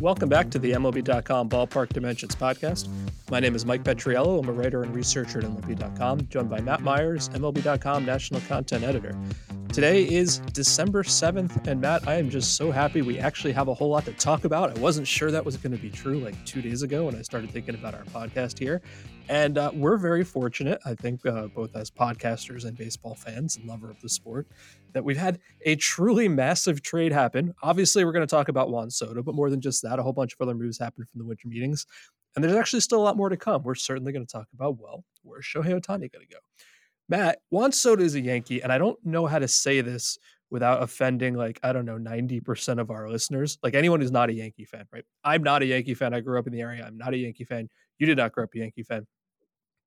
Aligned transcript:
Welcome 0.00 0.28
back 0.28 0.48
to 0.50 0.60
the 0.60 0.72
MLB.com 0.72 1.48
Ballpark 1.48 1.88
Dimensions 1.88 2.36
podcast. 2.36 2.88
My 3.32 3.40
name 3.40 3.56
is 3.56 3.66
Mike 3.66 3.82
Petriello. 3.82 4.38
I'm 4.38 4.48
a 4.48 4.52
writer 4.52 4.84
and 4.84 4.94
researcher 4.94 5.40
at 5.40 5.44
MLB.com, 5.44 6.28
joined 6.28 6.48
by 6.48 6.60
Matt 6.60 6.82
Meyers, 6.82 7.28
MLB.com 7.30 8.04
national 8.04 8.40
content 8.42 8.84
editor. 8.84 9.16
Today 9.78 10.02
is 10.02 10.38
December 10.54 11.04
7th, 11.04 11.68
and 11.68 11.80
Matt, 11.80 12.08
I 12.08 12.16
am 12.16 12.30
just 12.30 12.56
so 12.56 12.72
happy 12.72 13.00
we 13.00 13.20
actually 13.20 13.52
have 13.52 13.68
a 13.68 13.74
whole 13.74 13.90
lot 13.90 14.04
to 14.06 14.12
talk 14.14 14.44
about. 14.44 14.76
I 14.76 14.80
wasn't 14.80 15.06
sure 15.06 15.30
that 15.30 15.44
was 15.44 15.56
going 15.56 15.70
to 15.70 15.78
be 15.78 15.88
true 15.88 16.18
like 16.18 16.34
two 16.44 16.60
days 16.60 16.82
ago 16.82 17.04
when 17.04 17.14
I 17.14 17.22
started 17.22 17.52
thinking 17.52 17.76
about 17.76 17.94
our 17.94 18.02
podcast 18.06 18.58
here. 18.58 18.82
And 19.28 19.56
uh, 19.56 19.70
we're 19.72 19.96
very 19.96 20.24
fortunate, 20.24 20.80
I 20.84 20.96
think, 20.96 21.24
uh, 21.24 21.46
both 21.46 21.76
as 21.76 21.92
podcasters 21.92 22.64
and 22.64 22.76
baseball 22.76 23.14
fans 23.14 23.56
and 23.56 23.66
lover 23.66 23.88
of 23.88 24.00
the 24.00 24.08
sport, 24.08 24.48
that 24.94 25.04
we've 25.04 25.16
had 25.16 25.38
a 25.64 25.76
truly 25.76 26.26
massive 26.26 26.82
trade 26.82 27.12
happen. 27.12 27.54
Obviously, 27.62 28.04
we're 28.04 28.10
going 28.10 28.26
to 28.26 28.30
talk 28.30 28.48
about 28.48 28.70
Juan 28.70 28.90
Soto, 28.90 29.22
but 29.22 29.36
more 29.36 29.48
than 29.48 29.60
just 29.60 29.80
that, 29.84 30.00
a 30.00 30.02
whole 30.02 30.12
bunch 30.12 30.32
of 30.32 30.40
other 30.40 30.56
moves 30.56 30.80
happened 30.80 31.08
from 31.08 31.20
the 31.20 31.24
winter 31.24 31.46
meetings. 31.46 31.86
And 32.34 32.42
there's 32.42 32.56
actually 32.56 32.80
still 32.80 33.00
a 33.00 33.04
lot 33.04 33.16
more 33.16 33.28
to 33.28 33.36
come. 33.36 33.62
We're 33.62 33.76
certainly 33.76 34.10
going 34.10 34.26
to 34.26 34.32
talk 34.32 34.48
about, 34.52 34.76
well, 34.80 35.04
where's 35.22 35.44
Shohei 35.44 35.80
Ohtani 35.80 36.10
going 36.10 36.26
to 36.28 36.34
go? 36.34 36.38
Matt, 37.08 37.38
Juan 37.50 37.72
Soto 37.72 38.02
is 38.02 38.14
a 38.14 38.20
Yankee, 38.20 38.62
and 38.62 38.72
I 38.72 38.78
don't 38.78 38.98
know 39.04 39.26
how 39.26 39.38
to 39.38 39.48
say 39.48 39.80
this 39.80 40.18
without 40.50 40.82
offending, 40.82 41.34
like, 41.34 41.58
I 41.62 41.72
don't 41.72 41.84
know, 41.84 41.98
90% 41.98 42.80
of 42.80 42.90
our 42.90 43.08
listeners. 43.08 43.58
Like 43.62 43.74
anyone 43.74 44.00
who's 44.00 44.10
not 44.10 44.30
a 44.30 44.32
Yankee 44.32 44.64
fan, 44.64 44.84
right? 44.92 45.04
I'm 45.24 45.42
not 45.42 45.62
a 45.62 45.66
Yankee 45.66 45.94
fan. 45.94 46.14
I 46.14 46.20
grew 46.20 46.38
up 46.38 46.46
in 46.46 46.52
the 46.52 46.60
area. 46.60 46.84
I'm 46.86 46.96
not 46.96 47.14
a 47.14 47.18
Yankee 47.18 47.44
fan. 47.44 47.68
You 47.98 48.06
did 48.06 48.16
not 48.16 48.32
grow 48.32 48.44
up 48.44 48.50
a 48.54 48.58
Yankee 48.58 48.82
fan. 48.82 49.06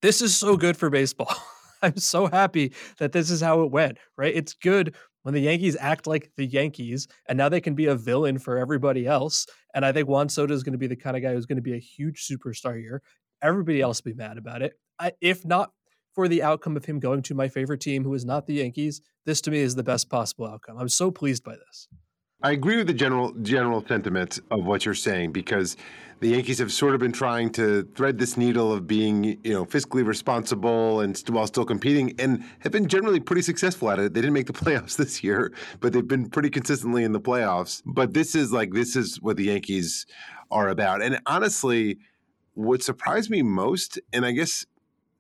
This 0.02 0.22
is 0.22 0.36
so 0.36 0.58
good 0.58 0.78
for 0.78 0.90
baseball. 0.90 1.34
I'm 1.82 1.98
so 1.98 2.28
happy 2.28 2.74
that 3.00 3.12
this 3.12 3.32
is 3.32 3.42
how 3.42 3.64
it 3.64 3.72
went, 3.72 3.98
right? 4.18 4.36
It's 4.36 4.54
good 4.54 4.96
when 5.24 5.34
the 5.34 5.42
Yankees 5.42 5.78
act 5.80 6.06
like 6.06 6.32
the 6.38 6.46
Yankees, 6.46 7.08
and 7.28 7.38
now 7.38 7.50
they 7.50 7.62
can 7.62 7.74
be 7.74 7.86
a 7.88 7.96
villain 7.96 8.38
for 8.38 8.58
everybody 8.58 9.08
else. 9.08 9.46
And 9.74 9.86
I 9.86 9.92
think 9.92 10.08
Juan 10.08 10.30
Soto 10.30 10.54
is 10.54 10.64
going 10.64 10.74
to 10.74 10.80
be 10.80 10.88
the 10.88 10.96
kind 10.96 11.16
of 11.16 11.24
guy 11.24 11.34
who's 11.34 11.46
going 11.46 11.58
to 11.58 11.62
be 11.62 11.76
a 11.76 11.80
huge 11.80 12.28
superstar 12.28 12.80
here. 12.80 13.02
Everybody 13.42 13.82
else 13.82 14.04
will 14.04 14.12
be 14.12 14.18
mad 14.18 14.38
about 14.38 14.62
it. 14.62 14.74
I, 15.00 15.13
if 15.22 15.44
not 15.44 15.72
for 16.13 16.27
the 16.27 16.43
outcome 16.43 16.76
of 16.77 16.85
him 16.85 16.99
going 16.99 17.21
to 17.23 17.35
my 17.35 17.48
favorite 17.48 17.81
team, 17.81 18.04
who 18.04 18.13
is 18.13 18.26
not 18.26 18.48
the 18.48 18.55
Yankees, 18.55 19.01
this 19.26 19.41
to 19.41 19.51
me 19.51 19.59
is 19.59 19.76
the 19.76 19.84
best 19.84 20.09
possible 20.09 20.48
outcome. 20.48 20.77
I'm 20.77 20.90
so 20.90 21.12
pleased 21.12 21.43
by 21.43 21.55
this. 21.55 21.87
I 22.43 22.51
agree 22.51 22.77
with 22.77 22.87
the 22.87 22.93
general 22.93 23.34
general 23.43 23.85
sentiment 23.85 24.39
of 24.49 24.65
what 24.65 24.84
you're 24.84 24.95
saying 24.95 25.32
because 25.32 25.77
the 26.21 26.29
Yankees 26.29 26.57
have 26.57 26.71
sort 26.71 26.95
of 26.95 26.99
been 26.99 27.12
trying 27.12 27.51
to 27.51 27.84
thread 27.95 28.17
this 28.17 28.35
needle 28.35 28.73
of 28.73 28.87
being, 28.87 29.39
you 29.43 29.54
know, 29.54 29.65
fiscally 29.65 30.04
responsible 30.04 31.01
and 31.01 31.15
st- 31.15 31.29
while 31.35 31.45
still 31.45 31.65
competing, 31.65 32.20
and 32.20 32.43
have 32.59 32.71
been 32.71 32.87
generally 32.87 33.20
pretty 33.20 33.43
successful 33.43 33.91
at 33.91 33.99
it. 33.99 34.15
They 34.15 34.21
didn't 34.21 34.34
make 34.34 34.48
the 34.48 34.54
playoffs 34.65 34.98
this 34.98 35.23
year, 35.23 35.54
but 35.82 35.93
they've 35.93 36.07
been 36.07 36.29
pretty 36.29 36.49
consistently 36.49 37.04
in 37.04 37.12
the 37.12 37.21
playoffs. 37.21 37.84
But 37.85 38.15
this 38.15 38.34
is 38.34 38.51
like 38.51 38.73
this 38.73 38.95
is 38.95 39.21
what 39.21 39.37
the 39.37 39.45
Yankees 39.45 40.07
are 40.49 40.70
about. 40.70 41.04
And 41.04 41.20
honestly, 41.27 41.99
what 42.55 42.82
surprised 42.82 43.29
me 43.29 43.43
most, 43.43 43.99
and 44.13 44.26
I 44.26 44.32
guess 44.32 44.65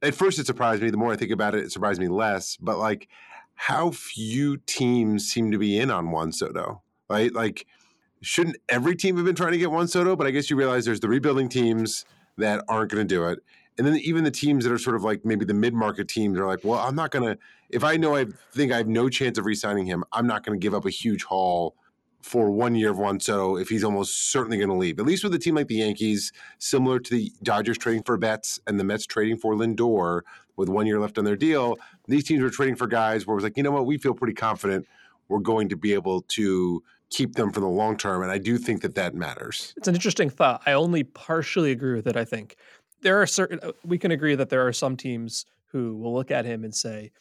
at 0.01 0.15
first 0.15 0.39
it 0.39 0.45
surprised 0.45 0.81
me. 0.81 0.89
The 0.89 0.97
more 0.97 1.11
I 1.11 1.15
think 1.15 1.31
about 1.31 1.55
it, 1.55 1.63
it 1.63 1.71
surprised 1.71 2.01
me 2.01 2.07
less. 2.07 2.57
But 2.57 2.77
like 2.77 3.07
how 3.55 3.91
few 3.91 4.57
teams 4.57 5.29
seem 5.29 5.51
to 5.51 5.57
be 5.57 5.77
in 5.77 5.91
on 5.91 6.11
Juan 6.11 6.31
Soto 6.31 6.81
right? 7.11 7.33
Like, 7.33 7.67
shouldn't 8.21 8.57
every 8.69 8.95
team 8.95 9.17
have 9.17 9.25
been 9.25 9.35
trying 9.35 9.51
to 9.51 9.57
get 9.57 9.71
Juan 9.71 9.87
Soto? 9.87 10.15
But 10.15 10.27
I 10.27 10.31
guess 10.31 10.49
you 10.49 10.55
realize 10.55 10.85
there's 10.85 11.01
the 11.01 11.09
rebuilding 11.09 11.49
teams 11.49 12.05
that 12.37 12.63
aren't 12.67 12.91
going 12.91 13.05
to 13.05 13.15
do 13.15 13.27
it. 13.27 13.39
And 13.77 13.85
then 13.85 13.97
even 13.97 14.23
the 14.23 14.31
teams 14.31 14.63
that 14.63 14.71
are 14.71 14.77
sort 14.77 14.95
of 14.95 15.03
like 15.03 15.25
maybe 15.25 15.45
the 15.45 15.53
mid 15.53 15.73
market 15.73 16.07
teams 16.07 16.37
are 16.39 16.47
like, 16.47 16.59
well, 16.63 16.79
I'm 16.79 16.95
not 16.95 17.11
going 17.11 17.25
to, 17.25 17.39
if 17.69 17.83
I 17.83 17.97
know 17.97 18.15
I 18.15 18.25
think 18.53 18.71
I 18.71 18.77
have 18.77 18.87
no 18.87 19.09
chance 19.09 19.37
of 19.37 19.45
re 19.45 19.55
signing 19.55 19.85
him, 19.85 20.03
I'm 20.11 20.27
not 20.27 20.45
going 20.45 20.59
to 20.59 20.63
give 20.63 20.73
up 20.73 20.85
a 20.85 20.89
huge 20.89 21.23
haul 21.23 21.75
for 22.21 22.51
one 22.51 22.75
year 22.75 22.91
of 22.91 22.97
Juan 22.97 23.19
Soto 23.19 23.57
if 23.57 23.69
he's 23.69 23.83
almost 23.83 24.31
certainly 24.31 24.57
going 24.57 24.69
to 24.69 24.75
leave. 24.75 24.99
At 24.99 25.05
least 25.05 25.23
with 25.23 25.33
a 25.33 25.39
team 25.39 25.55
like 25.55 25.67
the 25.67 25.75
Yankees, 25.75 26.31
similar 26.59 26.99
to 26.99 27.15
the 27.15 27.31
Dodgers 27.43 27.77
trading 27.77 28.03
for 28.03 28.17
Betts 28.17 28.59
and 28.67 28.79
the 28.79 28.83
Mets 28.83 29.05
trading 29.05 29.37
for 29.37 29.55
Lindor 29.55 30.21
with 30.55 30.69
one 30.69 30.85
year 30.85 30.99
left 30.99 31.17
on 31.17 31.25
their 31.25 31.35
deal, 31.35 31.77
these 32.07 32.23
teams 32.23 32.41
were 32.41 32.49
trading 32.49 32.75
for 32.75 32.87
guys 32.87 33.25
where 33.25 33.33
it 33.33 33.37
was 33.37 33.43
like, 33.43 33.57
you 33.57 33.63
know 33.63 33.71
what, 33.71 33.85
we 33.85 33.97
feel 33.97 34.13
pretty 34.13 34.33
confident 34.33 34.87
we're 35.27 35.39
going 35.39 35.69
to 35.69 35.77
be 35.77 35.93
able 35.93 36.21
to 36.23 36.83
keep 37.09 37.35
them 37.35 37.51
for 37.51 37.59
the 37.59 37.67
long 37.67 37.97
term. 37.97 38.21
And 38.21 38.31
I 38.31 38.37
do 38.37 38.57
think 38.57 38.81
that 38.81 38.95
that 38.95 39.15
matters. 39.15 39.73
It's 39.77 39.87
an 39.87 39.95
interesting 39.95 40.29
thought. 40.29 40.61
I 40.65 40.73
only 40.73 41.03
partially 41.03 41.71
agree 41.71 41.95
with 41.95 42.07
it. 42.07 42.17
I 42.17 42.25
think 42.25 42.57
there 43.01 43.21
are 43.21 43.27
certain, 43.27 43.59
we 43.83 43.97
can 43.97 44.11
agree 44.11 44.35
that 44.35 44.49
there 44.49 44.65
are 44.65 44.73
some 44.73 44.95
teams 44.97 45.45
who 45.67 45.95
will 45.95 46.13
look 46.13 46.31
at 46.31 46.45
him 46.45 46.63
and 46.63 46.75
say, 46.75 47.11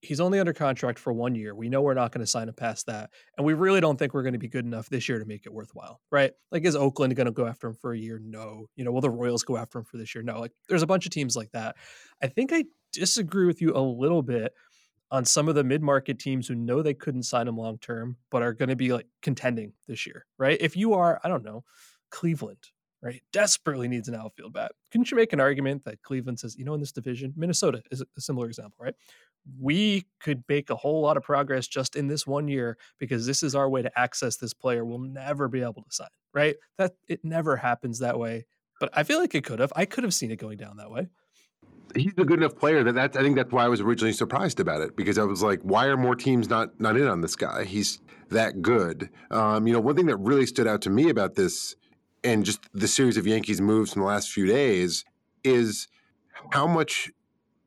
he's 0.00 0.20
only 0.20 0.38
under 0.38 0.52
contract 0.52 0.98
for 0.98 1.12
one 1.12 1.34
year. 1.34 1.54
We 1.54 1.68
know 1.68 1.82
we're 1.82 1.94
not 1.94 2.12
going 2.12 2.24
to 2.24 2.30
sign 2.30 2.48
him 2.48 2.54
past 2.54 2.86
that. 2.86 3.10
And 3.36 3.44
we 3.44 3.54
really 3.54 3.80
don't 3.80 3.98
think 3.98 4.14
we're 4.14 4.22
going 4.22 4.34
to 4.34 4.38
be 4.38 4.48
good 4.48 4.64
enough 4.64 4.88
this 4.88 5.08
year 5.08 5.18
to 5.18 5.24
make 5.24 5.46
it 5.46 5.52
worthwhile, 5.52 6.00
right? 6.10 6.32
Like, 6.52 6.64
is 6.64 6.76
Oakland 6.76 7.16
going 7.16 7.26
to 7.26 7.32
go 7.32 7.46
after 7.46 7.68
him 7.68 7.74
for 7.74 7.92
a 7.92 7.98
year? 7.98 8.20
No. 8.22 8.66
You 8.76 8.84
know, 8.84 8.92
will 8.92 9.00
the 9.00 9.10
Royals 9.10 9.42
go 9.42 9.56
after 9.56 9.78
him 9.78 9.84
for 9.84 9.96
this 9.96 10.14
year? 10.14 10.22
No. 10.22 10.40
Like, 10.40 10.52
there's 10.68 10.82
a 10.82 10.86
bunch 10.86 11.06
of 11.06 11.12
teams 11.12 11.36
like 11.36 11.50
that. 11.52 11.76
I 12.22 12.28
think 12.28 12.52
I 12.52 12.64
disagree 12.92 13.46
with 13.46 13.60
you 13.60 13.76
a 13.76 13.80
little 13.80 14.22
bit 14.22 14.52
on 15.10 15.24
some 15.24 15.48
of 15.48 15.54
the 15.54 15.64
mid-market 15.64 16.18
teams 16.18 16.46
who 16.46 16.54
know 16.54 16.82
they 16.82 16.94
couldn't 16.94 17.22
sign 17.22 17.48
him 17.48 17.56
long 17.56 17.78
term 17.78 18.16
but 18.30 18.42
are 18.42 18.52
going 18.52 18.68
to 18.68 18.76
be 18.76 18.92
like 18.92 19.06
contending 19.22 19.72
this 19.86 20.06
year 20.06 20.26
right 20.38 20.58
if 20.60 20.76
you 20.76 20.94
are 20.94 21.20
i 21.24 21.28
don't 21.28 21.44
know 21.44 21.64
cleveland 22.10 22.58
right? 23.02 23.22
Desperately 23.32 23.88
needs 23.88 24.08
an 24.08 24.14
outfield 24.14 24.52
bat. 24.52 24.72
Couldn't 24.90 25.10
you 25.10 25.16
make 25.16 25.32
an 25.32 25.40
argument 25.40 25.84
that 25.84 26.02
cleveland 26.02 26.40
says 26.40 26.56
you 26.56 26.64
know 26.64 26.74
in 26.74 26.80
this 26.80 26.92
division 26.92 27.32
minnesota 27.36 27.82
is 27.90 28.02
a 28.02 28.20
similar 28.20 28.46
example 28.46 28.76
right? 28.80 28.94
We 29.60 30.06
could 30.20 30.44
make 30.48 30.68
a 30.68 30.76
whole 30.76 31.00
lot 31.00 31.16
of 31.16 31.22
progress 31.22 31.66
just 31.66 31.96
in 31.96 32.08
this 32.08 32.26
one 32.26 32.48
year 32.48 32.76
because 32.98 33.26
this 33.26 33.42
is 33.42 33.54
our 33.54 33.68
way 33.68 33.82
to 33.82 33.98
access 33.98 34.36
this 34.36 34.54
player 34.54 34.84
we'll 34.84 34.98
never 34.98 35.48
be 35.48 35.62
able 35.62 35.82
to 35.82 35.90
sign 35.90 36.08
right? 36.34 36.56
That 36.76 36.92
it 37.08 37.24
never 37.24 37.56
happens 37.56 38.00
that 38.00 38.18
way 38.18 38.46
but 38.80 38.90
i 38.92 39.02
feel 39.02 39.18
like 39.18 39.34
it 39.34 39.44
could 39.44 39.58
have. 39.58 39.72
I 39.76 39.84
could 39.84 40.04
have 40.04 40.14
seen 40.14 40.30
it 40.30 40.36
going 40.36 40.56
down 40.56 40.76
that 40.76 40.90
way. 40.90 41.08
He's 41.96 42.12
a 42.18 42.24
good 42.24 42.38
enough 42.38 42.56
player 42.56 42.84
that 42.84 42.94
that's, 42.94 43.16
I 43.16 43.22
think 43.22 43.36
that's 43.36 43.50
why 43.50 43.64
I 43.64 43.68
was 43.68 43.80
originally 43.80 44.12
surprised 44.12 44.60
about 44.60 44.82
it 44.82 44.94
because 44.94 45.16
I 45.16 45.24
was 45.24 45.42
like, 45.42 45.60
why 45.62 45.86
are 45.86 45.96
more 45.96 46.14
teams 46.14 46.48
not 46.48 46.78
not 46.78 46.96
in 46.96 47.08
on 47.08 47.22
this 47.22 47.34
guy? 47.34 47.64
He's 47.64 47.98
that 48.28 48.60
good. 48.60 49.08
Um, 49.30 49.66
you 49.66 49.72
know, 49.72 49.80
one 49.80 49.96
thing 49.96 50.06
that 50.06 50.18
really 50.18 50.44
stood 50.44 50.66
out 50.66 50.82
to 50.82 50.90
me 50.90 51.08
about 51.08 51.34
this 51.34 51.76
and 52.28 52.44
just 52.44 52.60
the 52.72 52.88
series 52.88 53.16
of 53.16 53.26
Yankees 53.26 53.60
moves 53.60 53.94
in 53.94 54.00
the 54.00 54.06
last 54.06 54.30
few 54.30 54.46
days 54.46 55.04
is 55.44 55.88
how 56.50 56.66
much 56.66 57.10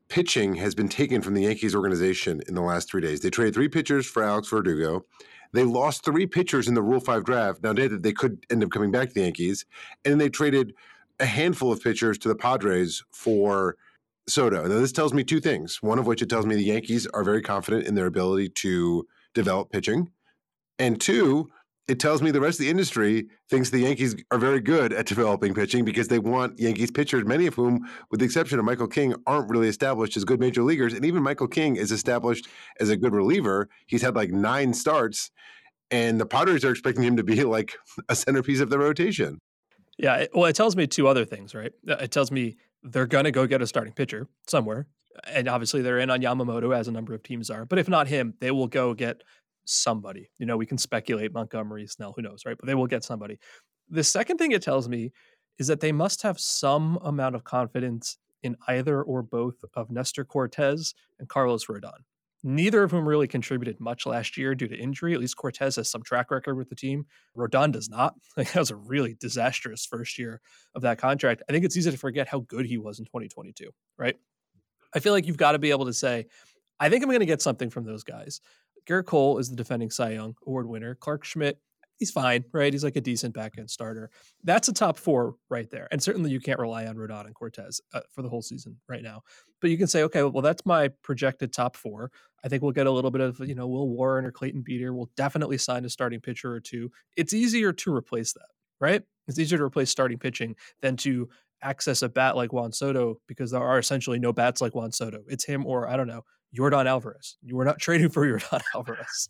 pitching 0.08 0.54
has 0.54 0.74
been 0.74 0.88
taken 0.88 1.22
from 1.22 1.34
the 1.34 1.42
Yankees 1.42 1.74
organization 1.74 2.40
in 2.48 2.54
the 2.54 2.62
last 2.62 2.90
three 2.90 3.00
days. 3.00 3.20
They 3.20 3.30
traded 3.30 3.54
three 3.54 3.68
pitchers 3.68 4.06
for 4.06 4.22
Alex 4.22 4.48
Verdugo. 4.48 5.04
They 5.52 5.64
lost 5.64 6.04
three 6.04 6.26
pitchers 6.26 6.68
in 6.68 6.74
the 6.74 6.82
Rule 6.82 7.00
5 7.00 7.24
draft. 7.24 7.62
Now, 7.62 7.72
they 7.72 8.12
could 8.12 8.44
end 8.50 8.64
up 8.64 8.70
coming 8.70 8.90
back 8.90 9.08
to 9.08 9.14
the 9.14 9.22
Yankees. 9.22 9.66
And 10.04 10.12
then 10.12 10.18
they 10.18 10.28
traded 10.28 10.74
a 11.20 11.26
handful 11.26 11.72
of 11.72 11.82
pitchers 11.82 12.18
to 12.18 12.28
the 12.28 12.36
Padres 12.36 13.02
for– 13.10 13.76
Soto. 14.28 14.62
Now, 14.62 14.78
this 14.78 14.92
tells 14.92 15.12
me 15.12 15.24
two 15.24 15.40
things. 15.40 15.82
One 15.82 15.98
of 15.98 16.06
which 16.06 16.22
it 16.22 16.28
tells 16.28 16.46
me 16.46 16.54
the 16.54 16.62
Yankees 16.62 17.06
are 17.08 17.24
very 17.24 17.42
confident 17.42 17.86
in 17.86 17.94
their 17.94 18.06
ability 18.06 18.50
to 18.50 19.06
develop 19.34 19.70
pitching. 19.70 20.10
And 20.78 21.00
two, 21.00 21.50
it 21.88 21.98
tells 21.98 22.22
me 22.22 22.30
the 22.30 22.40
rest 22.40 22.60
of 22.60 22.64
the 22.64 22.70
industry 22.70 23.26
thinks 23.50 23.70
the 23.70 23.80
Yankees 23.80 24.14
are 24.30 24.38
very 24.38 24.60
good 24.60 24.92
at 24.92 25.06
developing 25.06 25.52
pitching 25.52 25.84
because 25.84 26.08
they 26.08 26.18
want 26.18 26.58
Yankees 26.58 26.90
pitchers, 26.90 27.24
many 27.24 27.46
of 27.46 27.54
whom, 27.54 27.80
with 28.10 28.20
the 28.20 28.26
exception 28.26 28.58
of 28.58 28.64
Michael 28.64 28.86
King, 28.86 29.14
aren't 29.26 29.50
really 29.50 29.68
established 29.68 30.16
as 30.16 30.24
good 30.24 30.38
major 30.38 30.62
leaguers. 30.62 30.92
And 30.94 31.04
even 31.04 31.22
Michael 31.22 31.48
King 31.48 31.76
is 31.76 31.90
established 31.90 32.48
as 32.78 32.88
a 32.88 32.96
good 32.96 33.12
reliever. 33.12 33.68
He's 33.86 34.02
had 34.02 34.14
like 34.14 34.30
nine 34.30 34.74
starts, 34.74 35.30
and 35.90 36.20
the 36.20 36.26
Padres 36.26 36.64
are 36.64 36.70
expecting 36.70 37.04
him 37.04 37.16
to 37.16 37.24
be 37.24 37.42
like 37.42 37.76
a 38.08 38.14
centerpiece 38.14 38.60
of 38.60 38.70
the 38.70 38.78
rotation. 38.78 39.38
Yeah, 39.98 40.26
well, 40.32 40.46
it 40.46 40.56
tells 40.56 40.76
me 40.76 40.86
two 40.86 41.08
other 41.08 41.24
things, 41.24 41.54
right? 41.54 41.72
Uh, 41.88 41.94
it 41.94 42.10
tells 42.10 42.30
me 42.30 42.56
they're 42.82 43.06
going 43.06 43.24
to 43.24 43.30
go 43.30 43.46
get 43.46 43.60
a 43.60 43.66
starting 43.66 43.92
pitcher 43.92 44.28
somewhere. 44.46 44.86
And 45.26 45.46
obviously, 45.46 45.82
they're 45.82 45.98
in 45.98 46.10
on 46.10 46.22
Yamamoto, 46.22 46.74
as 46.74 46.88
a 46.88 46.92
number 46.92 47.12
of 47.12 47.22
teams 47.22 47.50
are. 47.50 47.66
But 47.66 47.78
if 47.78 47.88
not 47.88 48.08
him, 48.08 48.34
they 48.40 48.50
will 48.50 48.66
go 48.66 48.94
get 48.94 49.22
somebody. 49.64 50.30
You 50.38 50.46
know, 50.46 50.56
we 50.56 50.66
can 50.66 50.78
speculate 50.78 51.32
Montgomery, 51.32 51.86
Snell, 51.86 52.12
who 52.14 52.22
knows, 52.22 52.42
right? 52.46 52.56
But 52.58 52.66
they 52.66 52.74
will 52.74 52.86
get 52.86 53.04
somebody. 53.04 53.38
The 53.88 54.04
second 54.04 54.38
thing 54.38 54.52
it 54.52 54.62
tells 54.62 54.88
me 54.88 55.12
is 55.58 55.66
that 55.66 55.80
they 55.80 55.92
must 55.92 56.22
have 56.22 56.40
some 56.40 56.98
amount 57.02 57.34
of 57.34 57.44
confidence 57.44 58.18
in 58.42 58.56
either 58.68 59.02
or 59.02 59.22
both 59.22 59.64
of 59.74 59.90
Nestor 59.90 60.24
Cortes 60.24 60.94
and 61.18 61.28
Carlos 61.28 61.66
Rodon 61.66 62.00
neither 62.42 62.82
of 62.82 62.90
whom 62.90 63.08
really 63.08 63.28
contributed 63.28 63.78
much 63.80 64.04
last 64.06 64.36
year 64.36 64.54
due 64.54 64.66
to 64.66 64.76
injury. 64.76 65.14
At 65.14 65.20
least 65.20 65.36
Cortes 65.36 65.76
has 65.76 65.90
some 65.90 66.02
track 66.02 66.30
record 66.30 66.56
with 66.56 66.68
the 66.68 66.74
team. 66.74 67.06
Rodon 67.36 67.72
does 67.72 67.88
not. 67.88 68.14
Like, 68.36 68.52
that 68.52 68.60
was 68.60 68.70
a 68.70 68.76
really 68.76 69.14
disastrous 69.20 69.84
first 69.84 70.18
year 70.18 70.40
of 70.74 70.82
that 70.82 70.98
contract. 70.98 71.42
I 71.48 71.52
think 71.52 71.64
it's 71.64 71.76
easy 71.76 71.90
to 71.90 71.98
forget 71.98 72.26
how 72.26 72.40
good 72.40 72.66
he 72.66 72.78
was 72.78 72.98
in 72.98 73.04
2022, 73.04 73.70
right? 73.98 74.16
I 74.94 75.00
feel 75.00 75.12
like 75.12 75.26
you've 75.26 75.36
got 75.36 75.52
to 75.52 75.58
be 75.58 75.70
able 75.70 75.84
to 75.84 75.92
say, 75.92 76.26
I 76.80 76.88
think 76.88 77.02
I'm 77.02 77.10
going 77.10 77.20
to 77.20 77.26
get 77.26 77.42
something 77.42 77.70
from 77.70 77.84
those 77.84 78.02
guys. 78.04 78.40
Gerrit 78.86 79.06
Cole 79.06 79.38
is 79.38 79.50
the 79.50 79.56
defending 79.56 79.90
Cy 79.90 80.12
Young 80.12 80.34
Award 80.46 80.68
winner. 80.68 80.94
Clarke 80.94 81.24
Schmidt 81.24 81.58
he's 82.02 82.10
fine, 82.10 82.44
right? 82.52 82.72
He's 82.72 82.82
like 82.82 82.96
a 82.96 83.00
decent 83.00 83.32
back 83.32 83.52
end 83.58 83.70
starter. 83.70 84.10
That's 84.42 84.66
a 84.66 84.72
top 84.72 84.96
four 84.96 85.36
right 85.48 85.70
there. 85.70 85.86
And 85.92 86.02
certainly 86.02 86.32
you 86.32 86.40
can't 86.40 86.58
rely 86.58 86.84
on 86.86 86.96
Rodon 86.96 87.26
and 87.26 87.34
Cortes 87.34 87.80
uh, 87.94 88.00
for 88.10 88.22
the 88.22 88.28
whole 88.28 88.42
season 88.42 88.76
right 88.88 89.04
now. 89.04 89.22
But 89.60 89.70
you 89.70 89.78
can 89.78 89.86
say, 89.86 90.02
okay, 90.02 90.24
well, 90.24 90.42
that's 90.42 90.66
my 90.66 90.88
projected 91.04 91.52
top 91.52 91.76
four. 91.76 92.10
I 92.44 92.48
think 92.48 92.60
we'll 92.60 92.72
get 92.72 92.88
a 92.88 92.90
little 92.90 93.12
bit 93.12 93.20
of, 93.20 93.38
you 93.38 93.54
know, 93.54 93.68
Will 93.68 93.88
Warren 93.88 94.24
or 94.24 94.32
Clayton 94.32 94.62
Beeter. 94.62 94.92
We'll 94.92 95.10
definitely 95.16 95.58
sign 95.58 95.84
a 95.84 95.88
starting 95.88 96.20
pitcher 96.20 96.52
or 96.52 96.58
two. 96.58 96.90
It's 97.16 97.32
easier 97.32 97.72
to 97.72 97.94
replace 97.94 98.32
that, 98.32 98.48
right? 98.80 99.02
It's 99.28 99.38
easier 99.38 99.58
to 99.58 99.64
replace 99.64 99.90
starting 99.90 100.18
pitching 100.18 100.56
than 100.80 100.96
to 100.98 101.28
access 101.62 102.02
a 102.02 102.08
bat 102.08 102.34
like 102.34 102.52
Juan 102.52 102.72
Soto 102.72 103.20
because 103.28 103.52
there 103.52 103.62
are 103.62 103.78
essentially 103.78 104.18
no 104.18 104.32
bats 104.32 104.60
like 104.60 104.74
Juan 104.74 104.90
Soto. 104.90 105.20
It's 105.28 105.44
him 105.44 105.64
or 105.64 105.88
I 105.88 105.96
don't 105.96 106.08
know, 106.08 106.22
Yordan 106.56 106.86
Alvarez. 106.86 107.36
You 107.42 107.56
were 107.56 107.64
not 107.64 107.78
trading 107.80 108.08
for 108.10 108.26
Yordan 108.26 108.62
Alvarez. 108.74 109.28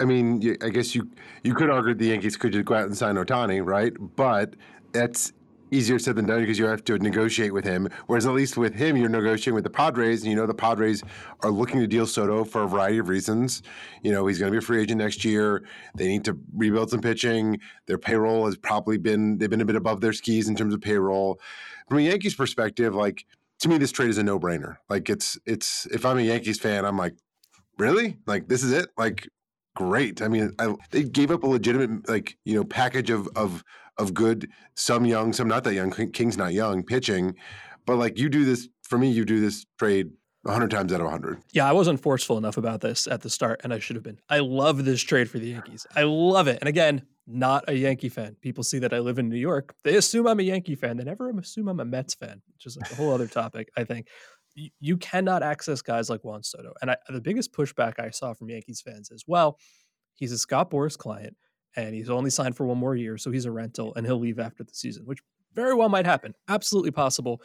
I 0.00 0.04
mean, 0.04 0.56
I 0.62 0.70
guess 0.70 0.94
you 0.94 1.10
you 1.44 1.54
could 1.54 1.68
argue 1.68 1.94
the 1.94 2.06
Yankees 2.06 2.36
could 2.36 2.52
just 2.52 2.64
go 2.64 2.74
out 2.74 2.84
and 2.84 2.96
sign 2.96 3.16
Ohtani, 3.16 3.64
right? 3.64 3.92
But 4.16 4.56
that's 4.92 5.32
easier 5.70 5.98
said 5.98 6.16
than 6.16 6.26
done 6.26 6.40
because 6.40 6.58
you 6.58 6.66
have 6.66 6.84
to 6.84 6.98
negotiate 6.98 7.52
with 7.52 7.64
him. 7.64 7.88
Whereas 8.06 8.26
at 8.26 8.32
least 8.32 8.56
with 8.56 8.74
him, 8.74 8.96
you're 8.96 9.08
negotiating 9.08 9.54
with 9.54 9.64
the 9.64 9.70
Padres, 9.70 10.22
and 10.22 10.30
you 10.30 10.36
know 10.36 10.46
the 10.46 10.54
Padres 10.54 11.02
are 11.42 11.50
looking 11.50 11.80
to 11.80 11.86
deal 11.86 12.06
Soto 12.06 12.44
for 12.44 12.62
a 12.62 12.68
variety 12.68 12.98
of 12.98 13.08
reasons. 13.08 13.62
You 14.02 14.12
know 14.12 14.26
he's 14.26 14.38
going 14.38 14.50
to 14.50 14.54
be 14.54 14.58
a 14.58 14.66
free 14.66 14.80
agent 14.80 14.98
next 14.98 15.24
year. 15.24 15.62
They 15.94 16.08
need 16.08 16.24
to 16.24 16.38
rebuild 16.54 16.90
some 16.90 17.00
pitching. 17.00 17.58
Their 17.86 17.98
payroll 17.98 18.46
has 18.46 18.56
probably 18.56 18.98
been 18.98 19.38
they've 19.38 19.50
been 19.50 19.60
a 19.60 19.66
bit 19.66 19.76
above 19.76 20.00
their 20.00 20.12
skis 20.12 20.48
in 20.48 20.56
terms 20.56 20.74
of 20.74 20.80
payroll. 20.80 21.40
From 21.88 21.98
a 21.98 22.02
Yankees 22.02 22.34
perspective, 22.34 22.94
like 22.94 23.26
to 23.60 23.68
me, 23.68 23.78
this 23.78 23.92
trade 23.92 24.10
is 24.10 24.18
a 24.18 24.22
no 24.22 24.38
brainer. 24.38 24.76
Like 24.88 25.08
it's 25.08 25.38
it's 25.46 25.86
if 25.86 26.04
I'm 26.04 26.18
a 26.18 26.22
Yankees 26.22 26.58
fan, 26.58 26.84
I'm 26.84 26.96
like, 26.96 27.14
really? 27.78 28.18
Like 28.26 28.48
this 28.48 28.62
is 28.62 28.72
it? 28.72 28.88
Like 28.96 29.28
great. 29.76 30.22
I 30.22 30.28
mean, 30.28 30.52
I, 30.58 30.74
they 30.90 31.04
gave 31.04 31.30
up 31.30 31.42
a 31.42 31.46
legitimate 31.46 32.08
like 32.08 32.36
you 32.44 32.54
know 32.54 32.64
package 32.64 33.10
of 33.10 33.28
of 33.36 33.62
of 33.98 34.14
good, 34.14 34.50
some 34.76 35.04
young, 35.04 35.32
some 35.32 35.48
not 35.48 35.64
that 35.64 35.74
young. 35.74 35.90
King's 35.90 36.38
not 36.38 36.52
young 36.54 36.82
pitching, 36.82 37.34
but 37.86 37.96
like 37.96 38.18
you 38.18 38.28
do 38.28 38.44
this 38.44 38.68
for 38.82 38.98
me, 38.98 39.10
you 39.10 39.24
do 39.24 39.40
this 39.40 39.66
trade 39.78 40.10
100 40.42 40.70
times 40.70 40.92
out 40.92 41.00
of 41.00 41.04
100. 41.04 41.42
Yeah, 41.52 41.68
I 41.68 41.72
wasn't 41.72 42.00
forceful 42.00 42.38
enough 42.38 42.56
about 42.56 42.80
this 42.80 43.06
at 43.06 43.20
the 43.20 43.28
start, 43.28 43.60
and 43.62 43.74
I 43.74 43.78
should 43.78 43.96
have 43.96 44.02
been. 44.02 44.18
I 44.28 44.38
love 44.38 44.84
this 44.84 45.02
trade 45.02 45.28
for 45.28 45.38
the 45.38 45.48
Yankees. 45.48 45.86
I 45.94 46.04
love 46.04 46.48
it. 46.48 46.58
And 46.60 46.68
again, 46.68 47.02
not 47.26 47.64
a 47.68 47.74
Yankee 47.74 48.08
fan. 48.08 48.36
People 48.40 48.64
see 48.64 48.78
that 48.78 48.94
I 48.94 48.98
live 49.00 49.18
in 49.18 49.28
New 49.28 49.36
York. 49.36 49.74
They 49.84 49.96
assume 49.96 50.26
I'm 50.26 50.40
a 50.40 50.44
Yankee 50.44 50.74
fan. 50.74 50.96
They 50.96 51.04
never 51.04 51.30
assume 51.30 51.68
I'm 51.68 51.80
a 51.80 51.84
Mets 51.84 52.14
fan, 52.14 52.40
which 52.54 52.66
is 52.66 52.76
like 52.76 52.90
a 52.90 52.94
whole 52.94 53.12
other 53.12 53.26
topic, 53.26 53.70
I 53.76 53.84
think. 53.84 54.08
You, 54.80 54.96
cannot 54.96 55.42
access 55.42 55.80
guys 55.80 56.10
like 56.10 56.24
Juan 56.24 56.42
Soto. 56.42 56.72
And 56.82 56.90
I, 56.90 56.96
the 57.08 57.20
biggest 57.20 57.52
pushback 57.52 58.00
I 58.00 58.10
saw 58.10 58.34
from 58.34 58.50
Yankees 58.50 58.82
fans 58.82 59.10
is, 59.10 59.24
well, 59.26 59.58
he's 60.14 60.32
a 60.32 60.38
Scott 60.38 60.70
Boras 60.70 60.98
client 60.98 61.36
and 61.76 61.94
he's 61.94 62.10
only 62.10 62.30
signed 62.30 62.56
for 62.56 62.66
one 62.66 62.78
more 62.78 62.96
year, 62.96 63.16
so 63.16 63.30
he's 63.30 63.44
a 63.44 63.50
rental 63.52 63.94
and 63.94 64.04
he'll 64.04 64.18
leave 64.18 64.40
after 64.40 64.64
the 64.64 64.74
season, 64.74 65.04
which 65.06 65.20
very 65.54 65.74
well 65.74 65.88
might 65.88 66.04
happen. 66.04 66.34
Absolutely 66.48 66.90
possible. 66.90 67.40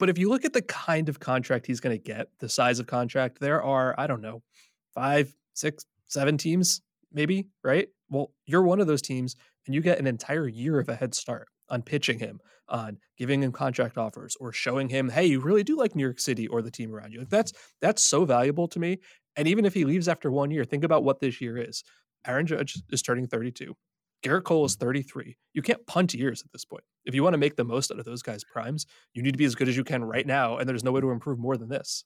But 0.00 0.08
if 0.08 0.18
you 0.18 0.30
look 0.30 0.46
at 0.46 0.54
the 0.54 0.62
kind 0.62 1.10
of 1.10 1.20
contract 1.20 1.66
he's 1.66 1.78
going 1.78 1.96
to 1.96 2.02
get, 2.02 2.28
the 2.40 2.48
size 2.48 2.80
of 2.80 2.86
contract, 2.86 3.38
there 3.38 3.62
are, 3.62 3.94
I 3.98 4.06
don't 4.06 4.22
know, 4.22 4.42
five, 4.94 5.32
six, 5.52 5.84
seven 6.06 6.38
teams, 6.38 6.80
maybe, 7.12 7.46
right? 7.62 7.86
Well, 8.08 8.32
you're 8.46 8.62
one 8.62 8.80
of 8.80 8.86
those 8.86 9.02
teams 9.02 9.36
and 9.66 9.74
you 9.74 9.82
get 9.82 9.98
an 9.98 10.06
entire 10.06 10.48
year 10.48 10.80
of 10.80 10.88
a 10.88 10.96
head 10.96 11.14
start 11.14 11.48
on 11.68 11.82
pitching 11.82 12.18
him, 12.18 12.40
on 12.66 12.96
giving 13.18 13.42
him 13.42 13.52
contract 13.52 13.98
offers 13.98 14.36
or 14.40 14.52
showing 14.52 14.88
him, 14.88 15.10
hey, 15.10 15.26
you 15.26 15.38
really 15.38 15.62
do 15.62 15.76
like 15.76 15.94
New 15.94 16.02
York 16.02 16.18
City 16.18 16.48
or 16.48 16.62
the 16.62 16.70
team 16.70 16.94
around 16.94 17.12
you. 17.12 17.18
Like 17.18 17.28
that's 17.28 17.52
that's 17.82 18.02
so 18.02 18.24
valuable 18.24 18.68
to 18.68 18.80
me. 18.80 18.98
And 19.36 19.46
even 19.46 19.66
if 19.66 19.74
he 19.74 19.84
leaves 19.84 20.08
after 20.08 20.30
one 20.30 20.50
year, 20.50 20.64
think 20.64 20.82
about 20.82 21.04
what 21.04 21.20
this 21.20 21.42
year 21.42 21.58
is. 21.58 21.84
Aaron 22.26 22.46
Judge 22.46 22.82
is 22.90 23.02
turning 23.02 23.26
32. 23.26 23.76
Gerrit 24.24 24.44
Cole 24.44 24.64
is 24.64 24.76
33. 24.76 25.36
You 25.52 25.62
can't 25.62 25.86
punt 25.86 26.14
years 26.14 26.42
at 26.42 26.50
this 26.52 26.64
point. 26.64 26.84
If 27.04 27.14
you 27.14 27.22
want 27.22 27.34
to 27.34 27.38
make 27.38 27.56
the 27.56 27.64
most 27.64 27.90
out 27.90 27.98
of 27.98 28.04
those 28.04 28.22
guys' 28.22 28.44
primes, 28.44 28.86
you 29.14 29.22
need 29.22 29.32
to 29.32 29.38
be 29.38 29.44
as 29.44 29.54
good 29.54 29.68
as 29.68 29.76
you 29.76 29.84
can 29.84 30.04
right 30.04 30.26
now, 30.26 30.58
and 30.58 30.68
there's 30.68 30.84
no 30.84 30.92
way 30.92 31.00
to 31.00 31.10
improve 31.10 31.38
more 31.38 31.56
than 31.56 31.68
this. 31.68 32.04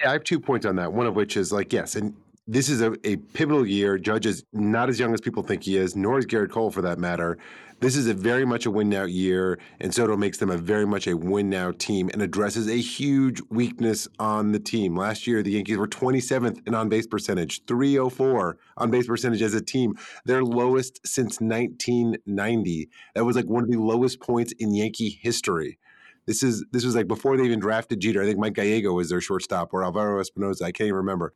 Yeah, 0.00 0.10
I 0.10 0.12
have 0.12 0.24
two 0.24 0.40
points 0.40 0.66
on 0.66 0.76
that. 0.76 0.92
One 0.92 1.06
of 1.06 1.14
which 1.14 1.36
is 1.36 1.52
like, 1.52 1.72
yes, 1.72 1.94
and 1.94 2.14
this 2.46 2.68
is 2.68 2.82
a, 2.82 2.92
a 3.04 3.16
pivotal 3.16 3.66
year. 3.66 3.98
Judge 3.98 4.26
is 4.26 4.44
not 4.52 4.88
as 4.88 5.00
young 5.00 5.14
as 5.14 5.20
people 5.20 5.42
think 5.42 5.64
he 5.64 5.76
is, 5.76 5.96
nor 5.96 6.18
is 6.18 6.26
Gerrit 6.26 6.50
Cole 6.50 6.70
for 6.70 6.82
that 6.82 6.98
matter. 6.98 7.38
This 7.80 7.96
is 7.96 8.06
a 8.06 8.14
very 8.14 8.44
much 8.44 8.66
a 8.66 8.70
win 8.70 8.88
now 8.88 9.04
year, 9.04 9.58
and 9.80 9.92
Soto 9.92 10.16
makes 10.16 10.38
them 10.38 10.50
a 10.50 10.56
very 10.56 10.86
much 10.86 11.06
a 11.06 11.16
win 11.16 11.50
now 11.50 11.72
team 11.72 12.08
and 12.12 12.22
addresses 12.22 12.68
a 12.68 12.76
huge 12.76 13.40
weakness 13.50 14.06
on 14.18 14.52
the 14.52 14.58
team. 14.58 14.96
Last 14.96 15.26
year, 15.26 15.42
the 15.42 15.52
Yankees 15.52 15.76
were 15.76 15.88
27th 15.88 16.66
in 16.66 16.74
on 16.74 16.88
base 16.88 17.06
percentage, 17.06 17.64
304 17.66 18.58
on 18.76 18.90
base 18.90 19.06
percentage 19.06 19.42
as 19.42 19.54
a 19.54 19.60
team, 19.60 19.94
their 20.24 20.44
lowest 20.44 21.00
since 21.06 21.40
1990. 21.40 22.88
That 23.14 23.24
was 23.24 23.36
like 23.36 23.46
one 23.46 23.64
of 23.64 23.70
the 23.70 23.78
lowest 23.78 24.20
points 24.20 24.52
in 24.58 24.74
Yankee 24.74 25.18
history. 25.20 25.78
This 26.26 26.42
is 26.42 26.64
this 26.72 26.84
was 26.84 26.94
like 26.94 27.08
before 27.08 27.36
they 27.36 27.44
even 27.44 27.60
drafted 27.60 28.00
Jeter. 28.00 28.22
I 28.22 28.26
think 28.26 28.38
Mike 28.38 28.54
Gallego 28.54 28.94
was 28.94 29.10
their 29.10 29.20
shortstop 29.20 29.74
or 29.74 29.84
Alvaro 29.84 30.22
Espinoza. 30.22 30.62
I 30.62 30.72
can't 30.72 30.86
even 30.86 30.96
remember. 30.96 31.34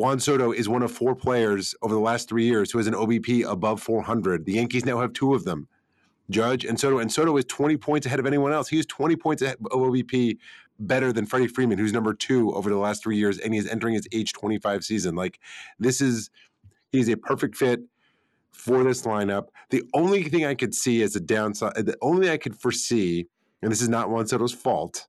Juan 0.00 0.18
Soto 0.18 0.50
is 0.50 0.66
one 0.66 0.82
of 0.82 0.90
four 0.90 1.14
players 1.14 1.74
over 1.82 1.92
the 1.92 2.00
last 2.00 2.26
three 2.26 2.46
years 2.46 2.70
who 2.70 2.78
has 2.78 2.86
an 2.86 2.94
OBP 2.94 3.44
above 3.46 3.82
400. 3.82 4.46
The 4.46 4.54
Yankees 4.54 4.86
now 4.86 4.98
have 4.98 5.12
two 5.12 5.34
of 5.34 5.44
them, 5.44 5.68
Judge 6.30 6.64
and 6.64 6.80
Soto. 6.80 7.00
And 7.00 7.12
Soto 7.12 7.36
is 7.36 7.44
20 7.44 7.76
points 7.76 8.06
ahead 8.06 8.18
of 8.18 8.24
anyone 8.24 8.50
else. 8.50 8.66
He 8.66 8.78
is 8.78 8.86
20 8.86 9.14
points 9.16 9.42
of 9.42 9.58
OBP 9.58 10.38
better 10.78 11.12
than 11.12 11.26
Freddie 11.26 11.48
Freeman, 11.48 11.76
who's 11.76 11.92
number 11.92 12.14
two 12.14 12.50
over 12.54 12.70
the 12.70 12.78
last 12.78 13.02
three 13.02 13.18
years, 13.18 13.36
and 13.40 13.52
he 13.52 13.60
is 13.60 13.68
entering 13.68 13.92
his 13.92 14.08
age 14.10 14.32
25 14.32 14.84
season. 14.84 15.16
Like 15.16 15.38
this 15.78 16.00
is, 16.00 16.30
he's 16.92 17.10
a 17.10 17.16
perfect 17.18 17.54
fit 17.54 17.82
for 18.52 18.82
this 18.82 19.02
lineup. 19.02 19.48
The 19.68 19.82
only 19.92 20.22
thing 20.22 20.46
I 20.46 20.54
could 20.54 20.74
see 20.74 21.02
as 21.02 21.14
a 21.14 21.20
downside, 21.20 21.74
the 21.74 21.98
only 22.00 22.22
thing 22.22 22.32
I 22.32 22.38
could 22.38 22.56
foresee, 22.56 23.26
and 23.60 23.70
this 23.70 23.82
is 23.82 23.90
not 23.90 24.08
Juan 24.08 24.26
Soto's 24.26 24.54
fault, 24.54 25.08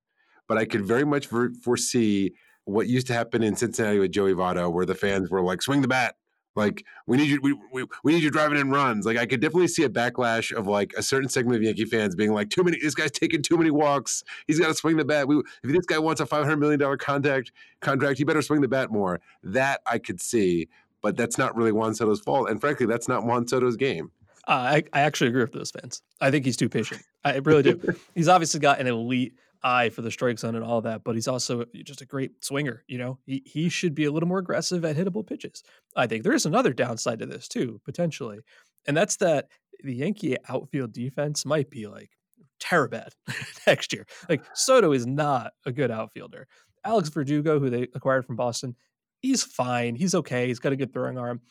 but 0.50 0.58
I 0.58 0.66
could 0.66 0.86
very 0.86 1.06
much 1.06 1.28
foresee 1.64 2.34
what 2.66 2.88
used 2.88 3.08
to 3.08 3.14
happen 3.14 3.44
in 3.44 3.56
Cincinnati 3.56 4.00
with 4.00 4.12
Joey 4.12 4.34
Votto, 4.34 4.72
where 4.72 4.86
the 4.86 4.96
fans 4.96 5.30
were 5.30 5.42
like, 5.42 5.62
"Swing 5.62 5.82
the 5.82 5.88
bat." 5.88 6.16
Like 6.56 6.86
we 7.08 7.18
need 7.18 7.30
you, 7.30 7.40
we, 7.42 7.54
we, 7.72 7.86
we 8.04 8.14
need 8.14 8.24
you 8.24 8.30
driving 8.30 8.60
in 8.60 8.70
runs. 8.72 9.06
Like 9.06 9.18
I 9.18 9.26
could 9.26 9.40
definitely 9.40 9.70
see 9.70 9.84
a 9.84 9.90
backlash 9.90 10.52
of 10.52 10.68
like 10.68 10.94
a 10.98 11.04
certain 11.04 11.30
segment 11.30 11.58
of 11.58 11.64
Yankee 11.64 11.86
fans 11.86 12.14
being 12.14 12.34
like, 12.34 12.50
too 12.50 12.64
many. 12.64 12.78
This 12.78 12.94
guy's 12.94 13.12
taking 13.12 13.42
too 13.42 13.58
many 13.58 13.72
walks. 13.72 14.24
He's 14.48 14.60
got 14.60 14.68
to 14.68 14.74
swing 14.74 14.98
the 14.98 15.06
bat. 15.06 15.28
We, 15.28 15.38
if 15.38 15.72
this 15.72 15.86
guy 15.86 15.98
wants 15.98 16.20
a 16.20 16.26
five 16.26 16.44
hundred 16.44 16.58
million 16.58 16.80
dollar 16.80 16.98
contract, 16.98 17.54
contract, 17.80 18.18
he 18.18 18.26
better 18.26 18.42
swing 18.42 18.62
the 18.62 18.68
bat 18.68 18.92
more. 18.92 19.22
That 19.44 19.82
I 19.86 19.98
could 19.98 20.20
see, 20.20 20.68
but 21.02 21.16
that's 21.16 21.38
not 21.38 21.56
really 21.56 21.72
Juan 21.72 21.94
Soto's 21.94 22.20
fault. 22.20 22.50
And 22.50 22.60
frankly, 22.60 22.86
that's 22.86 23.08
not 23.08 23.24
Juan 23.24 23.46
Soto's 23.46 23.78
game. 23.78 24.12
Uh, 24.48 24.52
I, 24.52 24.84
I 24.92 25.02
actually 25.02 25.30
agree 25.30 25.44
with 25.44 25.54
those 25.54 25.72
fans. 25.72 26.02
I 26.20 26.32
think 26.32 26.46
he's 26.46 26.58
too 26.58 26.68
patient. 26.68 27.02
I 27.24 27.38
really 27.38 27.64
do. 27.64 27.96
he's 28.16 28.28
obviously 28.28 28.60
got 28.60 28.80
an 28.80 28.88
elite 28.88 29.36
eye 29.64 29.90
for 29.90 30.02
the 30.02 30.12
strike 30.12 30.40
zone 30.40 30.56
and 30.56 30.64
all 30.64 30.82
that, 30.82 31.04
but 31.04 31.16
he's 31.16 31.28
also 31.28 31.66
just 31.84 32.02
a 32.02 32.06
great 32.06 32.44
swinger. 32.44 32.84
You 32.88 32.98
know, 32.98 33.20
he 33.26 33.44
he 33.46 33.70
should 33.70 33.96
be 33.96 34.06
a 34.06 34.12
little 34.12 34.30
more 34.30 34.40
aggressive 34.40 34.84
at 34.86 34.96
hittable 34.96 35.26
pitches. 35.26 35.64
I 35.96 36.08
think 36.08 36.24
there 36.24 36.34
is 36.34 36.46
another 36.46 36.74
downside 36.74 37.20
to 37.20 37.26
this 37.26 37.48
too, 37.48 37.82
potentially, 37.86 38.40
and 38.88 38.96
that's 38.96 39.18
that 39.18 39.48
the 39.84 39.96
Yankee 39.96 40.38
outfield 40.50 40.94
defense 40.94 41.46
might 41.46 41.70
be 41.70 41.88
like 41.88 42.12
terrible 42.60 43.04
next 43.68 43.94
year. 43.94 44.06
Like 44.30 44.44
Soto 44.54 44.94
is 44.94 45.06
not 45.06 45.54
a 45.66 45.72
good 45.72 45.92
outfielder. 45.92 46.48
Alex 46.84 47.10
Verdugo, 47.10 47.60
who 47.60 47.70
they 47.70 47.84
acquired 47.96 48.26
from 48.26 48.36
Boston, 48.36 48.76
he's 49.22 49.44
fine. 49.44 49.96
He's 49.96 50.16
okay. 50.16 50.48
He's 50.48 50.60
got 50.60 50.72
a 50.72 50.76
good 50.76 50.94
throwing 50.94 51.18
arm. 51.18 51.42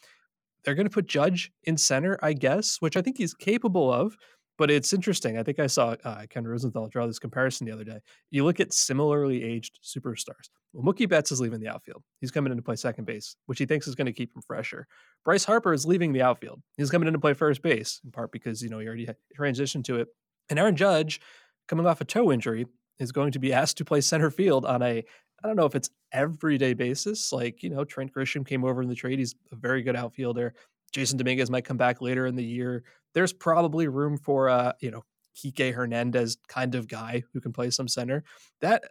They're 0.65 0.75
going 0.75 0.89
to 0.89 0.93
put 0.93 1.07
Judge 1.07 1.51
in 1.65 1.77
center, 1.77 2.19
I 2.23 2.33
guess, 2.33 2.77
which 2.81 2.97
I 2.97 3.03
think 3.03 3.17
he's 3.17 3.35
capable 3.35 3.93
of. 3.93 4.17
But 4.61 4.71
it's 4.71 4.93
interesting. 4.93 5.39
I 5.39 5.43
think 5.43 5.59
I 5.59 5.67
saw 5.67 5.97
uh, 6.05 6.27
Ken 6.29 6.47
Rosenthal 6.47 6.87
draw 6.89 7.07
this 7.07 7.19
comparison 7.19 7.67
the 7.67 7.73
other 7.73 7.83
day. 7.83 7.99
You 8.31 8.45
look 8.45 8.61
at 8.61 8.75
similarly 8.75 9.43
aged 9.43 9.79
superstars. 9.83 10.51
Well, 10.75 10.85
Mookie 10.85 11.09
Betts 11.09 11.33
is 11.33 11.41
leaving 11.41 11.61
the 11.61 11.69
outfield. 11.69 12.03
He's 12.21 12.31
coming 12.31 12.51
in 12.51 12.59
to 12.59 12.63
play 12.63 12.77
second 12.77 13.07
base, 13.07 13.37
which 13.47 13.59
he 13.59 13.65
thinks 13.65 13.89
is 13.89 13.95
going 13.95 14.05
to 14.05 14.13
keep 14.13 14.37
him 14.37 14.43
fresher. 14.47 14.87
Bryce 15.25 15.45
Harper 15.47 15.73
is 15.73 15.87
leaving 15.87 16.13
the 16.13 16.21
outfield. 16.21 16.61
He's 16.77 16.91
coming 16.91 17.07
in 17.07 17.15
to 17.15 17.19
play 17.19 17.33
first 17.33 17.63
base, 17.63 18.03
in 18.05 18.11
part 18.11 18.33
because 18.33 18.61
you 18.61 18.69
know 18.69 18.81
he 18.81 18.87
already 18.87 19.09
transitioned 19.35 19.85
to 19.85 19.97
it. 19.97 20.09
And 20.51 20.59
Aaron 20.59 20.77
Judge, 20.77 21.23
coming 21.67 21.87
off 21.87 22.03
a 22.03 22.05
toe 22.05 22.31
injury, 22.31 22.67
is 22.99 23.13
going 23.13 23.33
to 23.33 23.39
be 23.39 23.55
asked 23.55 23.79
to 23.79 23.87
play 23.87 24.03
center 24.03 24.31
field 24.31 24.67
on 24.67 24.83
a 24.83 25.03
I 25.43 25.47
don't 25.47 25.57
know 25.57 25.65
if 25.65 25.75
it's 25.75 25.89
everyday 26.13 26.75
basis. 26.75 27.33
Like, 27.33 27.63
you 27.63 27.71
know, 27.71 27.83
Trent 27.85 28.13
Grisham 28.13 28.47
came 28.47 28.63
over 28.63 28.83
in 28.83 28.91
the 28.91 28.95
trade. 28.95 29.19
He's 29.19 29.35
a 29.53 29.57
very 29.57 29.81
good 29.81 29.97
outfielder. 29.97 30.53
Jasson 30.93 31.17
Dominguez 31.17 31.51
might 31.51 31.65
come 31.65 31.77
back 31.77 32.01
later 32.01 32.27
in 32.27 32.37
the 32.37 32.45
year. 32.45 32.83
There's 33.15 33.33
probably 33.33 33.89
room 33.89 34.17
for 34.19 34.49
a, 34.49 34.75
you 34.81 34.91
know, 34.91 35.03
Kike 35.37 35.75
Hernandez 35.75 36.37
kind 36.49 36.75
of 36.75 36.89
guy 36.89 37.23
who 37.33 37.41
can 37.41 37.53
play 37.53 37.71
some 37.71 37.89
center. 37.89 38.25
That 38.61 38.85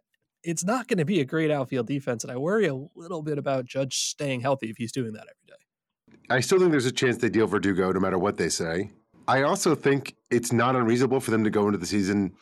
it's 0.44 0.64
not 0.64 0.88
going 0.88 1.00
to 1.00 1.06
be 1.06 1.20
a 1.20 1.26
great 1.26 1.52
outfield 1.52 1.88
defense, 1.88 2.24
and 2.24 2.32
I 2.32 2.38
worry 2.38 2.68
a 2.68 2.76
little 2.96 3.22
bit 3.22 3.38
about 3.38 3.66
Judge 3.66 3.98
staying 3.98 4.42
healthy 4.42 4.70
if 4.70 4.78
he's 4.78 4.92
doing 4.92 5.14
that 5.14 5.24
every 5.24 5.48
day. 5.48 6.20
I 6.30 6.40
still 6.40 6.60
think 6.60 6.72
there's 6.72 6.86
a 6.86 6.92
chance 6.92 7.18
they 7.18 7.30
deal 7.30 7.48
Verdugo 7.48 7.92
no 7.92 8.00
matter 8.00 8.18
what 8.18 8.38
they 8.38 8.50
say. 8.50 8.92
I 9.28 9.44
also 9.44 9.76
think 9.76 10.16
it's 10.32 10.52
not 10.52 10.76
unreasonable 10.76 11.20
for 11.20 11.32
them 11.32 11.44
to 11.44 11.50
go 11.50 11.68
into 11.68 11.78
the 11.78 11.86
season 11.86 12.34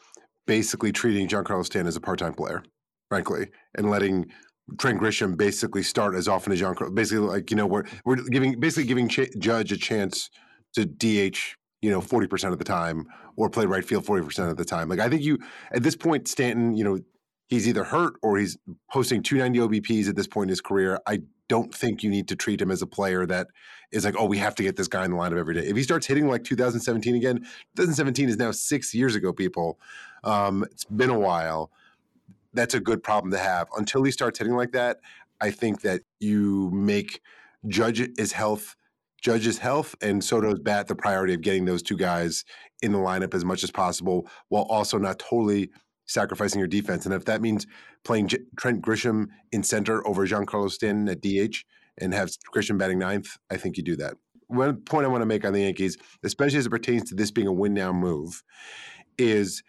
basically 0.45 0.91
treating 0.91 1.27
Giancarlo 1.27 1.65
Stanton 1.65 1.87
as 1.87 1.97
a 1.97 2.01
part-time 2.01 2.33
player, 2.33 2.63
frankly, 3.09 3.49
and 3.75 3.89
letting 3.89 4.31
Trent 4.77 4.99
Grisham 4.99 5.37
basically 5.37 5.83
start 5.83 6.15
as 6.15 6.27
often 6.27 6.53
as 6.53 6.59
John. 6.59 6.75
Basically, 6.93 7.25
like 7.25 7.49
you 7.49 7.57
know, 7.57 7.65
we're 7.65 7.83
we're 8.05 8.17
giving 8.17 8.59
basically 8.59 8.85
giving 8.85 9.07
Ch- 9.07 9.31
Judge 9.37 9.71
a 9.71 9.77
chance 9.77 10.29
to 10.73 10.85
DH. 10.85 11.37
You 11.81 11.91
know, 11.91 12.01
forty 12.01 12.27
percent 12.27 12.53
of 12.53 12.59
the 12.59 12.65
time, 12.65 13.07
or 13.35 13.49
play 13.49 13.65
right 13.65 13.85
field 13.85 14.05
forty 14.05 14.25
percent 14.25 14.49
of 14.49 14.57
the 14.57 14.65
time. 14.65 14.89
Like 14.89 14.99
I 14.99 15.09
think 15.09 15.21
you 15.21 15.37
at 15.71 15.83
this 15.83 15.95
point, 15.95 16.27
Stanton. 16.27 16.75
You 16.75 16.83
know, 16.83 16.99
he's 17.47 17.67
either 17.67 17.83
hurt 17.83 18.15
or 18.21 18.37
he's 18.37 18.57
posting 18.91 19.23
290 19.23 19.79
OBPs 19.79 20.09
at 20.09 20.15
this 20.15 20.27
point 20.27 20.45
in 20.45 20.49
his 20.49 20.61
career. 20.61 20.99
I 21.07 21.21
don't 21.47 21.73
think 21.73 22.03
you 22.03 22.09
need 22.09 22.27
to 22.27 22.35
treat 22.35 22.61
him 22.61 22.71
as 22.71 22.81
a 22.81 22.87
player 22.87 23.25
that 23.25 23.47
is 23.91 24.03
like, 24.03 24.15
oh, 24.17 24.25
we 24.25 24.37
have 24.37 24.55
to 24.55 24.63
get 24.63 24.75
this 24.75 24.87
guy 24.87 25.05
in 25.05 25.11
the 25.11 25.17
lineup 25.17 25.37
every 25.37 25.55
day. 25.55 25.65
If 25.65 25.77
he 25.77 25.83
starts 25.83 26.05
hitting 26.05 26.27
like 26.27 26.43
2017 26.43 27.15
again, 27.15 27.37
2017 27.77 28.29
is 28.29 28.37
now 28.37 28.51
six 28.51 28.93
years 28.93 29.15
ago, 29.15 29.31
people. 29.31 29.79
Um, 30.23 30.65
it's 30.71 30.83
been 30.85 31.09
a 31.09 31.17
while. 31.17 31.71
That's 32.57 32.73
a 32.73 32.79
good 32.79 33.03
problem 33.03 33.31
to 33.31 33.37
have. 33.37 33.67
Until 33.77 34.03
he 34.03 34.11
starts 34.11 34.39
hitting 34.39 34.55
like 34.55 34.71
that, 34.71 34.97
I 35.39 35.51
think 35.51 35.81
that 35.81 36.01
you 36.19 36.71
make 36.71 37.21
Judge 37.67 38.01
his 38.17 38.31
health, 38.31 38.75
Judge's 39.21 39.57
health, 39.57 39.95
and 40.01 40.23
Soto's 40.23 40.59
bat 40.59 40.87
the 40.87 40.95
priority 40.95 41.33
of 41.33 41.41
getting 41.41 41.65
those 41.65 41.83
two 41.83 41.97
guys 41.97 42.43
in 42.81 42.91
the 42.91 42.97
lineup 42.97 43.33
as 43.33 43.45
much 43.45 43.63
as 43.63 43.71
possible, 43.71 44.27
while 44.49 44.63
also 44.63 44.97
not 44.97 45.19
totally 45.19 45.69
sacrificing 46.07 46.59
your 46.59 46.67
defense. 46.67 47.05
And 47.05 47.13
if 47.13 47.25
that 47.25 47.41
means 47.41 47.67
playing 48.03 48.27
J- 48.29 48.39
Trent 48.57 48.81
Grisham 48.81 49.27
in 49.51 49.63
center 49.63 50.05
over 50.07 50.25
Giancarlo 50.25 50.71
Stanton 50.71 51.09
at 51.09 51.21
DH 51.21 51.63
and 51.99 52.13
have 52.13 52.31
Grisham 52.55 52.77
batting 52.77 52.99
ninth, 52.99 53.37
I 53.49 53.57
think 53.57 53.77
you 53.77 53.83
do 53.83 53.95
that. 53.97 54.15
One 54.47 54.77
point 54.77 55.05
I 55.05 55.09
want 55.09 55.21
to 55.21 55.25
make 55.25 55.43
on 55.43 55.51
the 55.51 55.61
Yankees, 55.61 55.97
especially 56.23 56.59
as 56.59 56.65
it 56.65 56.69
pertains 56.69 57.09
to 57.09 57.15
this 57.15 57.31
being 57.31 57.47
a 57.47 57.53
win 57.53 57.73
now 57.73 57.91
move, 57.91 58.43
is 59.17 59.61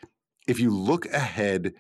if 0.47 0.61
you 0.61 0.71
look 0.71 1.07
ahead 1.07 1.75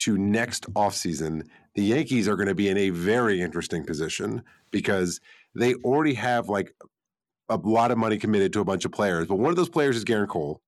to 0.00 0.18
next 0.18 0.72
offseason, 0.74 1.46
the 1.74 1.82
Yankees 1.82 2.28
are 2.28 2.36
going 2.36 2.48
to 2.48 2.54
be 2.54 2.68
in 2.68 2.76
a 2.76 2.90
very 2.90 3.40
interesting 3.40 3.84
position 3.84 4.42
because 4.70 5.20
they 5.54 5.74
already 5.76 6.14
have 6.14 6.48
like 6.48 6.74
a 7.48 7.56
lot 7.56 7.90
of 7.90 7.98
money 7.98 8.18
committed 8.18 8.52
to 8.52 8.60
a 8.60 8.64
bunch 8.64 8.84
of 8.84 8.92
players. 8.92 9.26
But 9.26 9.36
one 9.36 9.50
of 9.50 9.56
those 9.56 9.68
players 9.68 9.96
is 9.96 10.04
Gerrit 10.04 10.28
Cole, 10.28 10.60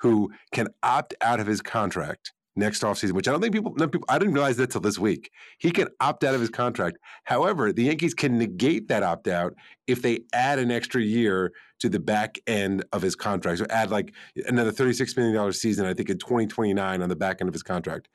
who 0.00 0.30
can 0.52 0.68
opt 0.82 1.14
out 1.20 1.40
of 1.40 1.46
his 1.46 1.60
contract 1.60 2.32
next 2.56 2.82
offseason, 2.82 3.12
which 3.12 3.28
I 3.28 3.32
don't 3.32 3.40
think 3.40 3.52
people, 3.52 3.72
people, 3.72 4.04
I 4.08 4.18
didn't 4.18 4.34
realize 4.34 4.56
that 4.56 4.70
till 4.70 4.80
this 4.80 4.98
week. 4.98 5.30
He 5.58 5.70
can 5.70 5.88
opt 6.00 6.24
out 6.24 6.34
of 6.34 6.40
his 6.40 6.48
contract. 6.48 6.98
However, 7.24 7.72
the 7.72 7.84
Yankees 7.84 8.14
can 8.14 8.38
negate 8.38 8.88
that 8.88 9.02
opt 9.02 9.28
out 9.28 9.54
if 9.86 10.02
they 10.02 10.20
add 10.32 10.58
an 10.58 10.70
extra 10.70 11.02
year 11.02 11.52
to 11.80 11.90
the 11.90 12.00
back 12.00 12.38
end 12.46 12.82
of 12.92 13.02
his 13.02 13.14
contract. 13.14 13.58
So 13.58 13.66
add 13.68 13.90
like 13.90 14.14
another 14.46 14.72
$36 14.72 15.16
million 15.16 15.52
season, 15.52 15.84
I 15.84 15.92
think 15.92 16.08
in 16.08 16.18
2029 16.18 17.02
on 17.02 17.08
the 17.08 17.16
back 17.16 17.40
end 17.40 17.48
of 17.48 17.54
his 17.54 17.62
contract. 17.62 18.08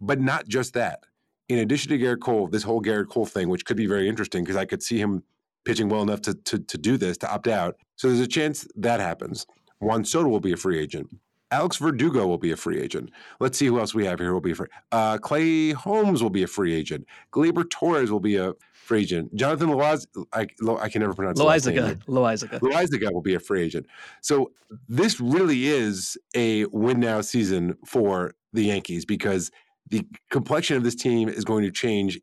But 0.00 0.20
not 0.20 0.48
just 0.48 0.74
that. 0.74 1.04
In 1.48 1.58
addition 1.58 1.90
to 1.90 1.98
Gerrit 1.98 2.20
Cole, 2.20 2.48
this 2.48 2.62
whole 2.64 2.82
Gerrit 2.82 3.08
Cole 3.08 3.26
thing, 3.26 3.48
which 3.48 3.64
could 3.64 3.76
be 3.76 3.86
very 3.86 4.08
interesting 4.08 4.42
because 4.42 4.56
I 4.56 4.64
could 4.64 4.82
see 4.82 4.98
him 4.98 5.22
pitching 5.64 5.88
well 5.88 6.02
enough 6.02 6.20
to, 6.22 6.34
to, 6.34 6.58
to 6.58 6.78
do 6.78 6.96
this, 6.96 7.16
to 7.18 7.32
opt 7.32 7.48
out. 7.48 7.76
So 7.96 8.08
there's 8.08 8.20
a 8.20 8.26
chance 8.26 8.66
that 8.76 9.00
happens. 9.00 9.46
Juan 9.80 10.04
Soto 10.04 10.28
will 10.28 10.40
be 10.40 10.52
a 10.52 10.56
free 10.56 10.78
agent. 10.78 11.08
Alex 11.50 11.76
Verdugo 11.76 12.26
will 12.26 12.38
be 12.38 12.50
a 12.50 12.56
free 12.56 12.80
agent. 12.80 13.10
Let's 13.38 13.56
see 13.56 13.66
who 13.66 13.78
else 13.78 13.94
we 13.94 14.04
have 14.06 14.18
here. 14.18 14.34
Will 14.34 14.40
be 14.40 14.52
free. 14.52 14.66
Uh, 14.90 15.18
Clay 15.18 15.70
Holmes 15.70 16.22
will 16.22 16.30
be 16.30 16.42
a 16.42 16.46
free 16.46 16.74
agent. 16.74 17.06
Gleyber 17.32 17.68
Torres 17.70 18.10
will 18.10 18.20
be 18.20 18.36
a 18.36 18.54
free 18.72 19.02
agent. 19.02 19.34
Jonathan 19.34 19.68
Loaz, 19.68 20.06
I, 20.32 20.48
I 20.80 20.88
can 20.88 21.02
never 21.02 21.14
pronounce 21.14 21.40
Loaisiga. 21.40 21.96
Loaisiga. 22.06 22.58
Loaisiga 22.60 23.12
will 23.12 23.22
be 23.22 23.34
a 23.34 23.40
free 23.40 23.62
agent. 23.62 23.86
So 24.22 24.50
this 24.88 25.20
really 25.20 25.66
is 25.68 26.18
a 26.34 26.64
win 26.66 27.00
now 27.00 27.20
season 27.20 27.76
for 27.84 28.34
the 28.52 28.64
Yankees 28.64 29.04
because 29.04 29.50
the 29.88 30.06
complexion 30.30 30.76
of 30.76 30.84
this 30.84 30.94
team 30.94 31.28
is 31.28 31.44
going 31.44 31.64
to 31.64 31.70
change 31.70 32.20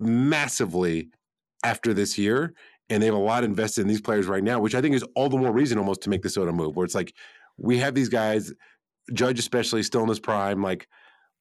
massively 0.00 1.08
after 1.64 1.94
this 1.94 2.18
year. 2.18 2.54
And 2.88 3.02
they 3.02 3.06
have 3.06 3.14
a 3.14 3.18
lot 3.18 3.42
invested 3.42 3.80
in 3.80 3.88
these 3.88 4.00
players 4.00 4.26
right 4.26 4.44
now, 4.44 4.60
which 4.60 4.74
I 4.74 4.80
think 4.80 4.94
is 4.94 5.04
all 5.16 5.28
the 5.28 5.36
more 5.36 5.52
reason 5.52 5.78
almost 5.78 6.02
to 6.02 6.10
make 6.10 6.22
the 6.22 6.30
Soto 6.30 6.52
move, 6.52 6.76
where 6.76 6.84
it's 6.84 6.94
like 6.94 7.12
we 7.56 7.78
have 7.78 7.94
these 7.94 8.08
guys, 8.08 8.52
Judge 9.12 9.38
especially, 9.38 9.82
still 9.82 10.02
in 10.02 10.08
his 10.08 10.20
prime. 10.20 10.62
Like, 10.62 10.86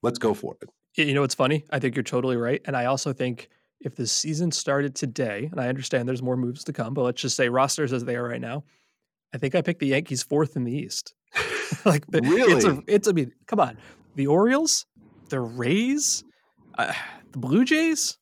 let's 0.01 0.17
go 0.17 0.34
for 0.34 0.57
it. 0.62 0.69
You 0.95 1.13
know, 1.13 1.24
it's 1.24 1.36
funny. 1.36 1.65
I 1.69 1.79
think 1.79 1.95
you're 1.95 2.03
totally 2.03 2.38
right. 2.38 2.62
And 2.65 2.75
I 2.75 2.86
also 2.86 3.13
think 3.13 3.50
if 3.81 3.95
the 3.95 4.07
season 4.07 4.51
started 4.51 4.95
today, 4.95 5.50
and 5.51 5.60
I 5.60 5.67
understand 5.67 6.07
there's 6.07 6.24
more 6.24 6.38
moves 6.38 6.63
to 6.63 6.74
come, 6.74 6.93
but 6.93 7.03
let's 7.03 7.22
just 7.22 7.36
say 7.36 7.50
rosters 7.50 7.93
as 7.93 8.05
they 8.05 8.15
are 8.15 8.27
right 8.27 8.41
now, 8.41 8.63
I 9.34 9.38
think 9.38 9.53
I 9.53 9.62
picked 9.62 9.81
the 9.81 9.88
Yankees 9.88 10.24
fourth 10.24 10.55
in 10.55 10.63
the 10.63 10.72
East. 10.72 11.13
like, 11.86 12.05
really? 12.12 12.53
It's 12.53 12.65
a, 12.65 12.81
it's, 12.88 13.07
I 13.07 13.12
mean, 13.12 13.34
come 13.45 13.60
on. 13.60 13.77
The 14.15 14.27
Orioles, 14.27 14.86
the 15.29 15.39
Rays, 15.39 16.24
uh, 16.77 16.94
the 17.32 17.38
Blue 17.39 17.65
Jays. 17.65 18.17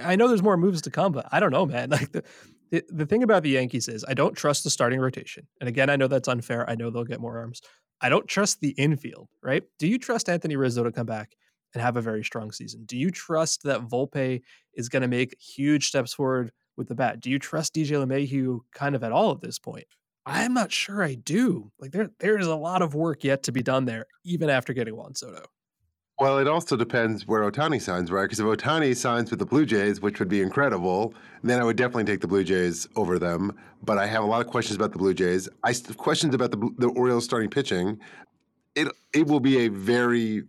I 0.00 0.16
know 0.16 0.28
there's 0.28 0.42
more 0.42 0.56
moves 0.56 0.82
to 0.82 0.90
come, 0.90 1.12
but 1.12 1.26
I 1.30 1.40
don't 1.40 1.52
know, 1.52 1.66
man. 1.66 1.90
Like 1.94 2.12
the 2.12 2.24
the, 2.70 2.84
the 2.88 3.06
thing 3.06 3.22
about 3.22 3.44
the 3.44 3.50
Yankees 3.50 3.86
is 3.86 4.04
I 4.08 4.14
don't 4.14 4.36
trust 4.36 4.64
the 4.64 4.70
starting 4.70 4.98
rotation. 4.98 5.46
And 5.60 5.68
again, 5.68 5.90
I 5.90 5.96
know 5.96 6.08
that's 6.08 6.26
unfair. 6.26 6.68
I 6.68 6.74
know 6.74 6.90
they'll 6.90 7.04
get 7.04 7.20
more 7.20 7.38
arms. 7.38 7.60
I 8.00 8.08
don't 8.08 8.26
trust 8.26 8.60
the 8.60 8.70
infield, 8.70 9.28
right? 9.42 9.62
Do 9.78 9.86
you 9.86 9.98
trust 9.98 10.28
Anthony 10.28 10.56
Rizzo 10.56 10.82
to 10.82 10.90
come 10.90 11.06
back 11.06 11.36
and 11.72 11.82
have 11.82 11.96
a 11.96 12.02
very 12.02 12.24
strong 12.24 12.50
season? 12.50 12.84
Do 12.84 12.96
you 12.96 13.10
trust 13.10 13.62
that 13.62 13.82
Volpe 13.82 14.42
is 14.74 14.88
going 14.88 15.02
to 15.02 15.08
make 15.08 15.36
huge 15.40 15.86
steps 15.86 16.12
forward 16.14 16.50
with 16.76 16.88
the 16.88 16.94
bat? 16.96 17.20
Do 17.20 17.30
you 17.30 17.38
trust 17.38 17.74
DJ 17.74 18.04
LeMahieu 18.04 18.60
kind 18.74 18.96
of 18.96 19.04
at 19.04 19.12
all 19.12 19.30
at 19.30 19.40
this 19.40 19.58
point? 19.58 19.86
I'm 20.26 20.54
not 20.54 20.72
sure 20.72 21.02
I 21.02 21.14
do. 21.14 21.70
Like 21.78 21.92
there, 21.92 22.10
there 22.18 22.38
is 22.38 22.46
a 22.46 22.56
lot 22.56 22.82
of 22.82 22.94
work 22.94 23.24
yet 23.24 23.44
to 23.44 23.52
be 23.52 23.62
done 23.62 23.84
there, 23.84 24.06
even 24.24 24.50
after 24.50 24.72
getting 24.72 24.96
Juan 24.96 25.14
Soto. 25.14 25.44
Well, 26.20 26.38
it 26.38 26.46
also 26.46 26.76
depends 26.76 27.26
where 27.26 27.50
Ohtani 27.50 27.82
signs, 27.82 28.12
right? 28.12 28.22
Because 28.22 28.38
if 28.38 28.46
Ohtani 28.46 28.96
signs 28.96 29.30
with 29.30 29.40
the 29.40 29.46
Blue 29.46 29.66
Jays, 29.66 30.00
which 30.00 30.20
would 30.20 30.28
be 30.28 30.42
incredible, 30.42 31.12
then 31.42 31.60
I 31.60 31.64
would 31.64 31.76
definitely 31.76 32.04
take 32.04 32.20
the 32.20 32.28
Blue 32.28 32.44
Jays 32.44 32.86
over 32.94 33.18
them. 33.18 33.52
But 33.82 33.98
I 33.98 34.06
have 34.06 34.22
a 34.22 34.26
lot 34.26 34.40
of 34.40 34.46
questions 34.46 34.76
about 34.76 34.92
the 34.92 34.98
Blue 34.98 35.12
Jays. 35.12 35.48
I 35.64 35.72
have 35.72 35.96
questions 35.96 36.34
about 36.34 36.52
the 36.52 36.70
the 36.78 36.88
Orioles 36.88 37.24
starting 37.24 37.50
pitching. 37.50 37.98
It 38.76 38.88
it 39.12 39.26
will 39.26 39.40
be 39.40 39.66
a 39.66 39.68
very 39.68 40.44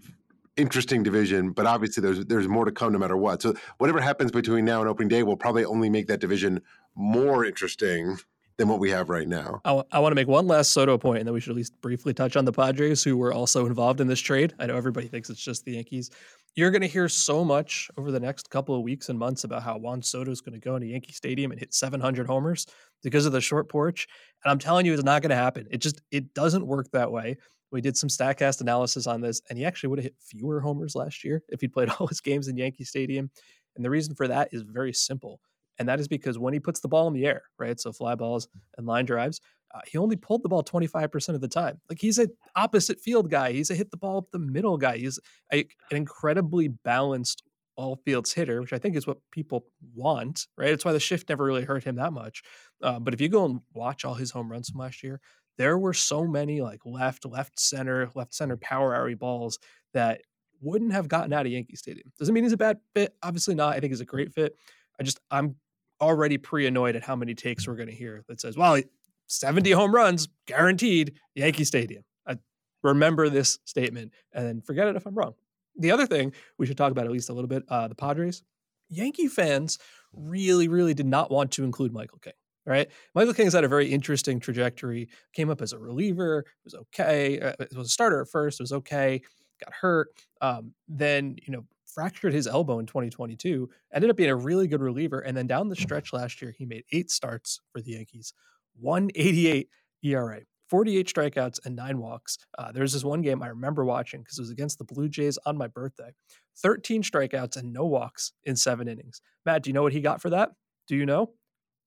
interesting 0.55 1.01
division, 1.01 1.49
but 1.51 1.65
obviously 1.65 2.01
there's 2.01 2.23
there's 2.25 2.47
more 2.47 2.65
to 2.65 2.71
come 2.71 2.93
no 2.93 2.99
matter 2.99 3.17
what. 3.17 3.41
So 3.41 3.55
whatever 3.79 3.99
happens 3.99 4.31
between 4.31 4.65
now 4.65 4.81
and 4.81 4.89
opening 4.89 5.09
day 5.09 5.23
will 5.23 5.37
probably 5.37 5.65
only 5.65 5.89
make 5.89 6.05
that 6.07 6.19
division 6.19 6.61
more 6.95 7.43
interesting 7.43 8.19
than 8.57 8.67
what 8.67 8.79
we 8.79 8.89
have 8.89 9.09
right 9.09 9.27
now. 9.27 9.59
I, 9.65 9.69
w- 9.69 9.85
I 9.91 9.99
want 9.99 10.11
to 10.11 10.15
make 10.15 10.27
one 10.27 10.47
last 10.47 10.71
Soto 10.71 10.97
point, 10.97 11.19
and 11.19 11.27
then 11.27 11.33
we 11.33 11.39
should 11.39 11.51
at 11.51 11.55
least 11.55 11.79
briefly 11.81 12.13
touch 12.13 12.35
on 12.35 12.45
the 12.45 12.53
Padres, 12.53 13.03
who 13.03 13.17
were 13.17 13.33
also 13.33 13.65
involved 13.65 13.99
in 13.99 14.07
this 14.07 14.19
trade. 14.19 14.53
I 14.59 14.65
know 14.65 14.77
everybody 14.77 15.07
thinks 15.07 15.29
it's 15.29 15.43
just 15.43 15.65
the 15.65 15.73
Yankees. 15.73 16.09
You're 16.55 16.71
going 16.71 16.81
to 16.81 16.87
hear 16.87 17.09
so 17.09 17.43
much 17.43 17.89
over 17.97 18.11
the 18.11 18.19
next 18.19 18.49
couple 18.49 18.75
of 18.75 18.81
weeks 18.81 19.09
and 19.09 19.19
months 19.19 19.43
about 19.43 19.61
how 19.61 19.77
Juan 19.77 20.01
Soto 20.01 20.31
is 20.31 20.39
going 20.39 20.53
to 20.53 20.59
go 20.59 20.75
into 20.77 20.87
Yankee 20.87 21.11
Stadium 21.11 21.51
and 21.51 21.59
hit 21.59 21.73
700 21.73 22.27
homers 22.27 22.65
because 23.03 23.25
of 23.25 23.33
the 23.33 23.41
short 23.41 23.67
porch. 23.67 24.07
And 24.43 24.51
I'm 24.51 24.59
telling 24.59 24.85
you, 24.85 24.93
it's 24.93 25.03
not 25.03 25.21
going 25.21 25.31
to 25.31 25.35
happen. 25.35 25.67
It 25.69 25.79
just 25.79 26.01
it 26.11 26.33
doesn't 26.33 26.65
work 26.65 26.89
that 26.91 27.11
way. 27.11 27.37
We 27.71 27.81
did 27.81 27.97
some 27.97 28.07
Statcast 28.07 28.61
analysis 28.61 29.05
on 29.05 29.19
this, 29.19 29.41
and 29.49 29.59
he 29.59 29.65
actually 29.65 29.89
would 29.89 29.99
have 29.99 30.05
hit 30.05 30.15
fewer 30.21 30.61
homers 30.61 30.95
last 30.95 31.25
year 31.25 31.43
if 31.49 31.59
he'd 31.59 31.73
played 31.73 31.89
all 31.99 32.07
his 32.07 32.21
games 32.21 32.47
in 32.47 32.55
Yankee 32.55 32.85
Stadium. 32.85 33.29
And 33.75 33.83
the 33.83 33.89
reason 33.89 34.15
for 34.15 34.29
that 34.29 34.49
is 34.53 34.61
very 34.61 34.93
simple. 34.93 35.41
And 35.77 35.87
that 35.89 35.99
is 35.99 36.07
because 36.07 36.37
when 36.37 36.53
he 36.53 36.59
puts 36.59 36.79
the 36.79 36.87
ball 36.87 37.07
in 37.07 37.13
the 37.13 37.25
air, 37.25 37.43
right? 37.59 37.79
So 37.79 37.91
fly 37.91 38.15
balls 38.15 38.47
and 38.77 38.87
line 38.87 39.05
drives, 39.05 39.41
uh, 39.73 39.81
he 39.85 39.97
only 39.97 40.15
pulled 40.15 40.43
the 40.43 40.49
ball 40.49 40.63
25% 40.63 41.29
of 41.29 41.41
the 41.41 41.47
time. 41.47 41.79
Like 41.89 41.99
he's 41.99 42.17
an 42.17 42.29
opposite 42.55 42.99
field 42.99 43.29
guy. 43.29 43.51
He's 43.51 43.69
a 43.69 43.75
hit 43.75 43.91
the 43.91 43.97
ball 43.97 44.19
up 44.19 44.31
the 44.31 44.39
middle 44.39 44.77
guy. 44.77 44.97
He's 44.97 45.19
a, 45.51 45.59
an 45.91 45.97
incredibly 45.97 46.69
balanced 46.69 47.43
all 47.75 47.97
fields 48.05 48.31
hitter, 48.31 48.61
which 48.61 48.71
I 48.71 48.77
think 48.77 48.95
is 48.95 49.05
what 49.05 49.17
people 49.31 49.65
want, 49.93 50.47
right? 50.57 50.69
It's 50.69 50.85
why 50.85 50.93
the 50.93 50.99
shift 50.99 51.27
never 51.27 51.43
really 51.43 51.65
hurt 51.65 51.83
him 51.83 51.95
that 51.97 52.13
much. 52.13 52.41
Uh, 52.81 52.99
but 52.99 53.13
if 53.13 53.19
you 53.19 53.27
go 53.27 53.45
and 53.45 53.59
watch 53.73 54.05
all 54.05 54.13
his 54.13 54.31
home 54.31 54.49
runs 54.49 54.69
from 54.69 54.79
last 54.79 55.03
year, 55.03 55.19
there 55.57 55.77
were 55.77 55.93
so 55.93 56.25
many 56.25 56.61
like 56.61 56.81
left, 56.85 57.25
left 57.25 57.59
center, 57.59 58.09
left 58.15 58.33
center 58.33 58.57
power 58.57 58.95
alley 58.95 59.13
balls 59.13 59.59
that 59.93 60.21
wouldn't 60.61 60.93
have 60.93 61.07
gotten 61.07 61.33
out 61.33 61.45
of 61.45 61.51
Yankee 61.51 61.75
Stadium. 61.75 62.11
Doesn't 62.17 62.33
mean 62.33 62.43
he's 62.43 62.53
a 62.53 62.57
bad 62.57 62.79
fit. 62.93 63.13
Obviously 63.21 63.55
not. 63.55 63.75
I 63.75 63.79
think 63.79 63.91
he's 63.91 64.01
a 64.01 64.05
great 64.05 64.33
fit. 64.33 64.55
I 64.99 65.03
just 65.03 65.19
I'm 65.29 65.55
already 66.01 66.37
pre 66.37 66.67
annoyed 66.67 66.95
at 66.95 67.03
how 67.03 67.15
many 67.15 67.35
takes 67.35 67.67
we're 67.67 67.75
going 67.75 67.89
to 67.89 67.95
hear 67.95 68.23
that 68.27 68.41
says, 68.41 68.57
well, 68.57 68.79
70 69.27 69.71
home 69.71 69.93
runs 69.93 70.27
guaranteed, 70.45 71.13
Yankee 71.33 71.63
Stadium. 71.63 72.03
I 72.27 72.37
remember 72.83 73.29
this 73.29 73.59
statement 73.65 74.11
and 74.33 74.65
forget 74.65 74.87
it 74.87 74.95
if 74.95 75.05
I'm 75.05 75.15
wrong. 75.15 75.33
The 75.77 75.91
other 75.91 76.05
thing 76.05 76.33
we 76.57 76.65
should 76.65 76.77
talk 76.77 76.91
about 76.91 77.05
at 77.05 77.11
least 77.11 77.29
a 77.29 77.33
little 77.33 77.47
bit 77.47 77.63
uh, 77.69 77.87
the 77.87 77.95
Padres. 77.95 78.43
Yankee 78.89 79.27
fans 79.27 79.79
really, 80.13 80.67
really 80.67 80.93
did 80.93 81.07
not 81.07 81.31
want 81.31 81.51
to 81.51 81.63
include 81.63 81.91
Michael 81.91 82.19
King. 82.19 82.33
Right, 82.67 82.89
Michael 83.13 83.35
King's 83.35 83.53
had 83.53 83.63
a 83.63 83.67
very 83.67 83.91
interesting 83.91 84.39
trajectory. 84.39 85.07
Came 85.33 85.51
up 85.51 85.61
as 85.61 85.71
a 85.71 85.77
reliever, 85.77 86.45
was 86.63 86.73
okay. 86.73 87.39
Uh, 87.39 87.53
it 87.59 87.77
was 87.77 87.87
a 87.87 87.91
starter 87.91 88.21
at 88.21 88.27
first, 88.27 88.59
was 88.59 88.71
okay. 88.71 89.21
Got 89.63 89.71
hurt. 89.71 90.07
Um, 90.41 90.73
then 90.87 91.35
you 91.43 91.53
know 91.53 91.65
fractured 91.85 92.33
his 92.33 92.47
elbow 92.47 92.79
in 92.79 92.85
2022, 92.85 93.69
ended 93.93 94.09
up 94.09 94.17
being 94.17 94.29
a 94.29 94.35
really 94.35 94.67
good 94.67 94.81
reliever. 94.81 95.19
And 95.19 95.35
then 95.35 95.47
down 95.47 95.69
the 95.69 95.75
stretch 95.75 96.13
last 96.13 96.41
year, 96.41 96.53
he 96.57 96.65
made 96.65 96.83
eight 96.91 97.11
starts 97.11 97.59
for 97.71 97.81
the 97.81 97.91
Yankees, 97.91 98.33
188 98.79 99.69
ERA, 100.03 100.41
48 100.69 101.07
strikeouts, 101.07 101.59
and 101.65 101.75
nine 101.75 101.99
walks. 101.99 102.37
Uh, 102.57 102.71
there's 102.71 102.93
this 102.93 103.03
one 103.03 103.21
game 103.21 103.41
I 103.41 103.47
remember 103.47 103.85
watching 103.85 104.21
because 104.21 104.37
it 104.37 104.41
was 104.41 104.51
against 104.51 104.77
the 104.77 104.85
Blue 104.85 105.09
Jays 105.09 105.37
on 105.45 105.57
my 105.57 105.67
birthday. 105.67 106.11
13 106.57 107.03
strikeouts 107.03 107.57
and 107.57 107.73
no 107.73 107.85
walks 107.85 108.33
in 108.43 108.55
seven 108.55 108.87
innings. 108.87 109.21
Matt, 109.45 109.63
do 109.63 109.69
you 109.69 109.73
know 109.73 109.83
what 109.83 109.93
he 109.93 110.01
got 110.01 110.21
for 110.21 110.29
that? 110.31 110.51
Do 110.87 110.95
you 110.95 111.05
know? 111.05 111.31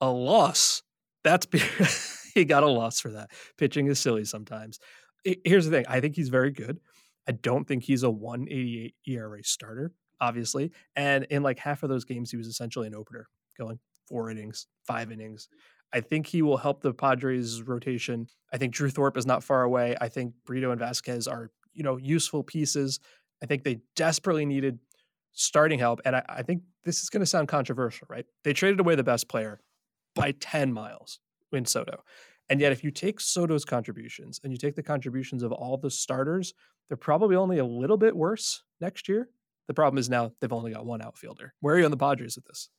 A 0.01 0.11
loss. 0.11 0.83
That's 1.25 1.47
he 2.35 2.45
got 2.45 2.63
a 2.63 2.69
loss 2.69 3.01
for 3.01 3.11
that. 3.11 3.31
Pitching 3.57 3.87
is 3.87 3.99
silly 3.99 4.25
sometimes. 4.25 4.79
Here's 5.45 5.65
the 5.65 5.71
thing 5.71 5.85
I 5.89 6.01
think 6.01 6.15
he's 6.15 6.29
very 6.29 6.53
good. 6.53 6.79
I 7.29 7.33
don't 7.33 7.69
think 7.69 7.85
he's 7.85 8.03
a 8.03 8.11
188 8.11 8.95
ERA 9.07 9.45
starter, 9.45 9.93
obviously. 10.21 10.73
And 10.97 11.25
in 11.25 11.43
like 11.43 11.59
half 11.59 11.83
of 11.83 11.91
those 11.91 12.05
games, 12.05 12.31
he 12.31 12.39
was 12.39 12.47
essentially 12.47 12.87
an 12.87 12.95
opener, 12.95 13.29
going 13.59 13.79
four 14.09 14.31
innings, 14.31 14.67
five 14.87 15.13
innings. 15.13 15.49
I 15.93 16.01
think 16.01 16.27
he 16.27 16.43
will 16.43 16.57
help 16.57 16.83
the 16.83 16.93
Padres 16.93 17.63
rotation. 17.63 18.29
I 18.53 18.57
think 18.57 18.73
Drew 18.75 18.91
Thorpe 18.91 19.17
is 19.17 19.27
not 19.27 19.45
far 19.45 19.63
away. 19.63 19.97
I 20.01 20.09
think 20.09 20.35
Brito 20.47 20.71
and 20.71 20.81
Vasquez 20.81 21.29
are, 21.29 21.51
you 21.75 21.83
know, 21.83 21.99
useful 21.99 22.43
pieces. 22.43 22.99
I 23.43 23.47
think 23.47 23.63
they 23.63 23.81
desperately 23.95 24.47
needed 24.47 24.79
starting 25.33 25.79
help. 25.79 26.01
And 26.05 26.17
I, 26.17 26.25
I 26.29 26.43
think 26.43 26.63
this 26.85 27.03
is 27.03 27.11
going 27.11 27.21
to 27.21 27.27
sound 27.27 27.49
controversial, 27.49 28.07
right? 28.11 28.27
They 28.45 28.53
traded 28.53 28.81
away 28.81 28.95
the 28.95 29.05
best 29.05 29.29
player 29.29 29.61
by 30.15 30.33
10 30.33 30.73
miles 30.73 31.21
in 31.53 31.65
Soto. 31.65 32.03
And 32.51 32.61
yet, 32.61 32.73
if 32.73 32.83
you 32.83 32.91
take 32.91 33.21
Soto's 33.21 33.65
contributions 33.65 34.41
and 34.43 34.53
you 34.53 34.59
take 34.59 34.75
the 34.75 34.83
contributions 34.83 35.43
of 35.43 35.53
all 35.53 35.77
the 35.77 35.91
starters, 35.91 36.55
they're 36.89 36.97
probably 36.97 37.37
only 37.37 37.59
a 37.59 37.65
little 37.65 37.97
bit 37.97 38.17
worse 38.17 38.63
next 38.81 39.09
year. 39.09 39.29
The 39.67 39.75
problem 39.75 39.99
is 39.99 40.09
now 40.09 40.33
they've 40.41 40.53
only 40.53 40.73
got 40.73 40.87
one 40.87 41.03
outfielder. 41.03 41.53
Where 41.61 41.75
are 41.75 41.79
you 41.79 41.85
on 41.85 41.91
the 41.91 41.97
Padres 41.97 42.37
with 42.37 42.47
this? 42.47 42.71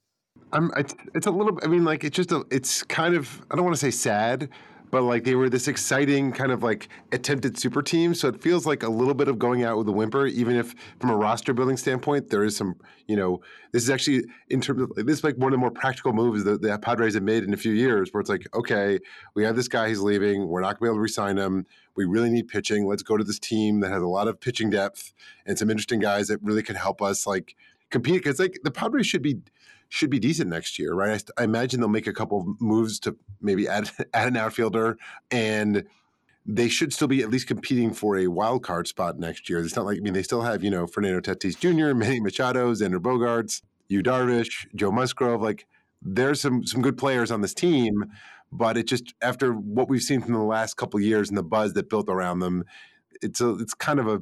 I'm. 0.52 0.72
It's, 0.76 0.96
it's 1.14 1.28
a 1.28 1.32
little. 1.32 1.60
I 1.64 1.68
mean, 1.68 1.84
like 1.84 2.04
it's 2.04 2.16
just 2.16 2.32
a. 2.32 2.46
It's 2.50 2.84
kind 2.84 3.16
of. 3.16 3.46
I 3.52 3.56
don't 3.56 3.64
want 3.64 3.76
to 3.76 3.80
say 3.80 3.92
sad, 3.92 4.50
but 4.92 5.04
like 5.04 5.24
they 5.24 5.36
were 5.36 5.50
this 5.50 5.68
exciting 5.68 6.32
kind 6.32 6.52
of 6.52 6.64
like 6.64 6.90
attempted 7.12 7.58
super 7.58 7.82
team. 7.82 8.14
So 8.14 8.28
it 8.28 8.42
feels 8.42 8.66
like 8.66 8.84
a 8.84 8.90
little 8.90 9.14
bit 9.14 9.28
of 9.28 9.38
going 9.40 9.64
out 9.64 9.78
with 9.78 9.88
a 9.88 9.92
whimper, 9.92 10.26
even 10.28 10.56
if 10.56 10.74
from 11.00 11.10
a 11.10 11.16
roster 11.16 11.54
building 11.54 11.78
standpoint, 11.78 12.30
there 12.30 12.44
is 12.44 12.56
some, 12.56 12.76
you 13.08 13.16
know, 13.16 13.42
this 13.72 13.84
is 13.84 13.90
actually 13.90 14.24
in 14.50 14.62
terms 14.62 14.82
of 14.82 14.92
this 14.96 15.20
is 15.20 15.24
like 15.24 15.36
one 15.36 15.54
of 15.54 15.58
the 15.58 15.58
more 15.58 15.72
practical 15.72 16.14
moves 16.14 16.44
that 16.44 16.62
the 16.62 16.78
Padres 16.80 17.14
have 17.14 17.24
made 17.24 17.44
in 17.44 17.54
a 17.54 17.58
few 17.58 17.74
years 17.74 18.10
where 18.12 18.22
it's 18.22 18.30
like, 18.30 18.48
okay, 18.54 19.00
we 19.36 19.44
have 19.44 19.56
this 19.56 19.68
guy, 19.68 19.90
he's 19.90 20.00
leaving, 20.00 20.48
we're 20.48 20.62
not 20.62 20.80
gonna 20.80 20.90
be 20.90 20.92
able 20.92 20.98
to 20.98 21.02
resign 21.02 21.38
him. 21.38 21.66
We 21.96 22.06
really 22.06 22.30
need 22.30 22.48
pitching. 22.48 22.88
Let's 22.88 23.04
go 23.04 23.18
to 23.18 23.24
this 23.24 23.40
team 23.40 23.82
that 23.82 23.92
has 23.92 24.02
a 24.02 24.08
lot 24.08 24.28
of 24.28 24.40
pitching 24.40 24.70
depth 24.70 25.14
and 25.46 25.58
some 25.58 25.70
interesting 25.70 26.00
guys 26.00 26.28
that 26.28 26.42
really 26.42 26.64
could 26.64 26.78
help 26.78 27.02
us 27.02 27.28
like 27.28 27.56
compete. 27.90 28.24
Because 28.24 28.40
like 28.40 28.60
the 28.64 28.72
Padres 28.72 29.06
should 29.06 29.22
be 29.22 29.40
should 29.90 30.10
be 30.10 30.20
decent 30.20 30.50
next 30.50 30.80
year, 30.80 30.94
right? 30.94 31.22
I, 31.38 31.42
I 31.42 31.44
imagine 31.44 31.80
they'll 31.80 31.90
make 31.90 32.08
a 32.08 32.14
couple 32.14 32.42
of 32.42 32.62
moves 32.62 33.00
to 33.02 33.18
maybe 33.42 33.68
add 33.68 33.90
add 34.14 34.28
an 34.28 34.38
outfielder, 34.38 34.98
and 35.32 35.84
they 36.46 36.70
should 36.70 36.94
still 36.94 37.08
be 37.08 37.22
at 37.22 37.30
least 37.30 37.48
competing 37.48 37.94
for 37.94 38.18
a 38.18 38.28
wild 38.28 38.64
card 38.64 38.88
spot 38.88 39.20
next 39.20 39.50
year. 39.50 39.60
It's 39.60 39.76
not 39.76 39.86
like 39.86 39.98
I 39.98 40.02
mean 40.02 40.14
they 40.14 40.24
still 40.24 40.42
have 40.42 40.64
you 40.64 40.70
know 40.70 40.88
Fernando 40.88 41.20
Tatis 41.20 41.60
Jr., 41.60 41.96
Manny 41.96 42.20
Machado, 42.20 42.72
Xander 42.74 43.00
Bogaerts, 43.00 43.62
Yu 43.88 44.02
Darvish, 44.02 44.68
Joe 44.76 44.92
Musgrove. 44.92 45.42
Like 45.42 45.68
there's 46.02 46.40
some 46.40 46.66
some 46.66 46.82
good 46.82 46.98
players 46.98 47.32
on 47.32 47.42
this 47.42 47.54
team, 47.54 48.06
but 48.52 48.78
it 48.78 48.88
just 48.88 49.14
after 49.22 49.54
what 49.54 49.90
we've 49.90 50.02
seen 50.02 50.22
from 50.22 50.34
the 50.34 50.40
last 50.40 50.76
couple 50.78 51.00
years 51.00 51.30
and 51.30 51.38
the 51.38 51.44
buzz 51.44 51.74
that 51.74 51.90
built 51.90 52.10
around 52.10 52.40
them, 52.40 52.64
it's 53.22 53.42
a 53.42 53.56
it's 53.56 53.74
kind 53.74 54.00
of 54.00 54.08
a 54.08 54.22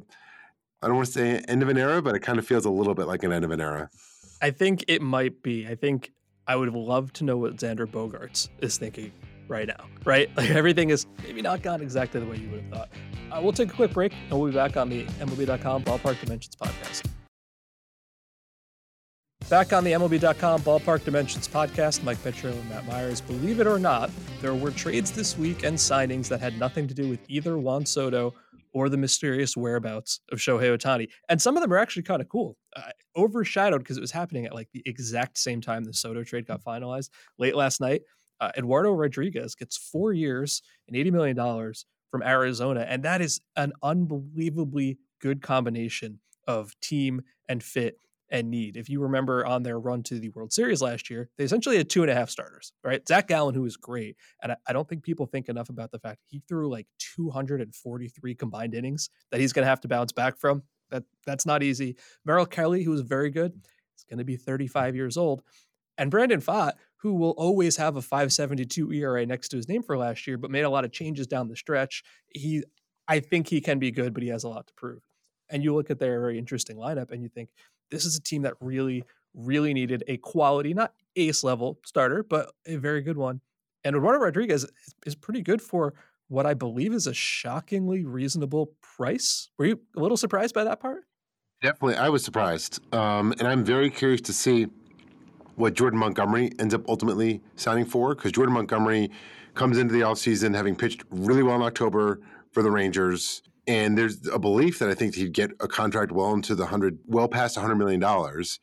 I 0.82 0.86
don't 0.86 0.96
want 0.96 1.06
to 1.06 1.12
say 1.12 1.38
end 1.48 1.62
of 1.62 1.68
an 1.68 1.76
era, 1.76 2.00
but 2.00 2.14
it 2.14 2.20
kind 2.20 2.38
of 2.38 2.46
feels 2.46 2.64
a 2.64 2.70
little 2.70 2.94
bit 2.94 3.06
like 3.06 3.22
an 3.22 3.32
end 3.32 3.44
of 3.44 3.50
an 3.50 3.60
era. 3.60 3.90
I 4.40 4.50
think 4.50 4.84
it 4.88 5.02
might 5.02 5.42
be. 5.42 5.66
I 5.66 5.74
think 5.74 6.12
I 6.46 6.56
would 6.56 6.72
love 6.72 7.12
to 7.14 7.24
know 7.24 7.36
what 7.36 7.56
Xander 7.56 7.86
Bogaerts 7.86 8.48
is 8.60 8.78
thinking 8.78 9.12
right 9.48 9.66
now, 9.66 9.86
right? 10.04 10.30
Like 10.36 10.50
everything 10.50 10.90
is 10.90 11.06
maybe 11.22 11.42
not 11.42 11.62
gone 11.62 11.80
exactly 11.80 12.20
the 12.20 12.26
way 12.26 12.36
you 12.36 12.48
would 12.50 12.62
have 12.62 12.70
thought. 12.72 12.88
Uh, 13.32 13.40
we'll 13.42 13.52
take 13.52 13.70
a 13.70 13.74
quick 13.74 13.92
break 13.92 14.12
and 14.30 14.38
we'll 14.38 14.50
be 14.50 14.54
back 14.54 14.76
on 14.76 14.88
the 14.88 15.04
MLB.com 15.04 15.84
Ballpark 15.84 16.20
Dimensions 16.20 16.56
podcast. 16.56 17.06
Back 19.48 19.72
on 19.72 19.82
the 19.82 19.92
MLB.com 19.92 20.60
Ballpark 20.60 21.04
Dimensions 21.04 21.48
podcast, 21.48 22.02
Mike 22.02 22.18
Petriello 22.18 22.52
and 22.52 22.68
Matt 22.68 22.86
Meyers. 22.86 23.22
Believe 23.22 23.60
it 23.60 23.66
or 23.66 23.78
not, 23.78 24.10
there 24.42 24.54
were 24.54 24.70
trades 24.70 25.10
this 25.10 25.38
week 25.38 25.64
and 25.64 25.76
signings 25.76 26.28
that 26.28 26.40
had 26.40 26.58
nothing 26.58 26.86
to 26.86 26.92
do 26.92 27.08
with 27.08 27.20
either 27.28 27.56
Juan 27.56 27.86
Soto 27.86 28.34
or 28.78 28.88
the 28.88 28.96
mysterious 28.96 29.56
whereabouts 29.56 30.20
of 30.30 30.38
Shohei 30.38 30.76
Ohtani. 30.76 31.08
And 31.28 31.42
some 31.42 31.56
of 31.56 31.62
them 31.62 31.72
are 31.72 31.78
actually 31.78 32.04
kind 32.04 32.22
of 32.22 32.28
cool. 32.28 32.56
Uh, 32.76 32.82
overshadowed 33.16 33.80
because 33.80 33.96
it 33.96 34.00
was 34.00 34.12
happening 34.12 34.46
at 34.46 34.54
like 34.54 34.68
the 34.72 34.82
exact 34.86 35.38
same 35.38 35.60
time 35.60 35.84
the 35.84 35.92
Soto 35.92 36.22
trade 36.22 36.46
got 36.46 36.62
finalized 36.62 37.10
late 37.38 37.56
last 37.56 37.80
night. 37.80 38.02
Uh, 38.40 38.52
Eduardo 38.56 38.92
Rodriguez 38.92 39.56
gets 39.56 39.76
four 39.76 40.12
years 40.12 40.62
and 40.86 40.96
$80 40.96 41.12
million 41.12 41.74
from 42.10 42.22
Arizona. 42.22 42.86
And 42.88 43.02
that 43.02 43.20
is 43.20 43.40
an 43.56 43.72
unbelievably 43.82 44.98
good 45.20 45.42
combination 45.42 46.20
of 46.46 46.78
team 46.80 47.22
and 47.48 47.62
fit 47.62 47.96
and 48.30 48.50
need. 48.50 48.76
If 48.76 48.88
you 48.88 49.00
remember 49.00 49.46
on 49.46 49.62
their 49.62 49.78
run 49.78 50.02
to 50.04 50.18
the 50.18 50.28
World 50.30 50.52
Series 50.52 50.82
last 50.82 51.10
year, 51.10 51.30
they 51.38 51.44
essentially 51.44 51.76
had 51.76 51.88
two 51.88 52.02
and 52.02 52.10
a 52.10 52.14
half 52.14 52.30
starters, 52.30 52.72
right? 52.84 53.06
Zach 53.06 53.28
Gallen, 53.28 53.54
who 53.54 53.62
was 53.62 53.76
great. 53.76 54.16
And 54.42 54.52
I, 54.52 54.56
I 54.66 54.72
don't 54.72 54.88
think 54.88 55.02
people 55.02 55.26
think 55.26 55.48
enough 55.48 55.68
about 55.68 55.90
the 55.90 55.98
fact 55.98 56.20
he 56.26 56.42
threw 56.48 56.70
like 56.70 56.86
243 57.16 58.34
combined 58.34 58.74
innings 58.74 59.10
that 59.30 59.40
he's 59.40 59.52
going 59.52 59.64
to 59.64 59.68
have 59.68 59.80
to 59.82 59.88
bounce 59.88 60.12
back 60.12 60.38
from. 60.38 60.62
That 60.90 61.04
That's 61.26 61.46
not 61.46 61.62
easy. 61.62 61.96
Merrill 62.24 62.46
Kelly, 62.46 62.82
who 62.82 62.90
was 62.90 63.00
very 63.00 63.30
good, 63.30 63.52
is 63.96 64.04
going 64.08 64.18
to 64.18 64.24
be 64.24 64.36
35 64.36 64.94
years 64.94 65.16
old. 65.16 65.42
And 65.96 66.10
Brandon 66.10 66.40
Pfaadt, 66.40 66.72
who 66.98 67.14
will 67.14 67.32
always 67.32 67.76
have 67.76 67.96
a 67.96 68.02
572 68.02 68.92
ERA 68.92 69.26
next 69.26 69.48
to 69.48 69.56
his 69.56 69.68
name 69.68 69.82
for 69.82 69.96
last 69.96 70.26
year, 70.26 70.38
but 70.38 70.50
made 70.50 70.62
a 70.62 70.70
lot 70.70 70.84
of 70.84 70.92
changes 70.92 71.26
down 71.26 71.48
the 71.48 71.56
stretch. 71.56 72.02
He, 72.28 72.62
I 73.06 73.20
think 73.20 73.48
he 73.48 73.60
can 73.60 73.78
be 73.78 73.90
good, 73.90 74.14
but 74.14 74.22
he 74.22 74.28
has 74.28 74.44
a 74.44 74.48
lot 74.48 74.66
to 74.68 74.74
prove. 74.74 75.02
And 75.50 75.64
you 75.64 75.74
look 75.74 75.90
at 75.90 75.98
their 75.98 76.20
very 76.20 76.38
interesting 76.38 76.76
lineup 76.76 77.10
and 77.10 77.22
you 77.22 77.28
think, 77.28 77.48
this 77.90 78.04
is 78.04 78.16
a 78.16 78.22
team 78.22 78.42
that 78.42 78.54
really, 78.60 79.04
really 79.34 79.74
needed 79.74 80.04
a 80.08 80.16
quality, 80.18 80.74
not 80.74 80.92
ace 81.16 81.42
level 81.44 81.78
starter, 81.84 82.22
but 82.22 82.50
a 82.66 82.76
very 82.76 83.02
good 83.02 83.16
one. 83.16 83.40
And 83.84 83.96
Eduardo 83.96 84.18
Rodriguez 84.18 84.66
is 85.06 85.14
pretty 85.14 85.42
good 85.42 85.62
for 85.62 85.94
what 86.28 86.46
I 86.46 86.54
believe 86.54 86.92
is 86.92 87.06
a 87.06 87.14
shockingly 87.14 88.04
reasonable 88.04 88.74
price. 88.82 89.50
Were 89.58 89.66
you 89.66 89.80
a 89.96 90.00
little 90.00 90.16
surprised 90.16 90.54
by 90.54 90.64
that 90.64 90.80
part? 90.80 91.04
Definitely, 91.62 91.96
I 91.96 92.08
was 92.08 92.22
surprised. 92.22 92.80
Um, 92.94 93.32
and 93.38 93.48
I'm 93.48 93.64
very 93.64 93.90
curious 93.90 94.20
to 94.22 94.32
see 94.32 94.68
what 95.56 95.74
Jordan 95.74 95.98
Montgomery 95.98 96.52
ends 96.60 96.72
up 96.72 96.88
ultimately 96.88 97.42
signing 97.56 97.84
for 97.84 98.14
because 98.14 98.30
Jordan 98.30 98.54
Montgomery 98.54 99.10
comes 99.54 99.76
into 99.78 99.92
the 99.92 100.00
offseason 100.00 100.54
having 100.54 100.76
pitched 100.76 101.02
really 101.10 101.42
well 101.42 101.56
in 101.56 101.62
October 101.62 102.20
for 102.52 102.62
the 102.62 102.70
Rangers. 102.70 103.42
And 103.68 103.98
there's 103.98 104.26
a 104.28 104.38
belief 104.38 104.78
that 104.78 104.88
I 104.88 104.94
think 104.94 105.14
he'd 105.14 105.34
get 105.34 105.50
a 105.60 105.68
contract 105.68 106.10
well 106.10 106.32
into 106.32 106.54
the 106.54 106.66
hundred, 106.66 106.98
well 107.06 107.28
past 107.28 107.56
hundred 107.56 107.76
million 107.76 108.00
dollars. 108.00 108.58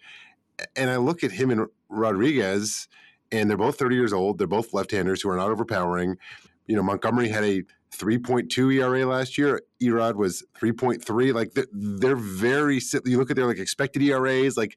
And 0.76 0.90
I 0.90 0.98
look 0.98 1.24
at 1.24 1.32
him 1.32 1.52
and 1.52 1.68
Rodriguez, 1.90 2.88
and 3.32 3.48
they're 3.50 3.58
both 3.58 3.78
30 3.78 3.96
years 3.96 4.12
old. 4.12 4.40
They're 4.40 4.48
both 4.48 4.74
left-handers 4.74 5.22
who 5.22 5.30
are 5.30 5.38
not 5.38 5.52
overpowering. 5.52 6.18
You 6.66 6.76
know, 6.76 6.82
Montgomery 6.82 7.30
had 7.30 7.44
a 7.44 7.62
3.2 7.96 8.74
ERA 8.74 9.06
last 9.06 9.38
year. 9.38 9.62
Erod 9.82 10.16
was 10.16 10.44
3.3. 10.60 11.34
Like 11.34 11.54
they're, 11.54 11.68
they're 11.72 12.16
very. 12.16 12.82
You 13.06 13.20
look 13.20 13.30
at 13.30 13.36
their 13.36 13.46
like 13.46 13.60
expected 13.60 14.02
ERAs, 14.02 14.58
like 14.58 14.76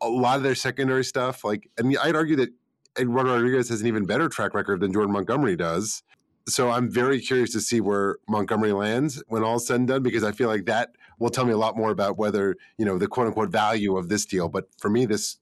a 0.00 0.08
lot 0.08 0.36
of 0.36 0.44
their 0.44 0.54
secondary 0.54 1.04
stuff. 1.04 1.42
Like, 1.42 1.68
mean, 1.82 1.98
I'd 2.00 2.14
argue 2.14 2.36
that 2.36 2.50
Eduardo 2.96 3.34
Rodriguez 3.34 3.68
has 3.70 3.80
an 3.80 3.88
even 3.88 4.06
better 4.06 4.28
track 4.28 4.54
record 4.54 4.80
than 4.80 4.92
Jordan 4.92 5.12
Montgomery 5.12 5.56
does 5.56 6.04
so 6.48 6.70
I'm 6.70 6.90
very 6.90 7.20
curious 7.20 7.50
to 7.52 7.60
see 7.60 7.80
where 7.80 8.18
Montgomery 8.28 8.72
lands 8.72 9.22
when 9.28 9.42
all's 9.42 9.66
said 9.66 9.76
and 9.76 9.88
done, 9.88 10.02
because 10.02 10.22
I 10.22 10.32
feel 10.32 10.48
like 10.48 10.66
that 10.66 10.90
will 11.18 11.30
tell 11.30 11.44
me 11.44 11.52
a 11.52 11.56
lot 11.56 11.76
more 11.76 11.90
about 11.90 12.18
whether 12.18 12.56
you 12.78 12.84
know 12.84 12.98
the 12.98 13.08
quote 13.08 13.26
unquote 13.26 13.50
value 13.50 13.96
of 13.96 14.08
this 14.08 14.24
deal. 14.24 14.48
But 14.48 14.66
for 14.78 14.88
me, 14.88 15.06
this 15.06 15.38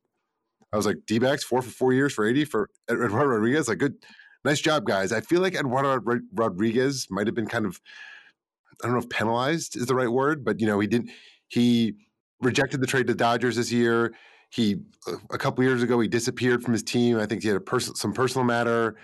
I 0.73 0.77
was 0.77 0.87
like 0.87 0.99
D 1.07 1.19
backs 1.19 1.45
four 1.45 1.62
for 1.62 1.71
four 1.71 1.93
years 1.93 2.12
for 2.12 2.27
80 2.27 2.47
for 2.47 2.71
Eduardo 2.90 3.27
Rodriguez. 3.27 3.69
Like 3.69 3.79
good, 3.79 3.97
nice 4.45 4.61
job, 4.61 4.85
guys. 4.85 5.12
I 5.12 5.21
feel 5.21 5.40
like 5.40 5.55
Eduardo 5.55 6.21
Rodriguez 6.33 7.07
might 7.11 7.27
have 7.27 7.35
been 7.35 7.47
kind 7.47 7.67
of 7.67 7.81
I 8.83 8.87
don't 8.87 8.95
know 8.95 9.03
if 9.03 9.09
penalized 9.09 9.77
is 9.77 9.87
the 9.87 9.95
right 9.95 10.11
word, 10.11 10.45
but 10.45 10.61
you 10.61 10.67
know 10.67 10.81
he 10.81 10.87
didn't 10.87 11.11
he 11.49 11.95
rejected 12.40 12.81
the 12.81 12.87
trade 12.87 13.07
to 13.09 13.14
Dodgers 13.14 13.57
this 13.57 13.71
year. 13.71 14.14
He 14.51 14.77
a 15.31 15.38
couple 15.38 15.64
years 15.64 15.83
ago 15.83 16.01
he 16.01 16.09
disappeared 16.09 16.62
from 16.62 16.73
his 16.73 16.83
team. 16.83 17.19
I 17.19 17.27
think 17.27 17.43
he 17.43 17.49
had 17.49 17.59
a 17.59 17.61
pers- 17.61 17.99
some 18.01 18.12
personal 18.12 18.45
matter. 18.45 18.97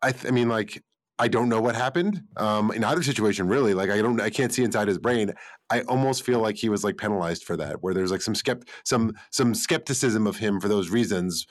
I, 0.00 0.12
th- 0.12 0.26
I 0.26 0.30
mean, 0.30 0.48
like 0.48 0.80
I 1.18 1.28
don't 1.28 1.48
know 1.48 1.60
what 1.60 1.74
happened 1.74 2.22
um, 2.36 2.70
in 2.72 2.84
either 2.84 3.02
situation. 3.02 3.48
Really, 3.48 3.74
like 3.74 3.90
I 3.90 4.00
don't, 4.00 4.20
I 4.20 4.30
can't 4.30 4.52
see 4.52 4.62
inside 4.62 4.88
his 4.88 4.98
brain. 4.98 5.32
I 5.70 5.80
almost 5.82 6.22
feel 6.22 6.40
like 6.40 6.56
he 6.56 6.68
was 6.68 6.84
like 6.84 6.96
penalized 6.96 7.44
for 7.44 7.56
that, 7.56 7.82
where 7.82 7.92
there's 7.92 8.12
like 8.12 8.22
some 8.22 8.34
skept, 8.34 8.68
some 8.84 9.14
some 9.30 9.54
skepticism 9.54 10.26
of 10.26 10.36
him 10.36 10.60
for 10.60 10.68
those 10.68 10.90
reasons. 10.90 11.46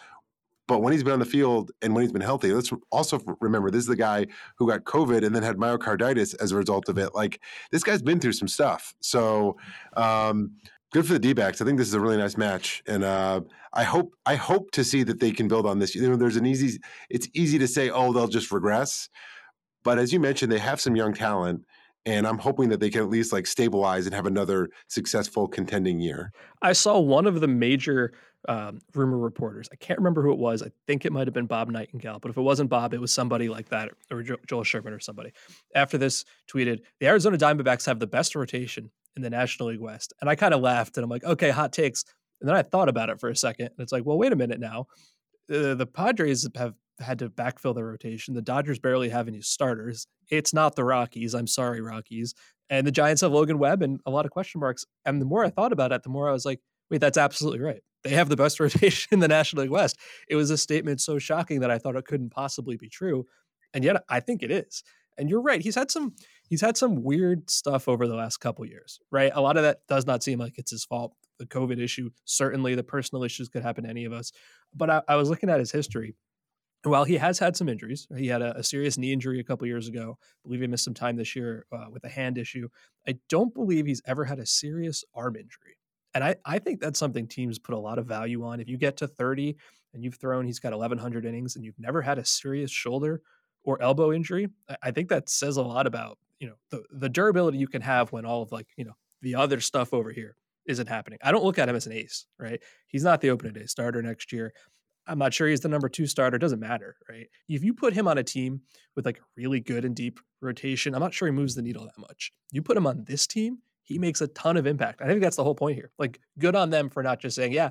But 0.67 0.81
when 0.81 0.91
he's 0.91 1.03
been 1.03 1.13
on 1.13 1.19
the 1.19 1.25
field 1.25 1.71
and 1.81 1.95
when 1.95 2.01
he's 2.01 2.11
been 2.11 2.21
healthy, 2.21 2.51
let's 2.51 2.71
also 2.91 3.21
remember 3.39 3.71
this 3.71 3.81
is 3.81 3.87
the 3.87 3.95
guy 3.95 4.27
who 4.57 4.67
got 4.67 4.83
COVID 4.83 5.25
and 5.25 5.33
then 5.33 5.43
had 5.43 5.55
myocarditis 5.55 6.35
as 6.41 6.51
a 6.51 6.57
result 6.57 6.89
of 6.89 6.97
it. 6.97 7.15
Like 7.15 7.41
this 7.71 7.83
guy's 7.83 8.01
been 8.01 8.19
through 8.19 8.33
some 8.33 8.49
stuff. 8.49 8.93
So 8.99 9.55
um, 9.95 10.51
good 10.91 11.07
for 11.07 11.13
the 11.13 11.19
D-backs. 11.19 11.61
I 11.61 11.65
think 11.65 11.77
this 11.77 11.87
is 11.87 11.93
a 11.93 12.01
really 12.01 12.17
nice 12.17 12.37
match, 12.37 12.83
and 12.85 13.03
uh, 13.03 13.41
I 13.73 13.83
hope 13.83 14.13
I 14.25 14.35
hope 14.35 14.71
to 14.71 14.83
see 14.83 15.03
that 15.03 15.19
they 15.19 15.31
can 15.31 15.47
build 15.47 15.65
on 15.65 15.79
this. 15.79 15.95
You 15.95 16.09
know, 16.09 16.15
there's 16.15 16.35
an 16.37 16.45
easy. 16.45 16.79
It's 17.09 17.29
easy 17.33 17.57
to 17.59 17.67
say, 17.67 17.89
oh, 17.89 18.11
they'll 18.11 18.27
just 18.27 18.51
regress 18.51 19.09
but 19.83 19.99
as 19.99 20.11
you 20.11 20.19
mentioned, 20.19 20.51
they 20.51 20.59
have 20.59 20.81
some 20.81 20.95
young 20.95 21.13
talent, 21.13 21.65
and 22.05 22.25
I'm 22.27 22.37
hoping 22.37 22.69
that 22.69 22.79
they 22.79 22.89
can 22.89 23.01
at 23.01 23.09
least 23.09 23.33
like 23.33 23.47
stabilize 23.47 24.05
and 24.05 24.15
have 24.15 24.25
another 24.25 24.69
successful 24.87 25.47
contending 25.47 25.99
year. 25.99 26.31
I 26.61 26.73
saw 26.73 26.99
one 26.99 27.25
of 27.27 27.41
the 27.41 27.47
major 27.47 28.13
um, 28.47 28.79
rumor 28.93 29.17
reporters. 29.17 29.67
I 29.71 29.75
can't 29.75 29.99
remember 29.99 30.21
who 30.21 30.31
it 30.31 30.37
was. 30.37 30.63
I 30.63 30.71
think 30.85 31.05
it 31.05 31.11
might 31.11 31.27
have 31.27 31.33
been 31.33 31.47
Bob 31.47 31.69
Nightingale, 31.69 32.19
but 32.19 32.29
if 32.29 32.37
it 32.37 32.41
wasn't 32.41 32.69
Bob, 32.69 32.93
it 32.93 33.01
was 33.01 33.13
somebody 33.13 33.49
like 33.49 33.69
that, 33.69 33.89
or 34.11 34.23
Joel 34.23 34.63
Sherman 34.63 34.93
or 34.93 34.99
somebody. 34.99 35.33
After 35.75 35.97
this, 35.97 36.23
tweeted 36.49 36.81
the 36.99 37.07
Arizona 37.07 37.37
Diamondbacks 37.37 37.85
have 37.85 37.99
the 37.99 38.07
best 38.07 38.35
rotation 38.35 38.89
in 39.17 39.21
the 39.21 39.29
National 39.29 39.69
League 39.69 39.81
West. 39.81 40.13
And 40.21 40.29
I 40.29 40.35
kind 40.35 40.53
of 40.53 40.61
laughed 40.61 40.95
and 40.97 41.03
I'm 41.03 41.09
like, 41.09 41.25
okay, 41.25 41.49
hot 41.49 41.73
takes. 41.73 42.05
And 42.39 42.47
then 42.47 42.55
I 42.55 42.61
thought 42.61 42.87
about 42.87 43.09
it 43.09 43.19
for 43.19 43.29
a 43.29 43.35
second. 43.35 43.65
And 43.65 43.79
it's 43.79 43.91
like, 43.91 44.05
well, 44.05 44.17
wait 44.17 44.31
a 44.31 44.35
minute 44.35 44.59
now. 44.59 44.87
Uh, 45.51 45.73
the 45.73 45.87
Padres 45.87 46.47
have 46.55 46.75
had 46.99 47.19
to 47.19 47.29
backfill 47.29 47.75
the 47.75 47.83
rotation. 47.83 48.33
The 48.33 48.41
Dodgers 48.41 48.79
barely 48.79 49.09
have 49.09 49.27
any 49.27 49.41
starters. 49.41 50.07
It's 50.29 50.53
not 50.53 50.75
the 50.75 50.83
Rockies. 50.83 51.33
I'm 51.33 51.47
sorry, 51.47 51.81
Rockies. 51.81 52.33
And 52.69 52.85
the 52.85 52.91
Giants 52.91 53.21
have 53.21 53.31
Logan 53.31 53.59
Webb 53.59 53.81
and 53.81 53.99
a 54.05 54.11
lot 54.11 54.25
of 54.25 54.31
question 54.31 54.59
marks. 54.59 54.85
And 55.05 55.21
the 55.21 55.25
more 55.25 55.45
I 55.45 55.49
thought 55.49 55.71
about 55.71 55.91
it, 55.91 56.03
the 56.03 56.09
more 56.09 56.29
I 56.29 56.33
was 56.33 56.45
like, 56.45 56.59
wait, 56.89 57.01
that's 57.01 57.17
absolutely 57.17 57.59
right. 57.59 57.81
They 58.03 58.11
have 58.11 58.29
the 58.29 58.35
best 58.35 58.59
rotation 58.59 59.09
in 59.11 59.19
the 59.19 59.27
National 59.27 59.63
League 59.63 59.71
West. 59.71 59.97
It 60.29 60.35
was 60.35 60.49
a 60.49 60.57
statement 60.57 61.01
so 61.01 61.19
shocking 61.19 61.61
that 61.61 61.71
I 61.71 61.77
thought 61.77 61.95
it 61.95 62.05
couldn't 62.05 62.31
possibly 62.31 62.77
be 62.77 62.89
true. 62.89 63.25
And 63.73 63.83
yet 63.83 64.03
I 64.09 64.19
think 64.19 64.43
it 64.43 64.51
is. 64.51 64.83
And 65.17 65.29
you're 65.29 65.41
right. 65.41 65.61
He's 65.61 65.75
had 65.75 65.89
some 65.89 66.13
he's 66.47 66.61
had 66.61 66.77
some 66.77 67.03
weird 67.03 67.49
stuff 67.49 67.87
over 67.87 68.07
the 68.07 68.15
last 68.15 68.37
couple 68.37 68.65
years, 68.65 68.99
right? 69.11 69.31
A 69.33 69.41
lot 69.41 69.57
of 69.57 69.63
that 69.63 69.79
does 69.89 70.05
not 70.05 70.23
seem 70.23 70.39
like 70.39 70.57
it's 70.57 70.71
his 70.71 70.85
fault. 70.85 71.13
The 71.39 71.45
COVID 71.45 71.79
issue, 71.79 72.11
certainly 72.25 72.75
the 72.75 72.83
personal 72.83 73.23
issues 73.23 73.49
could 73.49 73.63
happen 73.63 73.83
to 73.83 73.89
any 73.89 74.05
of 74.05 74.13
us. 74.13 74.31
But 74.75 74.89
I, 74.89 75.01
I 75.07 75.15
was 75.15 75.29
looking 75.29 75.49
at 75.49 75.59
his 75.59 75.71
history. 75.71 76.15
While 76.83 77.03
he 77.03 77.17
has 77.17 77.39
had 77.39 77.57
some 77.57 77.67
injuries, 77.67 78.07
he 78.15 78.27
had 78.27 78.41
a, 78.41 78.57
a 78.57 78.63
serious 78.63 78.97
knee 78.97 79.11
injury 79.11 79.39
a 79.39 79.43
couple 79.43 79.67
years 79.67 79.87
ago. 79.87 80.17
I 80.21 80.39
believe 80.43 80.61
he 80.61 80.67
missed 80.67 80.85
some 80.85 80.93
time 80.93 81.15
this 81.15 81.35
year 81.35 81.65
uh, 81.71 81.85
with 81.91 82.03
a 82.03 82.09
hand 82.09 82.37
issue. 82.37 82.69
I 83.07 83.17
don't 83.29 83.53
believe 83.53 83.85
he's 83.85 84.01
ever 84.05 84.23
had 84.23 84.39
a 84.39 84.45
serious 84.45 85.03
arm 85.13 85.35
injury. 85.35 85.77
And 86.13 86.23
I, 86.23 86.35
I 86.45 86.59
think 86.59 86.79
that's 86.79 86.99
something 86.99 87.27
teams 87.27 87.59
put 87.59 87.75
a 87.75 87.79
lot 87.79 87.99
of 87.99 88.05
value 88.05 88.43
on. 88.45 88.59
If 88.59 88.69
you 88.69 88.77
get 88.77 88.97
to 88.97 89.07
30 89.07 89.57
and 89.93 90.03
you've 90.03 90.15
thrown, 90.15 90.45
he's 90.45 90.59
got 90.59 90.71
1,100 90.71 91.25
innings 91.25 91.55
and 91.55 91.65
you've 91.65 91.79
never 91.79 92.01
had 92.01 92.17
a 92.19 92.25
serious 92.25 92.71
shoulder 92.71 93.21
or 93.63 93.81
elbow 93.81 94.13
injury, 94.13 94.47
I 94.81 94.91
think 94.91 95.09
that 95.09 95.29
says 95.29 95.57
a 95.57 95.61
lot 95.61 95.87
about 95.87 96.17
you 96.39 96.47
know 96.47 96.55
the 96.71 96.83
the 96.91 97.09
durability 97.09 97.57
you 97.57 97.67
can 97.67 97.81
have 97.81 98.11
when 98.11 98.25
all 98.25 98.41
of 98.41 98.51
like 98.51 98.67
you 98.77 98.85
know 98.85 98.95
the 99.21 99.35
other 99.35 99.59
stuff 99.59 99.93
over 99.93 100.11
here 100.11 100.35
isn't 100.67 100.87
happening. 100.87 101.19
I 101.23 101.31
don't 101.31 101.43
look 101.43 101.59
at 101.59 101.69
him 101.69 101.75
as 101.75 101.87
an 101.87 101.93
ace, 101.93 102.25
right? 102.37 102.61
He's 102.87 103.03
not 103.03 103.21
the 103.21 103.29
opening 103.29 103.53
day 103.53 103.65
starter 103.65 104.01
next 104.01 104.31
year. 104.33 104.53
I'm 105.07 105.19
not 105.19 105.33
sure 105.33 105.47
he's 105.47 105.61
the 105.61 105.69
number 105.69 105.89
two 105.89 106.05
starter. 106.07 106.37
Doesn't 106.37 106.59
matter, 106.59 106.95
right? 107.09 107.27
If 107.47 107.63
you 107.63 107.73
put 107.73 107.93
him 107.93 108.07
on 108.07 108.17
a 108.17 108.23
team 108.23 108.61
with 108.95 109.05
like 109.05 109.21
really 109.35 109.59
good 109.59 109.85
and 109.85 109.95
deep 109.95 110.19
rotation, 110.41 110.93
I'm 110.93 111.01
not 111.01 111.13
sure 111.13 111.27
he 111.27 111.31
moves 111.31 111.55
the 111.55 111.61
needle 111.61 111.85
that 111.85 111.97
much. 111.97 112.31
You 112.51 112.61
put 112.61 112.77
him 112.77 112.87
on 112.87 113.05
this 113.05 113.27
team, 113.27 113.59
he 113.83 113.97
makes 113.97 114.21
a 114.21 114.27
ton 114.27 114.57
of 114.57 114.67
impact. 114.67 115.01
I 115.01 115.07
think 115.07 115.21
that's 115.21 115.37
the 115.37 115.43
whole 115.43 115.55
point 115.55 115.75
here. 115.75 115.91
Like, 115.97 116.19
good 116.37 116.55
on 116.55 116.69
them 116.69 116.89
for 116.89 117.01
not 117.03 117.21
just 117.21 117.35
saying, 117.35 117.53
yeah, 117.53 117.69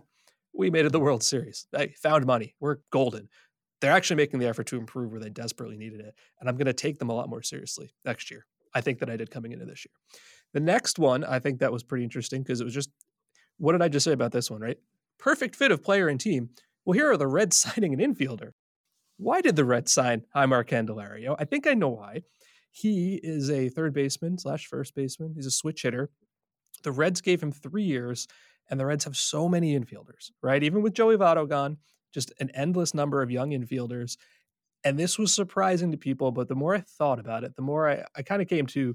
we 0.55 0.71
made 0.71 0.87
it 0.87 0.93
the 0.93 1.01
World 1.01 1.23
Series. 1.23 1.67
I 1.75 1.89
found 1.89 2.25
money. 2.25 2.55
We're 2.59 2.79
golden. 2.91 3.29
They're 3.81 3.93
actually 3.93 4.17
making 4.17 4.41
the 4.41 4.47
effort 4.47 4.67
to 4.69 4.79
improve 4.79 5.11
where 5.11 5.21
they 5.21 5.29
desperately 5.29 5.77
needed 5.77 6.01
it. 6.01 6.15
And 6.41 6.49
I'm 6.49 6.57
going 6.57 6.67
to 6.67 6.73
take 6.73 6.99
them 6.99 7.11
a 7.11 7.15
lot 7.15 7.29
more 7.29 7.43
seriously 7.43 7.93
next 8.07 8.31
year. 8.31 8.47
I 8.75 8.81
think 8.81 9.01
that 9.01 9.11
I 9.11 9.17
did 9.17 9.31
coming 9.31 9.53
into 9.53 9.67
this 9.67 9.85
year. 9.85 9.93
The 10.55 10.61
next 10.61 10.99
one, 10.99 11.25
I 11.25 11.39
think 11.39 11.61
that 11.61 11.73
was 11.73 11.83
pretty 11.83 12.05
interesting 12.05 12.43
because 12.43 12.63
it 12.63 12.65
was 12.65 12.73
just, 12.73 12.91
what 13.59 13.73
did 13.73 13.83
I 13.83 13.89
just 13.89 14.05
say 14.05 14.13
about 14.13 14.33
this 14.33 14.51
one, 14.51 14.63
right? 14.63 14.79
Perfect 15.19 15.55
fit 15.57 15.71
of 15.71 15.83
player 15.83 16.09
and 16.09 16.19
team. 16.19 16.51
Well, 16.87 16.95
here 16.95 17.11
are 17.11 17.17
the 17.17 17.27
Reds 17.27 17.57
signing 17.57 17.93
an 17.93 18.15
infielder. 18.15 18.53
Why 19.19 19.41
did 19.41 19.57
the 19.57 19.65
Reds 19.65 19.93
sign 19.93 20.25
Jeimer 20.35 20.65
Candelario? 20.67 21.31
Oh, 21.31 21.37
I 21.39 21.45
think 21.45 21.67
I 21.67 21.75
know 21.75 21.89
why. 21.89 22.23
He 22.71 23.19
is 23.23 23.51
a 23.51 23.71
third 23.71 23.93
baseman 23.93 24.39
slash 24.39 24.67
first 24.67 24.95
baseman. 24.95 25.33
He's 25.35 25.47
a 25.47 25.51
switch 25.51 25.83
hitter. 25.83 26.11
The 26.83 26.93
Reds 26.93 27.23
gave 27.23 27.43
him 27.43 27.51
three 27.51 27.85
years, 27.85 28.29
and 28.71 28.79
the 28.79 28.85
Reds 28.85 29.05
have 29.05 29.17
so 29.17 29.49
many 29.49 29.79
infielders, 29.79 30.31
right? 30.43 30.63
Even 30.63 30.83
with 30.83 30.93
Joey 30.93 31.17
Votto 31.17 31.49
gone, 31.49 31.79
just 32.13 32.33
an 32.39 32.51
endless 32.51 32.93
number 32.93 33.23
of 33.23 33.31
young 33.31 33.51
infielders. 33.51 34.19
And 34.85 34.99
this 34.99 35.19
was 35.19 35.35
surprising 35.35 35.91
to 35.93 35.97
people, 35.97 36.31
but 36.31 36.49
the 36.49 36.55
more 36.55 36.75
I 36.75 36.81
thought 36.81 37.19
about 37.19 37.45
it, 37.45 37.57
the 37.57 37.63
more 37.63 37.89
I, 37.89 38.05
I 38.15 38.23
kind 38.23 38.43
of 38.43 38.49
came 38.49 38.67
to 38.69 38.95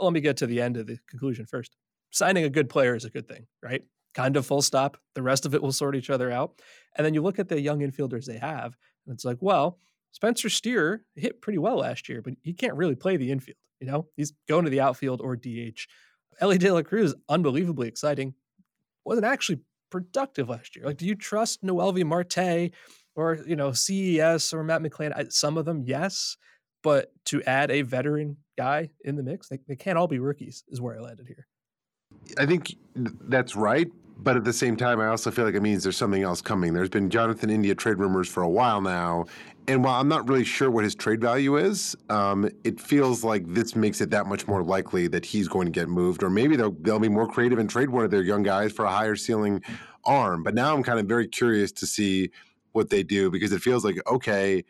let 0.00 0.12
me 0.12 0.20
get 0.20 0.36
to 0.38 0.46
the 0.46 0.60
end 0.62 0.76
of 0.76 0.86
the 0.86 0.98
conclusion 1.08 1.46
first. 1.46 1.76
Signing 2.10 2.44
a 2.44 2.48
good 2.48 2.68
player 2.68 2.94
is 2.94 3.04
a 3.04 3.10
good 3.10 3.28
thing, 3.28 3.46
right? 3.62 3.82
Kind 4.14 4.36
of 4.36 4.46
full 4.46 4.62
stop. 4.62 4.96
The 5.14 5.22
rest 5.22 5.46
of 5.46 5.54
it 5.54 5.62
will 5.62 5.72
sort 5.72 5.96
each 5.96 6.10
other 6.10 6.30
out. 6.30 6.60
And 6.96 7.04
then 7.04 7.14
you 7.14 7.22
look 7.22 7.38
at 7.38 7.48
the 7.48 7.60
young 7.60 7.80
infielders 7.80 8.24
they 8.24 8.38
have, 8.38 8.76
and 9.06 9.14
it's 9.14 9.24
like, 9.24 9.38
well, 9.40 9.78
Spencer 10.12 10.48
Steer 10.48 11.04
hit 11.14 11.40
pretty 11.40 11.58
well 11.58 11.78
last 11.78 12.08
year, 12.08 12.20
but 12.20 12.34
he 12.42 12.52
can't 12.52 12.74
really 12.74 12.96
play 12.96 13.16
the 13.16 13.30
infield. 13.30 13.56
You 13.80 13.86
know, 13.86 14.08
he's 14.16 14.32
going 14.48 14.64
to 14.64 14.70
the 14.70 14.80
outfield 14.80 15.20
or 15.20 15.36
DH. 15.36 15.86
Elly 16.40 16.58
De 16.58 16.70
La 16.70 16.82
Cruz, 16.82 17.14
unbelievably 17.28 17.86
exciting, 17.86 18.34
wasn't 19.04 19.26
actually 19.26 19.60
productive 19.90 20.48
last 20.48 20.74
year. 20.74 20.84
Like, 20.84 20.96
do 20.96 21.06
you 21.06 21.14
trust 21.14 21.62
Noelvi 21.62 22.04
Marte 22.04 22.72
or 23.14 23.38
you 23.46 23.56
know 23.56 23.72
CES 23.72 24.52
or 24.52 24.64
Matt 24.64 24.82
McLain. 24.82 25.32
Some 25.32 25.58
of 25.58 25.64
them, 25.64 25.82
yes, 25.84 26.36
but 26.82 27.12
to 27.26 27.42
add 27.42 27.70
a 27.70 27.82
veteran 27.82 28.38
guy 28.56 28.90
in 29.04 29.16
the 29.16 29.22
mix, 29.22 29.48
they, 29.48 29.58
they 29.68 29.76
can't 29.76 29.98
all 29.98 30.08
be 30.08 30.18
rookies. 30.18 30.64
Is 30.68 30.80
where 30.80 30.96
I 30.96 31.00
landed 31.00 31.26
here. 31.26 31.46
I 32.38 32.46
think 32.46 32.74
that's 32.94 33.56
right. 33.56 33.90
But 34.22 34.36
at 34.36 34.44
the 34.44 34.52
same 34.52 34.76
time, 34.76 35.00
I 35.00 35.06
also 35.06 35.30
feel 35.30 35.46
like 35.46 35.54
it 35.54 35.62
means 35.62 35.82
there's 35.82 35.96
something 35.96 36.22
else 36.22 36.42
coming. 36.42 36.74
There's 36.74 36.90
been 36.90 37.08
Jonathan 37.08 37.48
India 37.48 37.74
trade 37.74 37.96
rumors 37.96 38.28
for 38.28 38.42
a 38.42 38.48
while 38.48 38.82
now. 38.82 39.24
And 39.66 39.82
while 39.82 39.98
I'm 39.98 40.08
not 40.08 40.28
really 40.28 40.44
sure 40.44 40.70
what 40.70 40.84
his 40.84 40.94
trade 40.94 41.22
value 41.22 41.56
is, 41.56 41.96
um, 42.10 42.50
it 42.64 42.80
feels 42.80 43.24
like 43.24 43.46
this 43.46 43.74
makes 43.74 44.02
it 44.02 44.10
that 44.10 44.26
much 44.26 44.46
more 44.46 44.62
likely 44.62 45.06
that 45.08 45.24
he's 45.24 45.48
going 45.48 45.66
to 45.66 45.70
get 45.70 45.88
moved. 45.88 46.22
Or 46.22 46.28
maybe 46.28 46.56
they'll, 46.56 46.72
they'll 46.80 46.98
be 46.98 47.08
more 47.08 47.26
creative 47.26 47.58
and 47.58 47.70
trade 47.70 47.88
one 47.88 48.04
of 48.04 48.10
their 48.10 48.22
young 48.22 48.42
guys 48.42 48.72
for 48.72 48.84
a 48.84 48.90
higher 48.90 49.16
ceiling 49.16 49.62
arm. 50.04 50.42
But 50.42 50.54
now 50.54 50.74
I'm 50.74 50.82
kind 50.82 50.98
of 50.98 51.06
very 51.06 51.26
curious 51.26 51.72
to 51.72 51.86
see 51.86 52.30
what 52.72 52.90
they 52.90 53.02
do 53.02 53.30
because 53.30 53.52
it 53.52 53.62
feels 53.62 53.84
like 53.84 53.96
okay, 54.06 54.64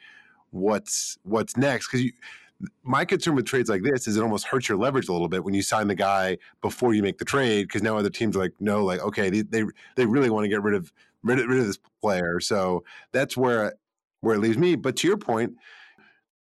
what's 0.50 1.18
what's 1.22 1.56
next? 1.56 1.88
Because 1.88 2.02
you 2.04 2.12
my 2.82 3.04
concern 3.04 3.34
with 3.34 3.46
trades 3.46 3.70
like 3.70 3.82
this 3.82 4.06
is 4.06 4.16
it 4.16 4.22
almost 4.22 4.46
hurts 4.46 4.68
your 4.68 4.76
leverage 4.76 5.08
a 5.08 5.12
little 5.12 5.28
bit 5.28 5.44
when 5.44 5.54
you 5.54 5.62
sign 5.62 5.88
the 5.88 5.94
guy 5.94 6.36
before 6.60 6.94
you 6.94 7.02
make 7.02 7.18
the 7.18 7.24
trade 7.24 7.66
because 7.66 7.82
now 7.82 7.96
other 7.96 8.10
teams 8.10 8.36
are 8.36 8.40
like 8.40 8.52
no 8.60 8.84
like 8.84 9.00
okay 9.00 9.30
they 9.30 9.42
they, 9.42 9.64
they 9.96 10.04
really 10.04 10.30
want 10.30 10.44
to 10.44 10.48
get 10.48 10.62
rid 10.62 10.74
of 10.74 10.92
rid 11.22 11.38
of, 11.38 11.46
rid 11.48 11.60
of 11.60 11.66
this 11.66 11.78
player. 12.00 12.40
So 12.40 12.84
that's 13.12 13.36
where 13.36 13.74
where 14.20 14.34
it 14.34 14.40
leaves 14.40 14.58
me. 14.58 14.76
But 14.76 14.96
to 14.96 15.08
your 15.08 15.16
point 15.16 15.54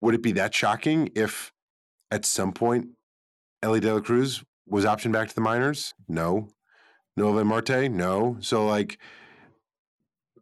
would 0.01 0.15
it 0.15 0.21
be 0.21 0.31
that 0.33 0.53
shocking 0.53 1.11
if 1.15 1.51
at 2.11 2.25
some 2.25 2.53
point 2.53 2.87
Elly 3.61 3.79
De 3.79 3.93
La 3.93 3.99
Cruz 3.99 4.43
was 4.65 4.85
optioned 4.85 5.11
back 5.11 5.29
to 5.29 5.35
the 5.35 5.41
minors? 5.41 5.93
No. 6.07 6.49
Noelvi 7.17 7.45
Marte? 7.45 7.91
No. 7.91 8.37
So 8.39 8.65
like 8.65 8.97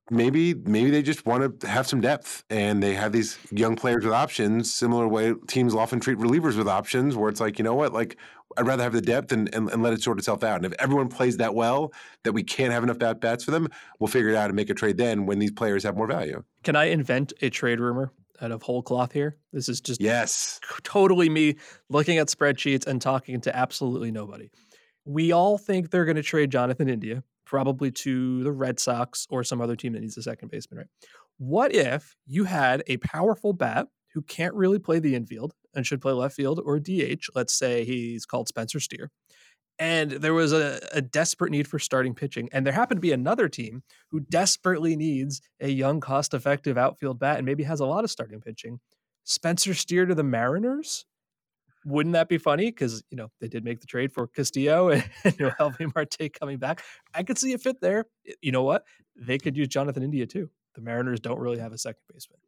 maybe 0.09 0.53
maybe 0.53 0.89
they 0.89 1.01
just 1.01 1.25
want 1.25 1.59
to 1.59 1.67
have 1.67 1.87
some 1.87 2.01
depth 2.01 2.43
and 2.49 2.81
they 2.81 2.93
have 2.93 3.11
these 3.11 3.37
young 3.51 3.75
players 3.75 4.05
with 4.05 4.13
options 4.13 4.73
similar 4.73 5.07
way 5.07 5.33
teams 5.47 5.75
often 5.75 5.99
treat 5.99 6.17
relievers 6.17 6.57
with 6.57 6.67
options 6.67 7.15
where 7.15 7.29
it's 7.29 7.41
like 7.41 7.57
you 7.57 7.63
know 7.63 7.75
what? 7.75 7.93
Like 7.93 8.17
i'd 8.57 8.65
rather 8.65 8.83
have 8.83 8.93
the 8.93 9.01
depth 9.01 9.31
and, 9.31 9.53
and, 9.53 9.69
and 9.69 9.83
let 9.83 9.93
it 9.93 10.01
sort 10.01 10.17
itself 10.17 10.43
out. 10.43 10.57
And 10.57 10.65
if 10.65 10.73
everyone 10.79 11.09
plays 11.09 11.37
that 11.37 11.53
well 11.53 11.91
that 12.23 12.33
we 12.33 12.43
can't 12.43 12.71
have 12.71 12.83
enough 12.83 12.99
bat 12.99 13.19
bats 13.19 13.43
for 13.43 13.51
them 13.51 13.67
we'll 13.99 14.07
figure 14.07 14.29
it 14.29 14.35
out 14.35 14.47
and 14.47 14.55
make 14.55 14.69
a 14.69 14.73
trade 14.73 14.97
then 14.97 15.25
when 15.25 15.39
these 15.39 15.51
players 15.51 15.83
have 15.83 15.95
more 15.95 16.07
value. 16.07 16.43
Can 16.63 16.75
i 16.75 16.85
invent 16.85 17.33
a 17.41 17.49
trade 17.49 17.79
rumor 17.79 18.11
out 18.41 18.51
of 18.51 18.61
whole 18.61 18.83
cloth 18.83 19.11
here? 19.11 19.35
This 19.51 19.67
is 19.67 19.81
just 19.81 19.99
yes. 19.99 20.59
totally 20.83 21.27
me 21.27 21.55
looking 21.89 22.19
at 22.19 22.27
spreadsheets 22.27 22.85
and 22.85 23.01
talking 23.01 23.41
to 23.41 23.55
absolutely 23.55 24.11
nobody. 24.11 24.49
We 25.05 25.31
all 25.31 25.57
think 25.57 25.89
they're 25.89 26.05
going 26.05 26.17
to 26.17 26.23
trade 26.23 26.51
jonathan 26.51 26.89
india 26.89 27.23
probably 27.47 27.89
to 27.89 28.43
the 28.43 28.51
Red 28.51 28.79
Sox 28.79 29.25
or 29.29 29.43
some 29.43 29.61
other 29.61 29.75
team 29.75 29.93
that 29.93 30.01
needs 30.01 30.17
a 30.17 30.21
second 30.21 30.51
baseman, 30.51 30.79
right? 30.79 30.87
What 31.37 31.73
if 31.73 32.15
you 32.25 32.43
had 32.43 32.83
a 32.87 32.97
powerful 32.97 33.53
bat 33.53 33.87
who 34.13 34.21
can't 34.21 34.53
really 34.53 34.79
play 34.79 34.99
the 34.99 35.15
infield 35.15 35.53
and 35.73 35.85
should 35.85 36.01
play 36.01 36.11
left 36.11 36.35
field 36.35 36.59
or 36.63 36.79
DH? 36.79 37.29
Let's 37.35 37.57
say 37.57 37.85
he's 37.85 38.25
called 38.25 38.47
Spencer 38.47 38.79
Steer. 38.79 39.11
And 39.79 40.11
there 40.11 40.33
was 40.33 40.53
a, 40.53 40.79
a 40.91 41.01
desperate 41.01 41.51
need 41.51 41.67
for 41.67 41.77
starting 41.77 42.15
pitching. 42.15 42.49
And 42.51 42.65
there 42.65 42.73
happened 42.73 42.97
to 42.97 43.01
be 43.01 43.11
another 43.11 43.47
team 43.47 43.83
who 44.09 44.21
desperately 44.21 44.95
needs 44.95 45.39
a 45.61 45.69
young, 45.69 45.99
cost 45.99 46.33
effective 46.33 46.77
outfield 46.77 47.19
bat 47.19 47.37
and 47.37 47.45
maybe 47.45 47.63
has 47.63 47.79
a 47.79 47.85
lot 47.85 48.03
of 48.03 48.09
starting 48.09 48.41
pitching. 48.41 48.79
Spencer 49.23 49.75
Steer 49.75 50.05
to 50.05 50.15
the 50.15 50.23
Mariners 50.23 51.05
wouldn't 51.87 52.13
that 52.13 52.27
be 52.27 52.37
funny? 52.37 52.65
Because 52.65 53.03
you 53.09 53.17
know 53.17 53.31
they 53.39 53.47
did 53.47 53.63
make 53.63 53.79
the 53.79 53.87
trade 53.87 54.11
for 54.11 54.27
Castillo 54.27 54.89
and, 54.91 55.03
and 55.23 55.37
Noelvi 55.37 55.91
Marte 55.95 56.33
coming 56.39 56.57
back. 56.57 56.83
I 57.13 57.23
could 57.23 57.37
see 57.37 57.53
a 57.53 57.57
fit 57.57 57.81
there. 57.81 58.05
You 58.41 58.51
know 58.51 58.63
what? 58.63 58.83
They 59.15 59.37
could 59.37 59.55
use 59.57 59.69
Jonathan 59.69 60.03
India 60.03 60.25
too. 60.25 60.49
The 60.75 60.81
Mariners 60.81 61.19
don't 61.19 61.39
really 61.39 61.59
have 61.59 61.73
a 61.73 61.77
second 61.77 62.01
baseman. 62.11 62.39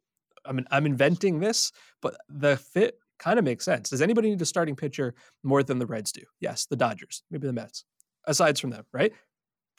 I 0.44 0.52
mean, 0.52 0.66
I'm 0.70 0.86
inventing 0.86 1.40
this, 1.40 1.72
but 2.00 2.16
the 2.28 2.56
fit 2.56 2.98
kind 3.18 3.38
of 3.38 3.44
makes 3.44 3.64
sense. 3.64 3.90
Does 3.90 4.00
anybody 4.00 4.30
need 4.30 4.40
a 4.40 4.46
starting 4.46 4.76
pitcher 4.76 5.14
more 5.42 5.62
than 5.62 5.78
the 5.78 5.86
Reds 5.86 6.12
do? 6.12 6.22
Yes, 6.40 6.66
the 6.66 6.76
Dodgers, 6.76 7.22
maybe 7.30 7.46
the 7.46 7.52
Mets. 7.52 7.84
Aside 8.26 8.58
from 8.58 8.70
them, 8.70 8.84
right? 8.92 9.12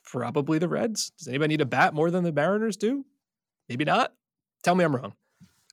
Probably 0.04 0.60
the 0.60 0.68
Reds. 0.68 1.12
Does 1.18 1.28
anybody 1.28 1.54
need 1.54 1.62
a 1.62 1.66
bat 1.66 1.94
more 1.94 2.12
than 2.12 2.24
the 2.24 2.32
Mariners 2.32 2.78
do? 2.78 3.06
Maybe 3.70 3.86
not. 3.86 4.14
Tell 4.64 4.76
me 4.76 4.84
I'm 4.84 4.96
wrong. 4.96 5.14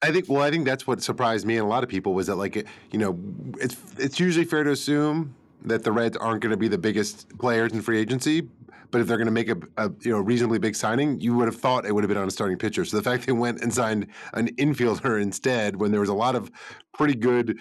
I 0.02 0.12
think. 0.12 0.28
Well, 0.28 0.42
I 0.42 0.50
think 0.50 0.64
that's 0.64 0.86
what 0.86 1.02
surprised 1.02 1.46
me 1.46 1.56
and 1.56 1.64
a 1.64 1.68
lot 1.68 1.82
of 1.82 1.88
people 1.88 2.14
was 2.14 2.28
that, 2.28 2.36
like, 2.36 2.56
you 2.90 2.98
know, 2.98 3.18
it's 3.60 3.76
it's 3.98 4.20
usually 4.20 4.44
fair 4.44 4.64
to 4.64 4.70
assume 4.70 5.34
that 5.64 5.82
the 5.84 5.92
Reds 5.92 6.16
aren't 6.16 6.40
going 6.40 6.52
to 6.52 6.56
be 6.56 6.68
the 6.68 6.78
biggest 6.78 7.28
players 7.38 7.72
in 7.72 7.82
free 7.82 7.98
agency, 7.98 8.48
but 8.90 9.00
if 9.00 9.06
they're 9.06 9.16
going 9.16 9.26
to 9.26 9.32
make 9.32 9.48
a, 9.48 9.56
a, 9.76 9.90
you 10.00 10.12
know 10.12 10.18
reasonably 10.18 10.58
big 10.58 10.74
signing, 10.74 11.20
you 11.20 11.34
would 11.34 11.46
have 11.46 11.56
thought 11.56 11.84
it 11.84 11.92
would 11.92 12.04
have 12.04 12.08
been 12.08 12.18
on 12.18 12.28
a 12.28 12.30
starting 12.30 12.58
pitcher. 12.58 12.84
So 12.84 12.96
the 12.96 13.02
fact 13.02 13.26
they 13.26 13.32
went 13.32 13.60
and 13.60 13.72
signed 13.72 14.06
an 14.34 14.54
infielder 14.56 15.20
instead, 15.20 15.76
when 15.76 15.90
there 15.90 16.00
was 16.00 16.08
a 16.08 16.14
lot 16.14 16.34
of 16.34 16.50
pretty 16.94 17.14
good 17.14 17.58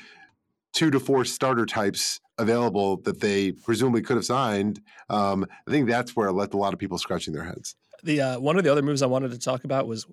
two 0.74 0.92
to 0.92 1.00
four 1.00 1.26
starter 1.26 1.66
types 1.66 2.20
available 2.38 2.98
that 2.98 3.20
they 3.20 3.52
presumably 3.52 4.02
could 4.02 4.16
have 4.16 4.26
signed. 4.26 4.80
Um, 5.10 5.46
I 5.68 5.72
think 5.72 5.90
that's 5.90 6.16
where 6.16 6.28
it 6.28 6.34
left 6.34 6.54
a 6.54 6.58
lot 6.58 6.74
of 6.74 6.80
people 6.80 6.98
scratching 6.98 7.34
their 7.34 7.44
heads. 7.44 7.76
The 8.04 8.22
uh, 8.22 8.40
one 8.40 8.58
of 8.58 8.64
the 8.64 8.72
other 8.72 8.84
moves 8.84 9.02
I 9.02 9.08
wanted 9.08 9.32
to 9.32 9.40
talk 9.40 9.64
about 9.64 9.88
was 9.88 10.06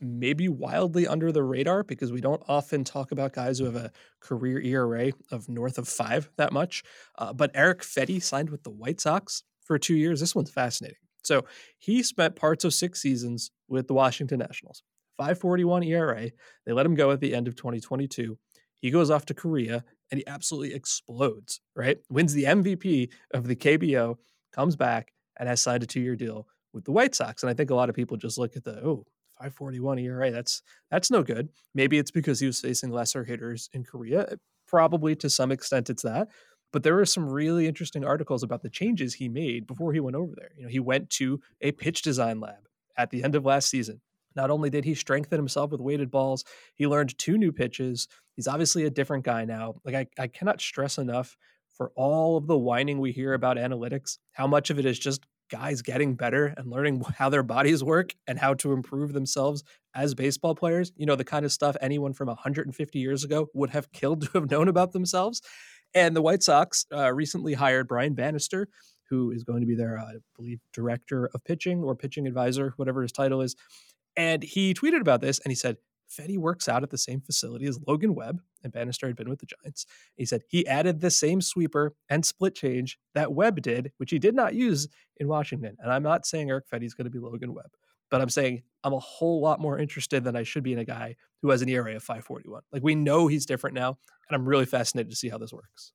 maybe 0.00 0.48
wildly 0.48 1.06
under 1.06 1.32
the 1.32 1.42
radar 1.42 1.82
because 1.82 2.12
we 2.12 2.20
don't 2.20 2.42
often 2.48 2.84
talk 2.84 3.12
about 3.12 3.32
guys 3.32 3.58
who 3.58 3.66
have 3.66 3.76
a 3.76 3.92
career 4.20 4.60
ERA 4.60 5.12
of 5.30 5.48
north 5.48 5.78
of 5.78 5.88
five 5.88 6.30
that 6.36 6.52
much. 6.52 6.82
Uh, 7.18 7.32
but 7.32 7.50
Erik 7.54 7.82
Fedde 7.82 8.22
signed 8.22 8.50
with 8.50 8.62
the 8.62 8.70
White 8.70 9.00
Sox 9.00 9.42
for 9.64 9.78
two 9.78 9.94
years. 9.94 10.20
This 10.20 10.34
one's 10.34 10.50
fascinating. 10.50 10.98
So 11.22 11.44
he 11.78 12.02
spent 12.02 12.36
parts 12.36 12.64
of 12.64 12.74
six 12.74 13.00
seasons 13.00 13.50
with 13.68 13.86
the 13.88 13.94
Washington 13.94 14.38
Nationals. 14.38 14.82
541 15.18 15.82
ERA. 15.82 16.30
They 16.64 16.72
let 16.72 16.86
him 16.86 16.94
go 16.94 17.10
at 17.10 17.20
the 17.20 17.34
end 17.34 17.46
of 17.46 17.54
2022. 17.54 18.38
He 18.80 18.90
goes 18.90 19.10
off 19.10 19.26
to 19.26 19.34
Korea 19.34 19.84
and 20.10 20.18
he 20.18 20.26
absolutely 20.26 20.74
explodes, 20.74 21.60
right? 21.76 21.98
Wins 22.08 22.32
the 22.32 22.44
MVP 22.44 23.10
of 23.32 23.46
the 23.46 23.56
KBO, 23.56 24.16
comes 24.52 24.76
back 24.76 25.12
and 25.38 25.48
has 25.48 25.60
signed 25.60 25.82
a 25.82 25.86
two 25.86 26.00
year 26.00 26.16
deal 26.16 26.46
with 26.72 26.84
the 26.84 26.92
White 26.92 27.14
Sox. 27.14 27.42
And 27.42 27.50
I 27.50 27.54
think 27.54 27.70
a 27.70 27.74
lot 27.74 27.88
of 27.88 27.94
people 27.94 28.16
just 28.16 28.38
look 28.38 28.56
at 28.56 28.64
the, 28.64 28.82
oh, 28.84 29.04
541 29.40 29.98
ERA. 30.00 30.30
That's 30.30 30.62
that's 30.90 31.10
no 31.10 31.22
good. 31.22 31.48
Maybe 31.74 31.98
it's 31.98 32.10
because 32.10 32.40
he 32.40 32.46
was 32.46 32.60
facing 32.60 32.90
lesser 32.90 33.24
hitters 33.24 33.70
in 33.72 33.84
Korea. 33.84 34.26
Eh, 34.30 34.36
probably 34.68 35.16
to 35.16 35.30
some 35.30 35.50
extent 35.50 35.90
it's 35.90 36.02
that. 36.02 36.28
But 36.72 36.82
there 36.82 36.94
were 36.94 37.06
some 37.06 37.28
really 37.28 37.66
interesting 37.66 38.04
articles 38.04 38.42
about 38.42 38.62
the 38.62 38.70
changes 38.70 39.14
he 39.14 39.28
made 39.28 39.66
before 39.66 39.92
he 39.92 40.00
went 40.00 40.14
over 40.14 40.34
there. 40.36 40.50
You 40.56 40.64
know, 40.64 40.68
he 40.68 40.78
went 40.78 41.10
to 41.10 41.40
a 41.60 41.72
pitch 41.72 42.02
design 42.02 42.38
lab 42.38 42.68
at 42.96 43.10
the 43.10 43.24
end 43.24 43.34
of 43.34 43.44
last 43.44 43.68
season. 43.68 44.00
Not 44.36 44.50
only 44.50 44.70
did 44.70 44.84
he 44.84 44.94
strengthen 44.94 45.38
himself 45.38 45.72
with 45.72 45.80
weighted 45.80 46.10
balls, 46.10 46.44
he 46.74 46.86
learned 46.86 47.18
two 47.18 47.36
new 47.36 47.50
pitches. 47.50 48.06
He's 48.36 48.46
obviously 48.46 48.84
a 48.84 48.90
different 48.90 49.24
guy 49.24 49.44
now. 49.44 49.76
Like 49.84 49.94
I, 49.96 50.22
I 50.22 50.26
cannot 50.28 50.60
stress 50.60 50.98
enough 50.98 51.36
for 51.80 51.90
all 51.96 52.36
of 52.36 52.46
the 52.46 52.58
whining 52.58 53.00
we 53.00 53.10
hear 53.10 53.32
about 53.32 53.56
analytics, 53.56 54.18
how 54.32 54.46
much 54.46 54.68
of 54.70 54.78
it 54.78 54.84
is 54.84 54.98
just 54.98 55.24
guys 55.50 55.82
getting 55.82 56.14
better 56.14 56.54
and 56.56 56.70
learning 56.70 57.02
how 57.18 57.28
their 57.28 57.42
bodies 57.42 57.84
work 57.84 58.14
and 58.26 58.38
how 58.38 58.54
to 58.54 58.72
improve 58.72 59.12
themselves 59.12 59.62
as 59.94 60.14
baseball 60.14 60.54
players. 60.54 60.92
You 60.96 61.06
know, 61.06 61.16
the 61.16 61.24
kind 61.24 61.44
of 61.44 61.52
stuff 61.52 61.76
anyone 61.80 62.12
from 62.12 62.28
150 62.28 62.98
years 62.98 63.24
ago 63.24 63.48
would 63.54 63.70
have 63.70 63.92
killed 63.92 64.22
to 64.22 64.30
have 64.34 64.50
known 64.50 64.68
about 64.68 64.92
themselves. 64.92 65.42
And 65.94 66.14
the 66.14 66.22
White 66.22 66.42
Sox 66.42 66.86
uh, 66.92 67.12
recently 67.12 67.54
hired 67.54 67.88
Brian 67.88 68.14
Bannister, 68.14 68.68
who 69.08 69.32
is 69.32 69.42
going 69.42 69.60
to 69.60 69.66
be 69.66 69.74
their, 69.74 69.98
uh, 69.98 70.04
I 70.04 70.14
believe, 70.36 70.60
director 70.72 71.28
of 71.34 71.42
pitching 71.44 71.82
or 71.82 71.96
pitching 71.96 72.26
advisor, 72.26 72.74
whatever 72.76 73.02
his 73.02 73.12
title 73.12 73.42
is. 73.42 73.56
And 74.16 74.42
he 74.42 74.72
tweeted 74.72 75.00
about 75.00 75.20
this 75.20 75.40
and 75.40 75.50
he 75.50 75.56
said, 75.56 75.76
Fedde 76.10 76.38
works 76.38 76.68
out 76.68 76.82
at 76.82 76.90
the 76.90 76.98
same 76.98 77.20
facility 77.20 77.66
as 77.66 77.78
Logan 77.86 78.14
Webb, 78.14 78.40
and 78.64 78.72
Bannister 78.72 79.06
had 79.06 79.16
been 79.16 79.28
with 79.28 79.38
the 79.38 79.46
Giants. 79.46 79.86
He 80.16 80.26
said 80.26 80.42
he 80.48 80.66
added 80.66 81.00
the 81.00 81.10
same 81.10 81.40
sweeper 81.40 81.94
and 82.08 82.24
split 82.24 82.54
change 82.54 82.98
that 83.14 83.32
Webb 83.32 83.62
did, 83.62 83.92
which 83.98 84.10
he 84.10 84.18
did 84.18 84.34
not 84.34 84.54
use 84.54 84.88
in 85.18 85.28
Washington. 85.28 85.76
And 85.78 85.92
I'm 85.92 86.02
not 86.02 86.26
saying 86.26 86.50
Erik 86.50 86.64
is 86.72 86.94
going 86.94 87.04
to 87.04 87.10
be 87.10 87.18
Logan 87.18 87.54
Webb, 87.54 87.70
but 88.10 88.20
I'm 88.20 88.28
saying 88.28 88.62
I'm 88.82 88.92
a 88.92 88.98
whole 88.98 89.40
lot 89.40 89.60
more 89.60 89.78
interested 89.78 90.24
than 90.24 90.36
I 90.36 90.42
should 90.42 90.64
be 90.64 90.72
in 90.72 90.78
a 90.78 90.84
guy 90.84 91.16
who 91.42 91.50
has 91.50 91.62
an 91.62 91.68
ERA 91.68 91.94
of 91.96 92.02
541. 92.02 92.62
Like 92.72 92.82
we 92.82 92.94
know 92.94 93.26
he's 93.26 93.46
different 93.46 93.74
now, 93.74 93.98
and 94.28 94.36
I'm 94.36 94.48
really 94.48 94.66
fascinated 94.66 95.10
to 95.10 95.16
see 95.16 95.28
how 95.28 95.38
this 95.38 95.52
works. 95.52 95.92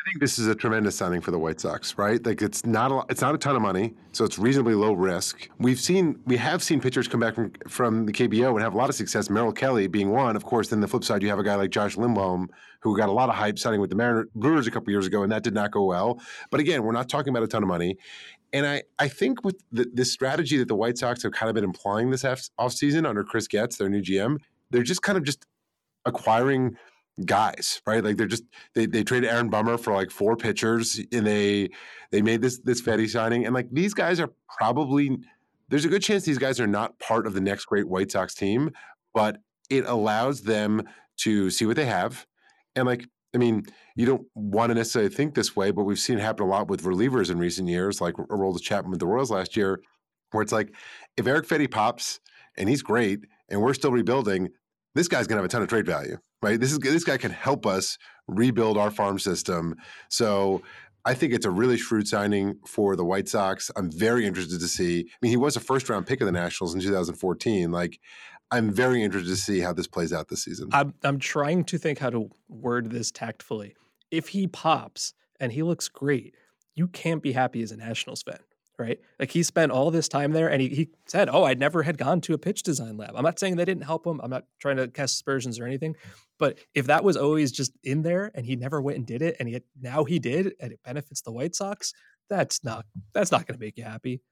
I 0.00 0.08
think 0.08 0.20
this 0.20 0.38
is 0.38 0.46
a 0.46 0.54
tremendous 0.54 0.96
signing 0.96 1.20
for 1.20 1.30
the 1.30 1.38
White 1.38 1.60
Sox, 1.60 1.98
right? 1.98 2.24
Like 2.24 2.40
it's 2.40 2.64
not 2.64 2.90
a 2.90 3.04
it's 3.10 3.20
not 3.20 3.34
a 3.34 3.38
ton 3.38 3.54
of 3.54 3.60
money, 3.60 3.92
so 4.12 4.24
it's 4.24 4.38
reasonably 4.38 4.74
low 4.74 4.94
risk. 4.94 5.50
We've 5.58 5.78
seen 5.78 6.18
we 6.24 6.38
have 6.38 6.62
seen 6.62 6.80
pitchers 6.80 7.06
come 7.06 7.20
back 7.20 7.34
from 7.34 7.52
from 7.68 8.06
the 8.06 8.12
KBO 8.12 8.52
and 8.52 8.62
have 8.62 8.72
a 8.72 8.78
lot 8.78 8.88
of 8.88 8.94
success. 8.94 9.28
Merrill 9.28 9.52
Kelly 9.52 9.88
being 9.88 10.10
one, 10.10 10.36
of 10.36 10.44
course. 10.44 10.68
Then 10.68 10.80
the 10.80 10.88
flip 10.88 11.04
side, 11.04 11.22
you 11.22 11.28
have 11.28 11.38
a 11.38 11.42
guy 11.42 11.54
like 11.54 11.70
Josh 11.70 11.96
Lindblom 11.96 12.48
who 12.80 12.96
got 12.96 13.10
a 13.10 13.12
lot 13.12 13.28
of 13.28 13.34
hype 13.34 13.58
signing 13.58 13.80
with 13.80 13.90
the 13.90 13.96
Mariner, 13.96 14.26
Brewers 14.34 14.66
a 14.66 14.70
couple 14.70 14.90
years 14.90 15.06
ago, 15.06 15.22
and 15.22 15.30
that 15.30 15.42
did 15.42 15.52
not 15.52 15.70
go 15.70 15.84
well. 15.84 16.18
But 16.50 16.60
again, 16.60 16.82
we're 16.82 16.92
not 16.92 17.10
talking 17.10 17.28
about 17.28 17.42
a 17.42 17.46
ton 17.46 17.62
of 17.62 17.68
money. 17.68 17.98
And 18.54 18.66
I, 18.66 18.82
I 18.98 19.08
think 19.08 19.44
with 19.44 19.62
the, 19.70 19.86
this 19.92 20.10
strategy 20.10 20.56
that 20.56 20.68
the 20.68 20.74
White 20.74 20.96
Sox 20.96 21.22
have 21.22 21.32
kind 21.32 21.50
of 21.50 21.54
been 21.54 21.62
employing 21.62 22.10
this 22.10 22.24
off, 22.24 22.48
offseason 22.58 23.06
under 23.06 23.22
Chris 23.22 23.46
Getz, 23.46 23.76
their 23.76 23.90
new 23.90 24.00
GM, 24.00 24.38
they're 24.70 24.82
just 24.82 25.02
kind 25.02 25.18
of 25.18 25.24
just 25.24 25.44
acquiring 26.06 26.76
guys, 27.26 27.80
right? 27.86 28.02
Like 28.02 28.16
they're 28.16 28.26
just 28.26 28.44
they 28.74 28.86
they 28.86 29.02
traded 29.02 29.30
Aaron 29.30 29.50
Bummer 29.50 29.78
for 29.78 29.92
like 29.92 30.10
four 30.10 30.36
pitchers 30.36 31.00
and 31.12 31.26
they 31.26 31.70
they 32.10 32.22
made 32.22 32.42
this 32.42 32.58
this 32.60 32.80
Fedde 32.82 33.08
signing. 33.08 33.44
And 33.44 33.54
like 33.54 33.68
these 33.70 33.94
guys 33.94 34.20
are 34.20 34.30
probably 34.58 35.18
there's 35.68 35.84
a 35.84 35.88
good 35.88 36.02
chance 36.02 36.24
these 36.24 36.38
guys 36.38 36.60
are 36.60 36.66
not 36.66 36.98
part 36.98 37.26
of 37.26 37.34
the 37.34 37.40
next 37.40 37.66
great 37.66 37.88
White 37.88 38.10
Sox 38.10 38.34
team, 38.34 38.70
but 39.14 39.38
it 39.68 39.84
allows 39.86 40.42
them 40.42 40.82
to 41.18 41.50
see 41.50 41.66
what 41.66 41.76
they 41.76 41.86
have. 41.86 42.26
And 42.74 42.86
like 42.86 43.06
I 43.34 43.38
mean, 43.38 43.64
you 43.94 44.06
don't 44.06 44.26
want 44.34 44.70
to 44.70 44.74
necessarily 44.74 45.10
think 45.10 45.34
this 45.34 45.54
way, 45.54 45.70
but 45.70 45.84
we've 45.84 45.98
seen 45.98 46.18
it 46.18 46.22
happen 46.22 46.46
a 46.46 46.48
lot 46.48 46.68
with 46.68 46.82
relievers 46.82 47.30
in 47.30 47.38
recent 47.38 47.68
years, 47.68 48.00
like 48.00 48.14
Aroldis 48.14 48.62
Chapman 48.62 48.90
with 48.90 49.00
the 49.00 49.06
Royals 49.06 49.30
last 49.30 49.56
year, 49.56 49.80
where 50.32 50.42
it's 50.42 50.52
like 50.52 50.74
if 51.16 51.26
Erik 51.26 51.46
Fedde 51.46 51.70
pops 51.70 52.20
and 52.56 52.68
he's 52.68 52.82
great 52.82 53.20
and 53.48 53.60
we're 53.60 53.74
still 53.74 53.92
rebuilding, 53.92 54.48
this 54.94 55.08
guy's 55.08 55.26
gonna 55.26 55.38
have 55.38 55.44
a 55.44 55.48
ton 55.48 55.62
of 55.62 55.68
trade 55.68 55.86
value, 55.86 56.16
right? 56.42 56.58
This 56.58 56.72
is 56.72 56.78
this 56.78 57.04
guy 57.04 57.16
can 57.16 57.30
help 57.30 57.66
us 57.66 57.98
rebuild 58.26 58.78
our 58.78 58.90
farm 58.90 59.18
system. 59.18 59.74
So 60.08 60.62
I 61.04 61.14
think 61.14 61.32
it's 61.32 61.46
a 61.46 61.50
really 61.50 61.78
shrewd 61.78 62.06
signing 62.06 62.58
for 62.66 62.94
the 62.94 63.04
White 63.04 63.28
Sox. 63.28 63.70
I'm 63.76 63.90
very 63.90 64.26
interested 64.26 64.60
to 64.60 64.68
see. 64.68 65.00
I 65.00 65.16
mean, 65.22 65.30
he 65.30 65.36
was 65.36 65.56
a 65.56 65.60
first 65.60 65.88
round 65.88 66.06
pick 66.06 66.20
of 66.20 66.26
the 66.26 66.32
Nationals 66.32 66.74
in 66.74 66.80
2014. 66.80 67.70
Like, 67.70 67.98
I'm 68.50 68.70
very 68.70 69.02
interested 69.02 69.30
to 69.30 69.36
see 69.36 69.60
how 69.60 69.72
this 69.72 69.86
plays 69.86 70.12
out 70.12 70.28
this 70.28 70.44
season. 70.44 70.68
I'm 70.72 70.94
I'm 71.02 71.18
trying 71.18 71.64
to 71.64 71.78
think 71.78 71.98
how 71.98 72.10
to 72.10 72.30
word 72.48 72.90
this 72.90 73.10
tactfully. 73.10 73.76
If 74.10 74.28
he 74.28 74.46
pops 74.46 75.14
and 75.38 75.52
he 75.52 75.62
looks 75.62 75.88
great, 75.88 76.34
you 76.74 76.88
can't 76.88 77.22
be 77.22 77.32
happy 77.32 77.62
as 77.62 77.72
a 77.72 77.76
Nationals 77.76 78.22
fan, 78.22 78.40
right? 78.80 78.98
Like 79.18 79.30
he 79.30 79.42
spent 79.42 79.70
all 79.70 79.90
this 79.90 80.08
time 80.08 80.32
there 80.32 80.50
and 80.50 80.60
he, 80.60 80.68
he 80.68 80.88
said, 81.06 81.28
Oh, 81.28 81.44
I 81.44 81.54
never 81.54 81.82
had 81.82 81.98
gone 81.98 82.20
to 82.22 82.34
a 82.34 82.38
pitch 82.38 82.62
design 82.62 82.96
lab. 82.96 83.12
I'm 83.14 83.22
not 83.22 83.38
saying 83.38 83.56
they 83.56 83.64
didn't 83.64 83.84
help 83.84 84.06
him. 84.06 84.20
I'm 84.22 84.30
not 84.30 84.44
trying 84.58 84.78
to 84.78 84.88
cast 84.88 85.16
aspersions 85.16 85.60
or 85.60 85.66
anything. 85.66 85.94
But 86.38 86.58
if 86.74 86.86
that 86.86 87.04
was 87.04 87.16
always 87.16 87.52
just 87.52 87.72
in 87.84 88.02
there 88.02 88.32
and 88.34 88.46
he 88.46 88.56
never 88.56 88.80
went 88.80 88.96
and 88.96 89.06
did 89.06 89.22
it 89.22 89.36
and 89.38 89.52
had, 89.52 89.62
now 89.80 90.04
he 90.04 90.18
did 90.18 90.54
and 90.58 90.72
it 90.72 90.80
benefits 90.82 91.20
the 91.20 91.30
White 91.30 91.54
Sox, 91.54 91.92
that's 92.30 92.64
not 92.64 92.86
that's 93.12 93.30
not 93.30 93.46
going 93.46 93.58
to 93.58 93.64
make 93.64 93.76
you 93.76 93.84
happy. 93.84 94.22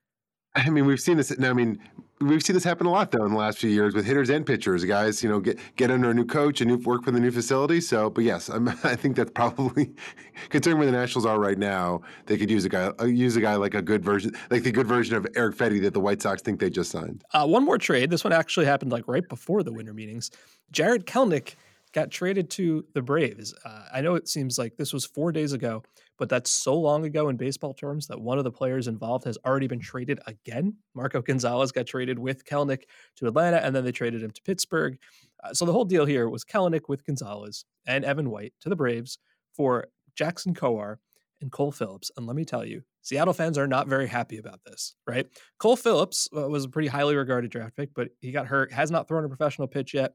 I 0.59 0.71
mean, 0.71 0.87
we've 0.87 1.01
seen 1.01 1.17
this. 1.17 1.33
I 1.41 1.53
mean, 1.53 1.79
we've 2.21 2.43
seen 2.43 2.55
this 2.55 2.65
happen 2.65 2.87
a 2.87 2.91
lot 2.91 3.13
though 3.13 3.25
in 3.25 3.33
the 3.33 3.39
last 3.39 3.59
few 3.59 3.71
years 3.71 3.95
with 3.95 4.05
hitters 4.05 4.29
and 4.29 4.45
pitchers. 4.45 4.85
Guys, 4.85 5.23
you 5.23 5.29
know, 5.29 5.39
get 5.39 5.59
get 5.77 5.91
under 5.91 6.11
a 6.11 6.15
new 6.15 6.25
coach 6.25 6.61
and 6.61 6.69
new 6.69 6.77
work 6.79 7.05
for 7.05 7.13
the 7.13 7.21
new 7.21 7.31
facility. 7.31 7.81
So, 7.81 8.11
but 8.11 8.25
yes, 8.25 8.49
I'm, 8.49 8.69
i 8.85 8.97
think 8.97 9.17
that's 9.17 9.31
probably 9.31 9.95
considering 10.49 10.79
where 10.79 10.87
the 10.87 10.97
Nationals 10.97 11.27
are 11.27 11.39
right 11.39 11.59
now, 11.59 12.03
they 12.27 12.37
could 12.37 12.51
use 12.51 12.65
a 12.65 12.69
guy 12.69 12.93
uh, 13.01 13.05
use 13.05 13.37
a 13.37 13.41
guy 13.41 13.55
like 13.55 13.75
a 13.75 13.83
good 13.83 14.05
version, 14.05 14.33
like 14.51 14.65
the 14.65 14.73
good 14.73 14.87
version 14.87 15.17
of 15.17 15.27
Erik 15.37 15.57
Fedde 15.57 15.81
that 15.83 15.95
the 15.95 16.01
White 16.01 16.21
Sox 16.21 16.43
think 16.43 16.59
they 16.59 16.71
just 16.71 16.91
signed. 16.91 17.25
Uh, 17.33 17.47
one 17.47 17.65
more 17.65 17.79
trade. 17.79 18.11
This 18.11 18.25
one 18.25 18.33
actually 18.33 18.67
happened 18.67 18.91
like 18.91 19.07
right 19.07 19.29
before 19.29 19.63
the 19.63 19.73
winter 19.73 19.95
meetings. 19.95 20.31
Jarred 20.73 21.07
Kelenic 21.07 21.55
got 21.99 22.11
traded 22.13 22.49
to 22.49 22.85
the 22.95 23.03
Braves. 23.03 23.53
Uh, 23.65 23.87
I 23.93 24.01
know 24.01 24.15
it 24.15 24.29
seems 24.29 24.57
like 24.57 24.77
this 24.77 24.93
was 24.93 25.05
four 25.05 25.33
days 25.33 25.53
ago, 25.53 25.83
but 26.17 26.29
that's 26.29 26.49
so 26.49 26.79
long 26.79 27.05
ago 27.05 27.29
in 27.29 27.37
baseball 27.37 27.75
terms 27.75 28.07
that 28.07 28.21
one 28.21 28.39
of 28.39 28.45
the 28.45 28.53
players 28.53 28.87
involved 28.87 29.25
has 29.25 29.37
already 29.45 29.67
been 29.67 29.81
traded 29.81 30.21
again. 30.29 30.77
Marco 30.95 31.21
Gonzalez 31.21 31.73
got 31.73 31.87
traded 31.87 32.17
with 32.17 32.45
Kelenic 32.45 32.83
to 33.17 33.27
Atlanta, 33.27 33.57
and 33.57 33.75
then 33.75 33.85
they 33.85 33.91
traded 33.91 34.23
him 34.23 34.31
to 34.31 34.43
Pittsburgh. 34.43 34.97
Uh, 35.43 35.53
so 35.53 35.65
the 35.65 35.73
whole 35.73 35.85
deal 35.85 36.05
here 36.05 36.29
was 36.29 36.45
Kelenic 36.45 36.83
with 36.89 37.05
Gonzalez 37.05 37.65
and 37.85 38.05
Evan 38.05 38.31
White 38.31 38.55
to 38.61 38.69
the 38.69 38.77
Braves 38.77 39.19
for 39.53 39.89
Jackson 40.15 40.55
Kowar 40.55 40.99
and 41.41 41.51
Cole 41.51 41.73
Phillips. 41.73 42.13
And 42.17 42.29
let 42.29 42.37
me 42.37 42.45
tell 42.45 42.65
you, 42.65 42.83
Seattle 43.03 43.35
fans 43.35 43.59
are 43.59 43.67
not 43.67 43.89
very 43.89 44.07
happy 44.07 44.39
about 44.39 44.61
this, 44.65 44.95
right? 45.07 45.27
Cole 45.59 45.77
Phillips 45.77 46.29
uh, 46.37 46.49
was 46.49 46.65
a 46.65 46.69
pretty 46.69 46.89
highly 46.89 47.17
regarded 47.17 47.51
draft 47.51 47.77
pick, 47.77 47.91
but 47.95 48.11
he 48.21 48.31
got 48.31 48.47
hurt, 48.47 48.73
has 48.73 48.91
not 48.91 49.09
thrown 49.09 49.25
a 49.25 49.29
professional 49.29 49.67
pitch 49.67 49.95
yet. 49.95 50.15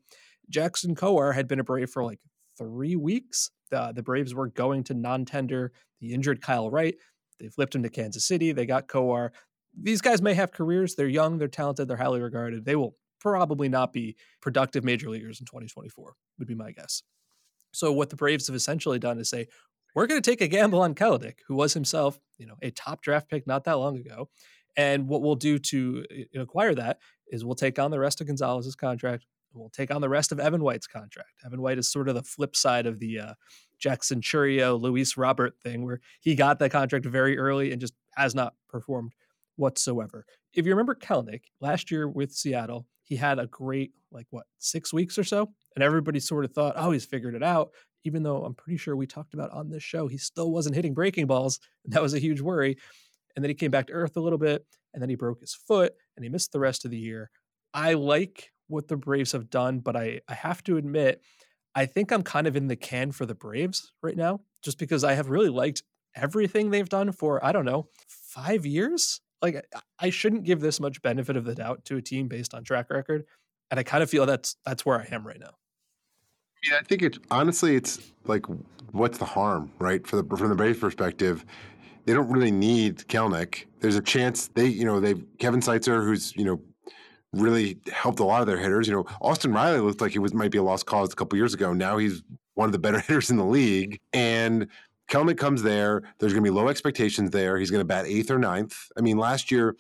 Jackson 0.50 0.96
Kowar 0.96 1.34
had 1.34 1.48
been 1.48 1.60
a 1.60 1.64
Brave 1.64 1.90
for 1.90 2.04
like 2.04 2.20
three 2.58 2.96
weeks. 2.96 3.50
The, 3.72 4.04
Braves 4.04 4.36
were 4.36 4.48
going 4.48 4.84
to 4.86 4.94
non 4.94 5.26
tender 5.26 5.72
the 6.00 6.14
injured 6.14 6.42
Kyle 6.42 6.70
Wright. 6.70 6.96
They 7.40 7.48
flipped 7.48 7.74
him 7.74 7.84
to 7.84 7.90
Kansas 7.90 8.26
City. 8.26 8.52
They 8.52 8.66
got 8.66 8.88
Kowar. 8.88 9.32
These 9.76 10.02
guys 10.02 10.22
may 10.22 10.36
have 10.36 10.52
careers. 10.52 10.94
They're 10.96 11.08
young, 11.08 11.40
they're 11.40 11.48
talented, 11.48 11.88
they're 11.88 11.98
highly 11.98 12.22
regarded. 12.22 12.66
They 12.66 12.76
will 12.76 12.96
probably 13.20 13.70
not 13.70 13.92
be 13.92 14.16
productive 14.42 14.84
major 14.84 15.10
leaguers 15.10 15.40
in 15.40 15.48
2024, 15.48 16.14
would 16.38 16.48
be 16.48 16.54
my 16.54 16.72
guess. 16.72 17.02
So, 17.72 17.92
what 17.92 18.12
the 18.12 18.16
Braves 18.16 18.46
have 18.48 18.56
essentially 18.56 19.00
done 19.00 19.18
is 19.18 19.30
say, 19.30 19.48
we're 19.96 20.08
going 20.08 20.22
to 20.22 20.30
take 20.30 20.42
a 20.42 20.48
gamble 20.48 20.82
on 20.82 20.94
Kelenic, 20.96 21.40
who 21.48 21.56
was 21.56 21.74
himself, 21.74 22.20
you 22.38 22.46
know, 22.46 22.56
a 22.62 22.72
top 22.72 23.02
draft 23.02 23.30
pick 23.30 23.48
not 23.48 23.64
that 23.64 23.74
long 23.74 23.98
ago. 23.98 24.30
And 24.76 25.08
what 25.08 25.22
we'll 25.22 25.36
do 25.36 25.60
to 25.60 26.06
uh, 26.36 26.42
acquire 26.42 26.74
that 26.76 26.98
is 27.28 27.46
we'll 27.46 27.56
take 27.56 27.80
on 27.80 27.92
the 27.92 28.00
rest 28.00 28.22
of 28.22 28.28
Gonzalez's 28.28 28.76
contract 28.76 29.26
will 29.54 29.70
take 29.70 29.92
on 29.94 30.02
the 30.02 30.10
rest 30.10 30.32
of 30.32 30.40
Evan 30.40 30.64
White's 30.64 30.88
contract. 30.88 31.32
Evan 31.46 31.62
White 31.62 31.78
is 31.78 31.90
sort 31.90 32.10
of 32.10 32.16
the 32.16 32.24
flip 32.24 32.56
side 32.56 32.86
of 32.86 33.00
the 33.00 33.20
uh, 33.20 33.34
Jackson 33.80 34.22
Chourio, 34.22 34.80
Luis 34.80 35.18
Robert 35.18 35.56
thing, 35.62 35.84
where 35.84 36.00
he 36.22 36.36
got 36.36 36.60
that 36.60 36.72
contract 36.72 37.06
very 37.06 37.38
early 37.38 37.72
and 37.72 37.82
just 37.82 37.94
has 38.16 38.34
not 38.34 38.54
performed 38.70 39.14
whatsoever. 39.56 40.26
If 40.54 40.66
you 40.66 40.72
remember 40.72 40.96
Kelenic 40.96 41.42
last 41.62 41.92
year 41.92 42.08
with 42.08 42.32
Seattle, 42.32 42.88
he 43.04 43.16
had 43.16 43.40
a 43.40 43.48
great 43.48 43.92
like 44.12 44.28
what 44.30 44.46
six 44.60 44.94
weeks 44.94 45.18
or 45.18 45.24
so, 45.24 45.50
and 45.76 45.84
everybody 45.84 46.20
sort 46.20 46.46
of 46.46 46.54
thought, 46.54 46.76
oh, 46.78 46.92
he's 46.92 47.06
figured 47.06 47.36
it 47.36 47.44
out. 47.44 47.72
even 48.06 48.24
though 48.24 48.44
I'm 48.44 48.54
pretty 48.54 48.78
sure 48.78 48.96
we 48.96 49.08
talked 49.08 49.34
about 49.34 49.52
on 49.52 49.70
this 49.70 49.84
show, 49.84 50.08
he 50.08 50.18
still 50.18 50.52
wasn't 50.52 50.76
hitting 50.76 50.94
breaking 50.94 51.28
balls. 51.28 51.60
And 51.84 51.94
that 51.94 52.02
was 52.02 52.14
a 52.14 52.20
huge 52.20 52.42
worry. 52.42 52.78
And 53.36 53.44
then 53.44 53.50
he 53.50 53.56
came 53.56 53.72
back 53.72 53.88
to 53.88 53.94
earth 53.94 54.16
a 54.16 54.22
little 54.22 54.38
bit, 54.38 54.66
and 54.94 55.02
then 55.02 55.10
he 55.10 55.16
broke 55.16 55.42
his 55.42 55.54
foot 55.56 55.94
and 56.16 56.24
he 56.24 56.30
missed 56.30 56.52
the 56.52 56.60
rest 56.60 56.86
of 56.86 56.92
the 56.92 56.98
year. 56.98 57.32
I 57.74 57.94
like 57.94 58.52
what 58.68 58.88
the 58.88 58.98
Braves 58.98 59.32
have 59.34 59.50
done, 59.50 59.80
but 59.80 59.96
I, 59.96 60.22
I 60.28 60.34
have 60.34 60.64
to 60.64 60.78
admit, 60.78 61.22
I 61.76 61.86
think 61.86 62.12
I'm 62.12 62.24
kind 62.24 62.48
of 62.48 62.56
in 62.56 62.68
the 62.68 62.76
can 62.76 63.12
for 63.12 63.26
the 63.26 63.36
Braves 63.36 63.92
right 64.02 64.16
now, 64.16 64.42
just 64.64 64.78
because 64.78 65.04
I 65.04 65.14
have 65.14 65.30
really 65.30 65.50
liked 65.50 65.84
everything 66.16 66.70
they've 66.70 66.90
done 66.90 67.12
for, 67.12 67.44
I 67.44 67.52
don't 67.52 67.66
know, 67.66 67.90
five 68.08 68.66
years. 68.66 69.22
Like, 69.42 69.66
I 70.00 70.10
shouldn't 70.10 70.46
give 70.46 70.62
this 70.62 70.80
much 70.80 71.02
benefit 71.02 71.36
of 71.36 71.46
the 71.46 71.56
doubt 71.56 71.86
to 71.86 71.98
a 71.98 72.02
team 72.02 72.28
based 72.28 72.54
on 72.54 72.64
track 72.64 72.90
record. 72.90 73.26
And 73.72 73.80
I 73.80 73.84
kind 73.84 74.04
of 74.04 74.10
feel 74.10 74.26
that's 74.26 74.56
that's 74.66 74.86
where 74.86 75.00
I 75.00 75.08
am 75.12 75.26
right 75.26 75.40
now. 75.40 75.56
Yeah, 76.64 76.78
I 76.80 76.84
think 76.84 77.02
it's 77.02 77.18
honestly, 77.32 77.76
it's 77.76 78.12
like, 78.26 78.46
what's 78.92 79.18
the 79.18 79.26
harm, 79.26 79.72
right? 79.80 80.06
For 80.06 80.22
the 80.22 80.38
from 80.38 80.50
the 80.50 80.56
Braves 80.56 80.80
perspective, 80.80 81.44
they 82.06 82.14
don't 82.14 82.30
really 82.30 82.52
need 82.52 83.00
Kelenic. 83.08 83.66
There's 83.80 83.96
a 83.96 84.02
chance 84.02 84.48
they, 84.50 84.68
you 84.68 84.86
know, 84.86 85.00
they've 85.00 85.26
Kevin 85.40 85.60
Seitzer, 85.60 86.06
who's 86.06 86.36
you 86.36 86.46
know 86.46 86.62
really 87.34 87.80
helped 87.92 88.20
a 88.20 88.24
lot 88.24 88.42
of 88.42 88.48
their 88.48 88.58
hitters. 88.58 88.88
You 88.88 88.94
know, 88.94 89.06
Austin 89.22 89.52
Riley 89.52 89.80
looked 89.80 90.02
like 90.02 90.12
he 90.12 90.20
was 90.20 90.34
might 90.34 90.52
be 90.52 90.58
a 90.58 90.64
lost 90.64 90.86
cause 90.86 91.12
a 91.12 91.16
couple 91.16 91.38
years 91.38 91.54
ago. 91.54 91.74
Now 91.74 91.98
he's 91.98 92.24
one 92.54 92.68
of 92.68 92.72
the 92.72 92.80
better 92.80 93.00
hitters 93.08 93.30
in 93.30 93.38
the 93.38 93.46
league, 93.46 94.00
and 94.14 94.68
Kelenic 95.10 95.38
comes 95.38 95.64
there. 95.64 96.02
There's 96.20 96.34
going 96.34 96.44
to 96.44 96.50
be 96.50 96.56
low 96.56 96.70
expectations 96.70 97.32
there. 97.32 97.58
He's 97.58 97.72
going 97.72 97.82
to 97.82 97.86
bat 97.86 98.06
eighth 98.06 98.32
or 98.32 98.40
ninth. 98.40 98.76
I 98.98 99.02
mean, 99.02 99.18
last 99.18 99.52
year, 99.52 99.76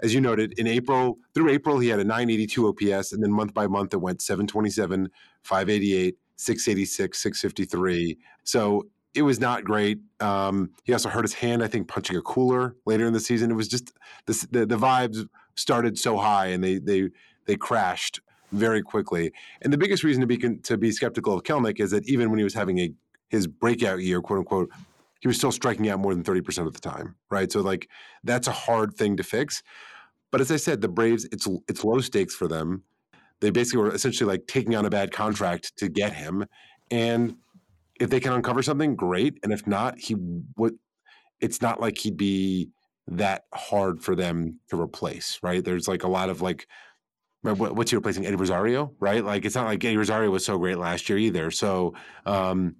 as 0.00 0.14
you 0.14 0.20
noted, 0.20 0.58
in 0.58 0.66
April 0.66 1.18
through 1.34 1.50
April, 1.50 1.78
he 1.78 1.88
had 1.88 1.98
a 1.98 2.04
982 2.04 2.68
OPS, 2.68 3.12
and 3.12 3.22
then 3.22 3.32
month 3.32 3.54
by 3.54 3.66
month 3.66 3.94
it 3.94 3.98
went 3.98 4.20
727, 4.20 5.08
588, 5.42 6.16
686, 6.36 7.18
653. 7.18 8.18
So 8.44 8.86
it 9.14 9.22
was 9.22 9.40
not 9.40 9.64
great. 9.64 9.98
Um, 10.20 10.70
he 10.84 10.92
also 10.92 11.08
hurt 11.08 11.22
his 11.22 11.34
hand, 11.34 11.62
I 11.62 11.66
think, 11.66 11.88
punching 11.88 12.16
a 12.16 12.22
cooler 12.22 12.76
later 12.86 13.06
in 13.06 13.12
the 13.12 13.20
season. 13.20 13.50
It 13.50 13.54
was 13.54 13.68
just 13.68 13.92
the, 14.26 14.46
the, 14.50 14.66
the 14.66 14.76
vibes 14.78 15.26
started 15.58 15.98
so 15.98 16.16
high 16.16 16.46
and 16.46 16.62
they 16.62 16.78
they 16.78 17.10
they 17.46 17.56
crashed 17.56 18.20
very 18.52 18.82
quickly. 18.82 19.32
And 19.62 19.72
the 19.72 19.78
biggest 19.78 20.04
reason 20.04 20.20
to 20.20 20.26
be 20.26 20.38
to 20.38 20.76
be 20.78 20.92
skeptical 20.92 21.34
of 21.34 21.42
Kelenic 21.42 21.80
is 21.80 21.90
that 21.90 22.08
even 22.08 22.30
when 22.30 22.38
he 22.38 22.44
was 22.44 22.54
having 22.54 22.78
a 22.78 22.92
his 23.28 23.46
breakout 23.46 24.00
year, 24.00 24.22
quote 24.22 24.38
unquote, 24.38 24.70
he 25.20 25.28
was 25.28 25.36
still 25.36 25.52
striking 25.52 25.88
out 25.88 25.98
more 25.98 26.14
than 26.14 26.24
30% 26.24 26.66
of 26.66 26.72
the 26.72 26.80
time, 26.80 27.14
right? 27.30 27.52
So 27.52 27.60
like 27.60 27.88
that's 28.24 28.48
a 28.48 28.52
hard 28.52 28.94
thing 28.94 29.16
to 29.16 29.22
fix. 29.22 29.62
But 30.30 30.40
as 30.40 30.50
I 30.50 30.56
said, 30.56 30.80
the 30.80 30.88
Braves, 30.88 31.26
it's 31.32 31.48
it's 31.68 31.84
low 31.84 32.00
stakes 32.00 32.34
for 32.34 32.48
them. 32.48 32.84
They 33.40 33.50
basically 33.50 33.82
were 33.82 33.94
essentially 33.94 34.28
like 34.28 34.46
taking 34.46 34.74
on 34.74 34.84
a 34.84 34.90
bad 34.90 35.12
contract 35.12 35.76
to 35.78 35.88
get 35.88 36.12
him. 36.12 36.46
And 36.90 37.36
if 38.00 38.10
they 38.10 38.20
can 38.20 38.32
uncover 38.32 38.62
something, 38.62 38.96
great. 38.96 39.38
And 39.42 39.52
if 39.52 39.66
not, 39.66 39.98
he 39.98 40.16
would 40.56 40.78
it's 41.40 41.62
not 41.62 41.80
like 41.80 41.98
he'd 41.98 42.16
be 42.16 42.68
that 43.08 43.44
hard 43.54 44.02
for 44.02 44.14
them 44.14 44.60
to 44.70 44.80
replace, 44.80 45.38
right? 45.42 45.64
There's 45.64 45.88
like 45.88 46.04
a 46.04 46.08
lot 46.08 46.30
of 46.30 46.42
like 46.42 46.66
what's 47.42 47.90
he 47.90 47.96
replacing 47.96 48.26
Eddie 48.26 48.36
Rosario, 48.36 48.92
right? 49.00 49.24
Like 49.24 49.44
it's 49.44 49.54
not 49.54 49.66
like 49.66 49.84
Eddie 49.84 49.96
Rosario 49.96 50.30
was 50.30 50.44
so 50.44 50.58
great 50.58 50.76
last 50.76 51.08
year 51.08 51.18
either. 51.18 51.50
So 51.50 51.94
um 52.26 52.76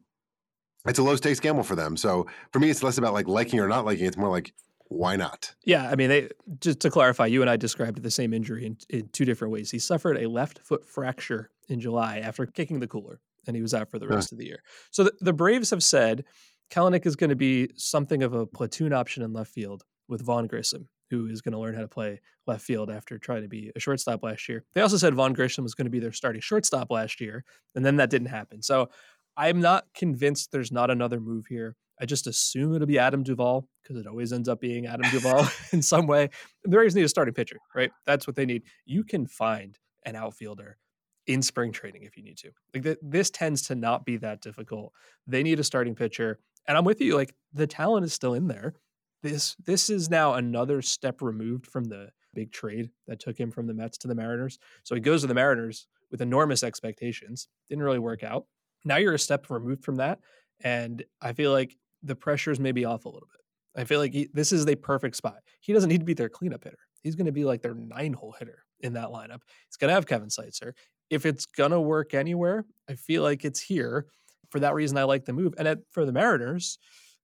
it's 0.87 0.99
a 0.99 1.03
low 1.03 1.17
stakes 1.17 1.41
gamble 1.41 1.65
for 1.65 1.77
them. 1.77 1.97
So 1.97 2.27
for 2.53 2.61
me, 2.61 2.71
it's 2.71 2.83
less 2.83 2.99
about 2.99 3.13
like 3.13 3.29
liking 3.29 3.61
or 3.61 3.69
not 3.69 3.85
liking. 3.85 4.07
It's 4.07 4.17
more 4.17 4.31
like 4.31 4.53
why 4.89 5.17
not? 5.17 5.55
Yeah, 5.65 5.89
I 5.91 5.97
mean, 5.97 6.09
they, 6.09 6.31
just 6.61 6.81
to 6.81 6.91
clarify, 6.91 7.27
you 7.27 7.43
and 7.43 7.51
I 7.51 7.57
described 7.57 8.03
the 8.03 8.11
same 8.11 8.33
injury 8.33 8.65
in, 8.65 8.79
in 8.89 9.09
two 9.11 9.27
different 9.27 9.53
ways. 9.53 9.71
He 9.71 9.79
suffered 9.79 10.17
a 10.17 10.29
left 10.29 10.61
foot 10.61 10.87
fracture 10.87 11.51
in 11.69 11.79
July 11.79 12.21
after 12.21 12.47
kicking 12.47 12.81
the 12.81 12.87
cooler, 12.87 13.21
and 13.47 13.55
he 13.55 13.61
was 13.61 13.75
out 13.75 13.91
for 13.91 13.99
the 13.99 14.09
rest 14.09 14.33
of 14.33 14.39
the 14.39 14.47
year. 14.47 14.63
So 14.91 15.05
the, 15.05 15.13
the 15.21 15.35
Braves 15.35 15.71
have 15.71 15.83
said 15.83 16.25
Kelenic 16.71 17.07
is 17.07 17.17
going 17.17 17.31
to 17.31 17.37
be 17.37 17.71
something 17.77 18.23
of 18.23 18.33
a 18.33 18.47
platoon 18.47 18.95
option 18.95 19.23
in 19.23 19.33
left 19.33 19.51
field 19.51 19.85
with 20.09 20.25
Vaughn 20.25 20.47
Grissom, 20.47 20.89
who 21.11 21.27
is 21.27 21.41
going 21.41 21.53
to 21.53 21.59
learn 21.59 21.75
how 21.75 21.83
to 21.83 21.89
play 21.89 22.21
left 22.47 22.65
field 22.65 22.91
after 22.91 23.19
trying 23.19 23.43
to 23.43 23.49
be 23.49 23.71
a 23.77 23.81
shortstop 23.81 24.23
last 24.23 24.49
year. 24.49 24.65
They 24.75 24.81
also 24.81 24.97
said 24.97 25.15
Vaughn 25.15 25.33
Grissom 25.33 25.65
was 25.65 25.75
going 25.75 25.87
to 25.87 25.91
be 25.91 26.01
their 26.01 26.13
starting 26.13 26.41
shortstop 26.41 26.91
last 26.91 27.21
year, 27.21 27.45
and 27.75 27.85
then 27.85 27.97
that 27.97 28.11
didn't 28.11 28.29
happen. 28.29 28.63
So 28.63 28.89
I'm 29.37 29.61
not 29.61 29.85
convinced 29.95 30.51
there's 30.51 30.73
not 30.73 30.91
another 30.91 31.21
move 31.21 31.47
here. 31.47 31.77
I 32.01 32.07
just 32.07 32.27
assume 32.27 32.75
it'll 32.75 32.87
be 32.87 32.99
Adam 32.99 33.23
Duvall 33.23 33.69
because 33.83 33.97
it 33.97 34.07
always 34.07 34.33
ends 34.33 34.49
up 34.49 34.61
being 34.61 34.87
Adam 34.87 35.11
Duvall 35.11 35.49
in 35.73 35.83
some 35.83 36.07
way. 36.07 36.31
The 36.65 36.79
Rays 36.79 36.95
need 36.95 37.05
a 37.05 37.09
starting 37.09 37.35
pitcher, 37.35 37.57
right? 37.75 37.91
That's 38.07 38.27
what 38.27 38.37
they 38.37 38.47
need. 38.47 38.63
You 38.85 39.05
can 39.05 39.27
find 39.27 39.79
an 40.05 40.17
outfielder 40.17 40.79
in 41.27 41.43
spring 41.43 41.73
training 41.73 42.03
if 42.03 42.17
you 42.17 42.23
need 42.23 42.39
to. 42.39 42.51
Like 42.75 42.83
th- 42.85 42.99
this 43.03 43.31
tends 43.31 43.63
to 43.69 43.75
not 43.75 44.05
be 44.05 44.17
that 44.19 44.41
difficult. 44.41 44.93
They 45.27 45.43
need 45.43 45.61
a 45.61 45.65
starting 45.65 45.95
pitcher, 45.95 46.39
and 46.67 46.77
I'm 46.77 46.85
with 46.85 47.01
you. 47.01 47.15
Like 47.15 47.35
the 47.53 47.67
talent 47.67 48.05
is 48.05 48.13
still 48.13 48.35
in 48.35 48.49
there. 48.49 48.75
This 49.23 49.57
this 49.65 49.91
is 49.91 50.09
now 50.09 50.35
another 50.35 50.81
step 50.83 51.23
removed 51.23 51.67
from 51.67 51.85
the 51.85 52.11
big 52.35 52.53
trade 52.53 52.91
that 53.07 53.21
took 53.21 53.39
him 53.39 53.51
from 53.51 53.67
the 53.67 53.75
Mets 53.75 53.99
to 53.99 54.09
the 54.09 54.15
Mariners. 54.15 54.59
So 54.85 54.95
he 54.95 55.01
goes 55.01 55.23
to 55.23 55.27
the 55.27 55.35
Mariners 55.35 55.87
with 56.11 56.21
enormous 56.21 56.63
expectations. 56.63 57.49
Didn't 57.69 57.85
really 57.85 57.99
work 57.99 58.23
out. 58.23 58.47
Now 58.85 58.97
you're 58.97 59.15
a 59.15 59.19
step 59.19 59.51
removed 59.51 59.85
from 59.85 59.97
that. 59.97 60.21
And 60.61 61.05
I 61.21 61.33
feel 61.33 61.53
like 61.53 61.77
the 62.03 62.15
pressures 62.15 62.61
may 62.61 62.73
be 62.73 62.85
off 62.85 63.05
a 63.05 63.09
little 63.09 63.29
bit. 63.31 63.81
I 63.81 63.85
feel 63.85 64.01
like 64.01 64.13
he, 64.13 64.29
this 64.33 64.53
is 64.53 64.65
the 64.65 64.75
perfect 64.75 65.17
spot. 65.17 65.39
He 65.61 65.73
doesn't 65.73 65.89
need 65.89 66.01
to 66.01 66.05
be 66.05 66.15
their 66.15 66.29
cleanup 66.29 66.65
hitter. 66.65 66.79
He's 67.03 67.15
going 67.15 67.27
to 67.27 67.33
be 67.33 67.45
like 67.45 67.63
their 67.63 67.75
nine 67.75 68.13
hole 68.13 68.35
hitter 68.39 68.65
in 68.81 68.95
that 68.95 69.09
lineup. 69.09 69.41
He's 69.69 69.77
going 69.79 69.89
to 69.89 69.95
have 69.95 70.07
Kevin 70.07 70.29
Seitzer. 70.29 70.73
If 71.11 71.27
it's 71.27 71.47
going 71.47 71.71
to 71.71 71.81
work 71.81 72.15
anywhere, 72.15 72.65
I 72.89 72.95
feel 72.95 73.23
like 73.23 73.45
it's 73.45 73.61
here. 73.61 74.07
For 74.51 74.61
that 74.61 74.75
reason, 74.75 74.97
I 74.97 75.05
like 75.05 75.27
the 75.27 75.33
move. 75.33 75.55
And 75.59 75.69
at, 75.69 75.79
for 75.91 76.05
the 76.05 76.13
Mariners, 76.13 76.79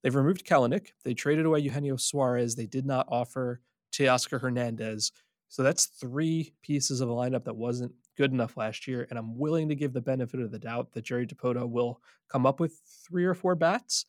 they've 0.04 0.14
removed 0.14 0.46
Kelenic. 0.46 0.90
They 1.02 1.14
traded 1.14 1.46
away 1.46 1.60
Eugenio 1.60 1.96
Suarez. 1.96 2.54
They 2.54 2.66
did 2.66 2.86
not 2.86 3.08
offer 3.08 3.60
Teoscar 3.92 4.40
Hernandez. 4.40 5.10
So 5.48 5.62
that's 5.62 5.86
three 5.86 6.52
pieces 6.62 7.00
of 7.00 7.08
a 7.08 7.12
lineup 7.12 7.44
that 7.44 7.56
wasn't 7.56 7.92
good 8.16 8.32
enough 8.32 8.56
last 8.56 8.86
year. 8.86 9.06
And 9.10 9.18
I'm 9.18 9.38
willing 9.38 9.68
to 9.70 9.74
give 9.74 9.92
the 9.92 10.00
benefit 10.00 10.40
of 10.40 10.52
the 10.52 10.58
doubt 10.58 10.92
that 10.92 11.04
Jerry 11.04 11.26
Dipoto 11.26 11.68
will 11.68 12.00
come 12.28 12.46
up 12.46 12.60
with 12.60 12.80
three 13.06 13.24
or 13.24 13.34
four 13.34 13.54
bats. 13.54 14.04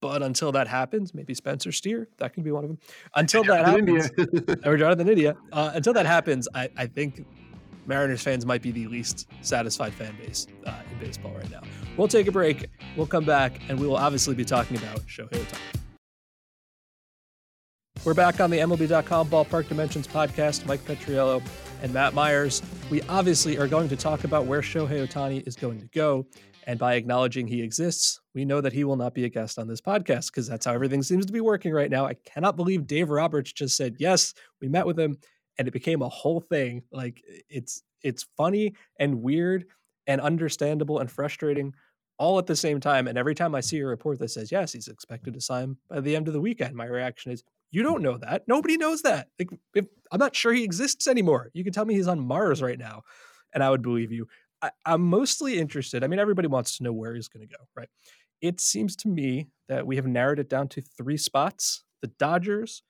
But 0.00 0.22
until 0.22 0.52
that 0.52 0.68
happens, 0.68 1.14
maybe 1.14 1.32
Spencer 1.32 1.72
Steer, 1.72 2.08
that 2.18 2.34
could 2.34 2.44
be 2.44 2.50
one 2.50 2.64
of 2.64 2.68
them. 2.68 2.78
Until 3.14 3.42
that 3.44 3.64
happens, 3.64 4.10
or 4.66 4.76
Jonathan 4.76 5.08
India, 5.08 5.34
uh, 5.52 5.72
until 5.74 5.94
that 5.94 6.04
happens, 6.04 6.46
I, 6.54 6.68
I, 6.76 6.86
think 6.86 7.24
Mariners 7.86 8.22
fans 8.22 8.46
might 8.46 8.62
be 8.62 8.70
the 8.70 8.86
least 8.86 9.28
satisfied 9.42 9.94
fan 9.94 10.16
base 10.16 10.46
uh, 10.66 10.74
in 10.90 10.98
baseball 10.98 11.32
right 11.32 11.50
now. 11.50 11.62
We'll 11.96 12.08
take 12.08 12.26
a 12.26 12.32
break. 12.32 12.66
We'll 12.96 13.06
come 13.06 13.24
back, 13.24 13.60
and 13.68 13.78
we 13.78 13.86
will 13.86 13.96
obviously 13.96 14.34
be 14.34 14.44
talking 14.44 14.76
about 14.76 15.00
Shohei 15.06 15.30
Ohtani. 15.30 15.80
We're 18.04 18.12
back 18.12 18.38
on 18.38 18.50
the 18.50 18.58
MLB.com 18.58 19.30
Ballpark 19.30 19.68
Dimensions 19.68 20.06
podcast. 20.06 20.66
Mike 20.66 20.84
Petriello 20.84 21.42
and 21.82 21.92
Matt 21.94 22.12
Meyers. 22.12 22.60
We 22.90 23.00
obviously 23.02 23.56
are 23.56 23.66
going 23.66 23.88
to 23.88 23.96
talk 23.96 24.24
about 24.24 24.44
where 24.44 24.60
Shohei 24.60 25.08
Ohtani 25.08 25.46
is 25.46 25.56
going 25.56 25.80
to 25.80 25.86
go. 25.86 26.26
And 26.66 26.78
by 26.78 26.94
acknowledging 26.94 27.46
he 27.46 27.62
exists, 27.62 28.20
we 28.34 28.44
know 28.44 28.60
that 28.60 28.72
he 28.72 28.84
will 28.84 28.96
not 28.96 29.14
be 29.14 29.24
a 29.24 29.28
guest 29.28 29.58
on 29.58 29.68
this 29.68 29.80
podcast 29.80 30.26
because 30.26 30.46
that's 30.46 30.66
how 30.66 30.72
everything 30.72 31.02
seems 31.02 31.24
to 31.26 31.32
be 31.32 31.40
working 31.40 31.72
right 31.72 31.90
now. 31.90 32.06
I 32.06 32.14
cannot 32.26 32.56
believe 32.56 32.86
Dave 32.86 33.10
Roberts 33.10 33.52
just 33.52 33.76
said, 33.76 33.96
yes, 33.98 34.34
we 34.60 34.68
met 34.68 34.86
with 34.86 34.98
him 34.98 35.16
and 35.58 35.68
it 35.68 35.72
became 35.72 36.02
a 36.02 36.08
whole 36.08 36.40
thing. 36.40 36.82
Like 36.92 37.22
it's 37.48 37.82
it's 38.02 38.26
funny 38.36 38.74
and 38.98 39.22
weird 39.22 39.66
and 40.06 40.20
understandable 40.20 40.98
and 40.98 41.10
frustrating 41.10 41.74
all 42.18 42.38
at 42.38 42.46
the 42.46 42.56
same 42.56 42.80
time. 42.80 43.08
And 43.08 43.18
every 43.18 43.34
time 43.34 43.54
I 43.54 43.60
see 43.60 43.78
a 43.80 43.86
report 43.86 44.18
that 44.20 44.30
says, 44.30 44.52
yes, 44.52 44.72
he's 44.72 44.88
expected 44.88 45.34
to 45.34 45.40
sign 45.40 45.76
by 45.88 46.00
the 46.00 46.14
end 46.14 46.28
of 46.28 46.34
the 46.34 46.40
weekend, 46.40 46.76
my 46.76 46.86
reaction 46.86 47.32
is, 47.32 47.42
you 47.70 47.82
don't 47.82 48.02
know 48.02 48.18
that. 48.18 48.46
Nobody 48.46 48.76
knows 48.76 49.02
that. 49.02 49.28
Like, 49.38 49.50
if, 49.74 49.86
I'm 50.12 50.20
not 50.20 50.36
sure 50.36 50.52
he 50.52 50.62
exists 50.62 51.08
anymore. 51.08 51.50
You 51.54 51.64
can 51.64 51.72
tell 51.72 51.84
me 51.84 51.94
he's 51.94 52.06
on 52.06 52.20
Mars 52.20 52.62
right 52.62 52.78
now, 52.78 53.02
and 53.52 53.64
I 53.64 53.70
would 53.70 53.82
believe 53.82 54.12
you. 54.12 54.28
I, 54.62 54.70
I'm 54.86 55.02
mostly 55.02 55.58
interested. 55.58 56.04
I 56.04 56.06
mean, 56.06 56.20
everybody 56.20 56.46
wants 56.46 56.76
to 56.76 56.84
know 56.84 56.92
where 56.92 57.14
he's 57.14 57.26
going 57.26 57.46
to 57.46 57.52
go, 57.52 57.64
right? 57.76 57.88
It 58.40 58.60
seems 58.60 58.94
to 58.96 59.08
me 59.08 59.48
that 59.68 59.86
we 59.86 59.96
have 59.96 60.06
narrowed 60.06 60.38
it 60.38 60.48
down 60.48 60.68
to 60.68 60.82
three 60.82 61.16
spots 61.16 61.82
the 62.00 62.08
Dodgers, 62.18 62.82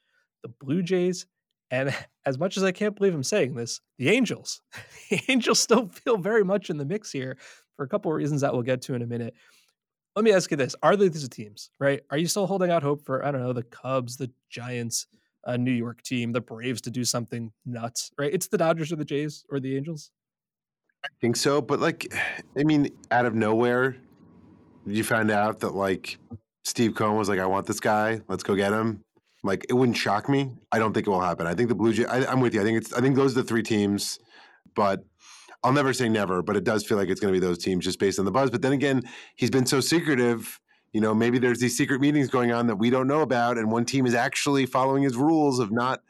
the 0.42 0.52
Blue 0.60 0.82
Jays, 0.82 1.24
and 1.70 1.94
as 2.26 2.38
much 2.38 2.56
as 2.56 2.62
I 2.62 2.72
can't 2.72 2.96
believe 2.96 3.14
I'm 3.14 3.22
saying 3.22 3.54
this, 3.54 3.80
the 3.98 4.10
Angels. 4.10 4.60
the 5.10 5.20
Angels 5.28 5.60
still 5.60 5.88
feel 5.88 6.16
very 6.16 6.44
much 6.44 6.70
in 6.70 6.78
the 6.78 6.84
mix 6.84 7.10
here 7.12 7.36
for 7.76 7.84
a 7.84 7.88
couple 7.88 8.10
of 8.10 8.16
reasons 8.16 8.40
that 8.42 8.52
we'll 8.52 8.62
get 8.62 8.82
to 8.82 8.94
in 8.94 9.02
a 9.02 9.06
minute 9.06 9.34
let 10.16 10.24
me 10.24 10.32
ask 10.32 10.50
you 10.50 10.56
this: 10.56 10.74
Are 10.82 10.96
these 10.96 11.28
teams 11.28 11.70
right? 11.78 12.00
Are 12.10 12.18
you 12.18 12.26
still 12.26 12.46
holding 12.46 12.70
out 12.70 12.82
hope 12.82 13.04
for 13.04 13.24
I 13.24 13.30
don't 13.30 13.42
know 13.42 13.52
the 13.52 13.62
Cubs, 13.62 14.16
the 14.16 14.30
Giants, 14.50 15.06
a 15.44 15.58
New 15.58 15.72
York 15.72 16.02
team, 16.02 16.32
the 16.32 16.40
Braves 16.40 16.80
to 16.82 16.90
do 16.90 17.04
something 17.04 17.52
nuts? 17.66 18.10
Right? 18.18 18.32
It's 18.32 18.48
the 18.48 18.58
Dodgers 18.58 18.92
or 18.92 18.96
the 18.96 19.04
Jays 19.04 19.44
or 19.50 19.60
the 19.60 19.76
Angels. 19.76 20.10
I 21.04 21.08
think 21.20 21.36
so, 21.36 21.60
but 21.60 21.80
like, 21.80 22.14
I 22.58 22.64
mean, 22.64 22.88
out 23.10 23.26
of 23.26 23.34
nowhere, 23.34 23.96
you 24.86 25.04
found 25.04 25.30
out 25.30 25.60
that 25.60 25.74
like 25.74 26.18
Steve 26.64 26.94
Cohen 26.94 27.16
was 27.16 27.28
like, 27.28 27.40
"I 27.40 27.46
want 27.46 27.66
this 27.66 27.80
guy. 27.80 28.20
Let's 28.28 28.42
go 28.42 28.54
get 28.54 28.72
him." 28.72 29.00
Like, 29.44 29.66
it 29.68 29.74
wouldn't 29.74 29.96
shock 29.96 30.28
me. 30.28 30.50
I 30.72 30.78
don't 30.80 30.92
think 30.92 31.06
it 31.06 31.10
will 31.10 31.20
happen. 31.20 31.46
I 31.46 31.54
think 31.54 31.68
the 31.68 31.74
Blue 31.74 31.92
Jays. 31.92 32.06
I, 32.06 32.24
I'm 32.24 32.40
with 32.40 32.54
you. 32.54 32.60
I 32.60 32.64
think 32.64 32.78
it's. 32.78 32.92
I 32.92 33.00
think 33.00 33.14
those 33.14 33.36
are 33.36 33.42
the 33.42 33.46
three 33.46 33.62
teams, 33.62 34.18
but 34.74 35.04
I'll 35.62 35.72
never 35.72 35.92
say 35.92 36.08
never, 36.08 36.42
but 36.42 36.56
it 36.56 36.64
does 36.64 36.84
feel 36.84 36.98
like 36.98 37.08
it's 37.08 37.20
going 37.20 37.32
to 37.32 37.40
be 37.40 37.44
those 37.44 37.58
teams 37.58 37.84
just 37.84 37.98
based 37.98 38.18
on 38.18 38.24
the 38.24 38.30
buzz. 38.30 38.50
But 38.50 38.62
then 38.62 38.72
again, 38.72 39.02
he's 39.36 39.50
been 39.50 39.66
so 39.66 39.80
secretive. 39.80 40.60
You 40.92 41.00
know, 41.00 41.14
maybe 41.14 41.38
there's 41.38 41.58
these 41.58 41.76
secret 41.76 42.00
meetings 42.00 42.28
going 42.28 42.52
on 42.52 42.66
that 42.68 42.76
we 42.76 42.88
don't 42.90 43.06
know 43.06 43.22
about, 43.22 43.58
and 43.58 43.70
one 43.70 43.84
team 43.84 44.06
is 44.06 44.14
actually 44.14 44.66
following 44.66 45.02
his 45.02 45.16
rules 45.16 45.58
of 45.58 45.72
not 45.72 46.00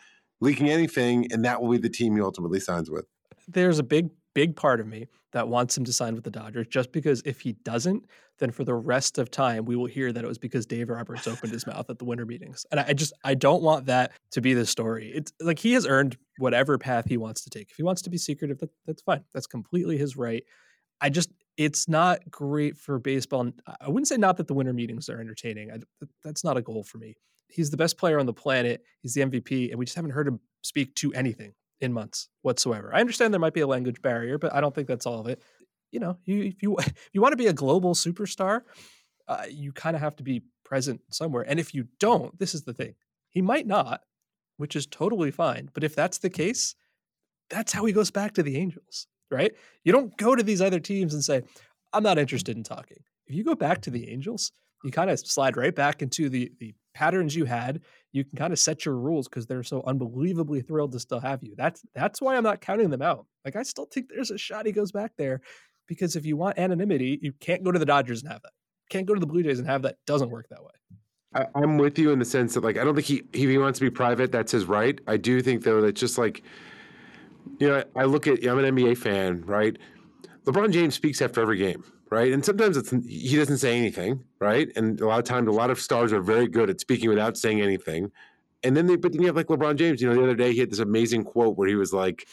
leaking 0.40 0.68
anything, 0.68 1.26
and 1.32 1.44
that 1.44 1.62
will 1.62 1.70
be 1.70 1.78
the 1.78 1.88
team 1.88 2.16
he 2.16 2.22
ultimately 2.22 2.60
signs 2.60 2.90
with. 2.90 3.06
There's 3.48 3.78
a 3.78 3.82
big, 3.82 4.10
big 4.34 4.56
part 4.56 4.80
of 4.80 4.86
me 4.86 5.06
that 5.32 5.48
wants 5.48 5.76
him 5.76 5.84
to 5.84 5.92
sign 5.92 6.14
with 6.14 6.24
the 6.24 6.30
Dodgers 6.30 6.66
just 6.68 6.92
because 6.92 7.22
if 7.24 7.40
he 7.40 7.52
doesn't, 7.64 8.04
then 8.38 8.50
for 8.50 8.64
the 8.64 8.74
rest 8.74 9.18
of 9.18 9.30
time 9.30 9.64
we 9.64 9.76
will 9.76 9.86
hear 9.86 10.12
that 10.12 10.24
it 10.24 10.26
was 10.26 10.38
because 10.38 10.66
Dave 10.66 10.88
Roberts 10.88 11.26
opened 11.26 11.52
his 11.52 11.66
mouth 11.66 11.88
at 11.88 11.98
the 11.98 12.04
winter 12.04 12.26
meetings. 12.26 12.66
And 12.70 12.80
I 12.80 12.92
just 12.92 13.12
I 13.24 13.34
don't 13.34 13.62
want 13.62 13.86
that 13.86 14.12
to 14.32 14.40
be 14.40 14.54
the 14.54 14.66
story. 14.66 15.12
It's 15.14 15.32
like 15.40 15.58
he 15.58 15.72
has 15.74 15.86
earned 15.86 16.16
whatever 16.38 16.78
path 16.78 17.06
he 17.08 17.16
wants 17.16 17.44
to 17.44 17.50
take. 17.50 17.70
If 17.70 17.76
he 17.76 17.82
wants 17.82 18.02
to 18.02 18.10
be 18.10 18.18
secretive, 18.18 18.58
that, 18.58 18.70
that's 18.86 19.02
fine. 19.02 19.24
That's 19.32 19.46
completely 19.46 19.96
his 19.96 20.16
right. 20.16 20.44
I 21.00 21.10
just 21.10 21.30
it's 21.56 21.88
not 21.88 22.30
great 22.30 22.76
for 22.76 22.98
baseball. 22.98 23.50
I 23.80 23.88
wouldn't 23.88 24.08
say 24.08 24.16
not 24.16 24.36
that 24.38 24.48
the 24.48 24.54
winter 24.54 24.72
meetings 24.72 25.08
are 25.08 25.20
entertaining. 25.20 25.70
I, 25.70 26.06
that's 26.24 26.42
not 26.42 26.56
a 26.56 26.62
goal 26.62 26.82
for 26.82 26.98
me. 26.98 27.16
He's 27.48 27.70
the 27.70 27.76
best 27.76 27.96
player 27.96 28.18
on 28.18 28.26
the 28.26 28.32
planet. 28.32 28.82
He's 29.00 29.14
the 29.14 29.20
MVP, 29.20 29.70
and 29.70 29.78
we 29.78 29.84
just 29.84 29.94
haven't 29.94 30.10
heard 30.10 30.26
him 30.26 30.40
speak 30.62 30.94
to 30.96 31.12
anything 31.12 31.52
in 31.80 31.92
months 31.92 32.28
whatsoever. 32.42 32.90
I 32.92 33.00
understand 33.00 33.32
there 33.32 33.40
might 33.40 33.54
be 33.54 33.60
a 33.60 33.66
language 33.66 34.02
barrier, 34.02 34.38
but 34.38 34.52
I 34.52 34.60
don't 34.60 34.74
think 34.74 34.88
that's 34.88 35.06
all 35.06 35.20
of 35.20 35.26
it. 35.26 35.42
You 35.94 36.00
know, 36.00 36.18
you, 36.24 36.42
if 36.42 36.62
you 36.62 36.76
if 36.78 37.10
you 37.12 37.22
want 37.22 37.32
to 37.32 37.38
be 37.38 37.46
a 37.46 37.52
global 37.52 37.94
superstar, 37.94 38.62
uh, 39.28 39.44
you 39.48 39.72
kind 39.72 39.94
of 39.94 40.02
have 40.02 40.16
to 40.16 40.24
be 40.24 40.42
present 40.64 41.00
somewhere. 41.10 41.44
And 41.46 41.60
if 41.60 41.72
you 41.72 41.86
don't, 42.00 42.36
this 42.38 42.54
is 42.54 42.64
the 42.64 42.74
thing: 42.74 42.94
he 43.30 43.40
might 43.40 43.66
not, 43.66 44.00
which 44.56 44.74
is 44.76 44.86
totally 44.86 45.30
fine. 45.30 45.70
But 45.72 45.84
if 45.84 45.94
that's 45.94 46.18
the 46.18 46.30
case, 46.30 46.74
that's 47.48 47.72
how 47.72 47.84
he 47.84 47.92
goes 47.92 48.10
back 48.10 48.34
to 48.34 48.42
the 48.42 48.56
Angels, 48.56 49.06
right? 49.30 49.52
You 49.84 49.92
don't 49.92 50.16
go 50.16 50.34
to 50.34 50.42
these 50.42 50.60
other 50.60 50.80
teams 50.80 51.14
and 51.14 51.24
say, 51.24 51.42
"I'm 51.92 52.02
not 52.02 52.18
interested 52.18 52.56
in 52.56 52.64
talking." 52.64 52.98
If 53.26 53.36
you 53.36 53.44
go 53.44 53.54
back 53.54 53.80
to 53.82 53.90
the 53.90 54.10
Angels, 54.10 54.50
you 54.82 54.90
kind 54.90 55.10
of 55.10 55.18
slide 55.20 55.56
right 55.56 55.74
back 55.74 56.02
into 56.02 56.28
the 56.28 56.50
the 56.58 56.74
patterns 56.92 57.34
you 57.34 57.44
had 57.44 57.80
you 58.12 58.24
can 58.24 58.38
kind 58.38 58.52
of 58.52 58.58
set 58.60 58.84
your 58.84 58.94
rules 58.94 59.26
because 59.26 59.44
they're 59.44 59.64
so 59.64 59.82
unbelievably 59.84 60.60
thrilled 60.62 60.92
to 60.92 61.00
still 61.00 61.18
have 61.18 61.42
you. 61.42 61.54
That's 61.56 61.82
that's 61.94 62.22
why 62.22 62.36
I'm 62.36 62.44
not 62.44 62.60
counting 62.60 62.90
them 62.90 63.02
out. 63.02 63.26
Like 63.44 63.56
I 63.56 63.64
still 63.64 63.86
think 63.86 64.08
there's 64.08 64.30
a 64.30 64.38
shot 64.38 64.66
he 64.66 64.72
goes 64.72 64.92
back 64.92 65.12
there 65.18 65.40
because 65.86 66.16
if 66.16 66.24
you 66.24 66.36
want 66.36 66.58
anonymity, 66.58 67.18
you 67.22 67.32
can't 67.32 67.62
go 67.62 67.72
to 67.72 67.78
the 67.78 67.86
Dodgers 67.86 68.22
and 68.22 68.32
have 68.32 68.42
that. 68.42 68.52
Can't 68.90 69.06
go 69.06 69.14
to 69.14 69.20
the 69.20 69.26
Blue 69.26 69.42
Jays 69.42 69.58
and 69.58 69.68
have 69.68 69.82
that. 69.82 69.96
Doesn't 70.06 70.30
work 70.30 70.46
that 70.50 70.62
way. 70.62 70.70
I, 71.34 71.62
am 71.62 71.78
with 71.78 71.98
you 71.98 72.12
in 72.12 72.18
the 72.18 72.24
sense 72.24 72.54
that 72.54 72.62
like 72.62 72.78
I 72.78 72.84
don't 72.84 72.94
think 72.94 73.06
he 73.06 73.22
he 73.32 73.58
wants 73.58 73.78
to 73.80 73.84
be 73.84 73.90
private, 73.90 74.30
that's 74.30 74.52
his 74.52 74.66
right. 74.66 75.00
I 75.06 75.16
do 75.16 75.40
think 75.40 75.64
though 75.64 75.80
that 75.80 75.94
just 75.94 76.16
like 76.16 76.42
you 77.58 77.68
know, 77.68 77.82
I 77.96 78.04
look 78.04 78.26
at 78.26 78.46
I'm 78.46 78.58
an 78.58 78.76
NBA 78.76 78.98
fan, 78.98 79.42
right? 79.44 79.76
LeBron 80.44 80.72
James 80.72 80.94
speaks 80.94 81.20
after 81.20 81.40
every 81.40 81.58
game 81.58 81.84
right? 82.14 82.32
And 82.32 82.44
sometimes 82.44 82.76
it's 82.76 82.90
he 82.90 83.36
doesn't 83.36 83.58
say 83.58 83.76
anything, 83.76 84.22
right? 84.38 84.68
And 84.76 85.00
a 85.00 85.06
lot 85.06 85.18
of 85.18 85.24
times, 85.24 85.48
a 85.48 85.52
lot 85.52 85.70
of 85.70 85.80
stars 85.80 86.12
are 86.12 86.20
very 86.20 86.46
good 86.46 86.70
at 86.70 86.80
speaking 86.80 87.08
without 87.08 87.36
saying 87.36 87.60
anything. 87.60 88.12
And 88.62 88.76
then 88.76 88.86
they, 88.86 88.96
but 88.96 89.12
then 89.12 89.20
you 89.20 89.26
have 89.26 89.36
like 89.36 89.48
LeBron 89.48 89.76
James. 89.76 90.00
You 90.00 90.08
know, 90.08 90.14
the 90.14 90.22
other 90.22 90.36
day 90.36 90.52
he 90.52 90.60
had 90.60 90.70
this 90.70 90.78
amazing 90.78 91.24
quote 91.24 91.56
where 91.56 91.68
he 91.68 91.74
was 91.74 91.92
like, 91.92 92.26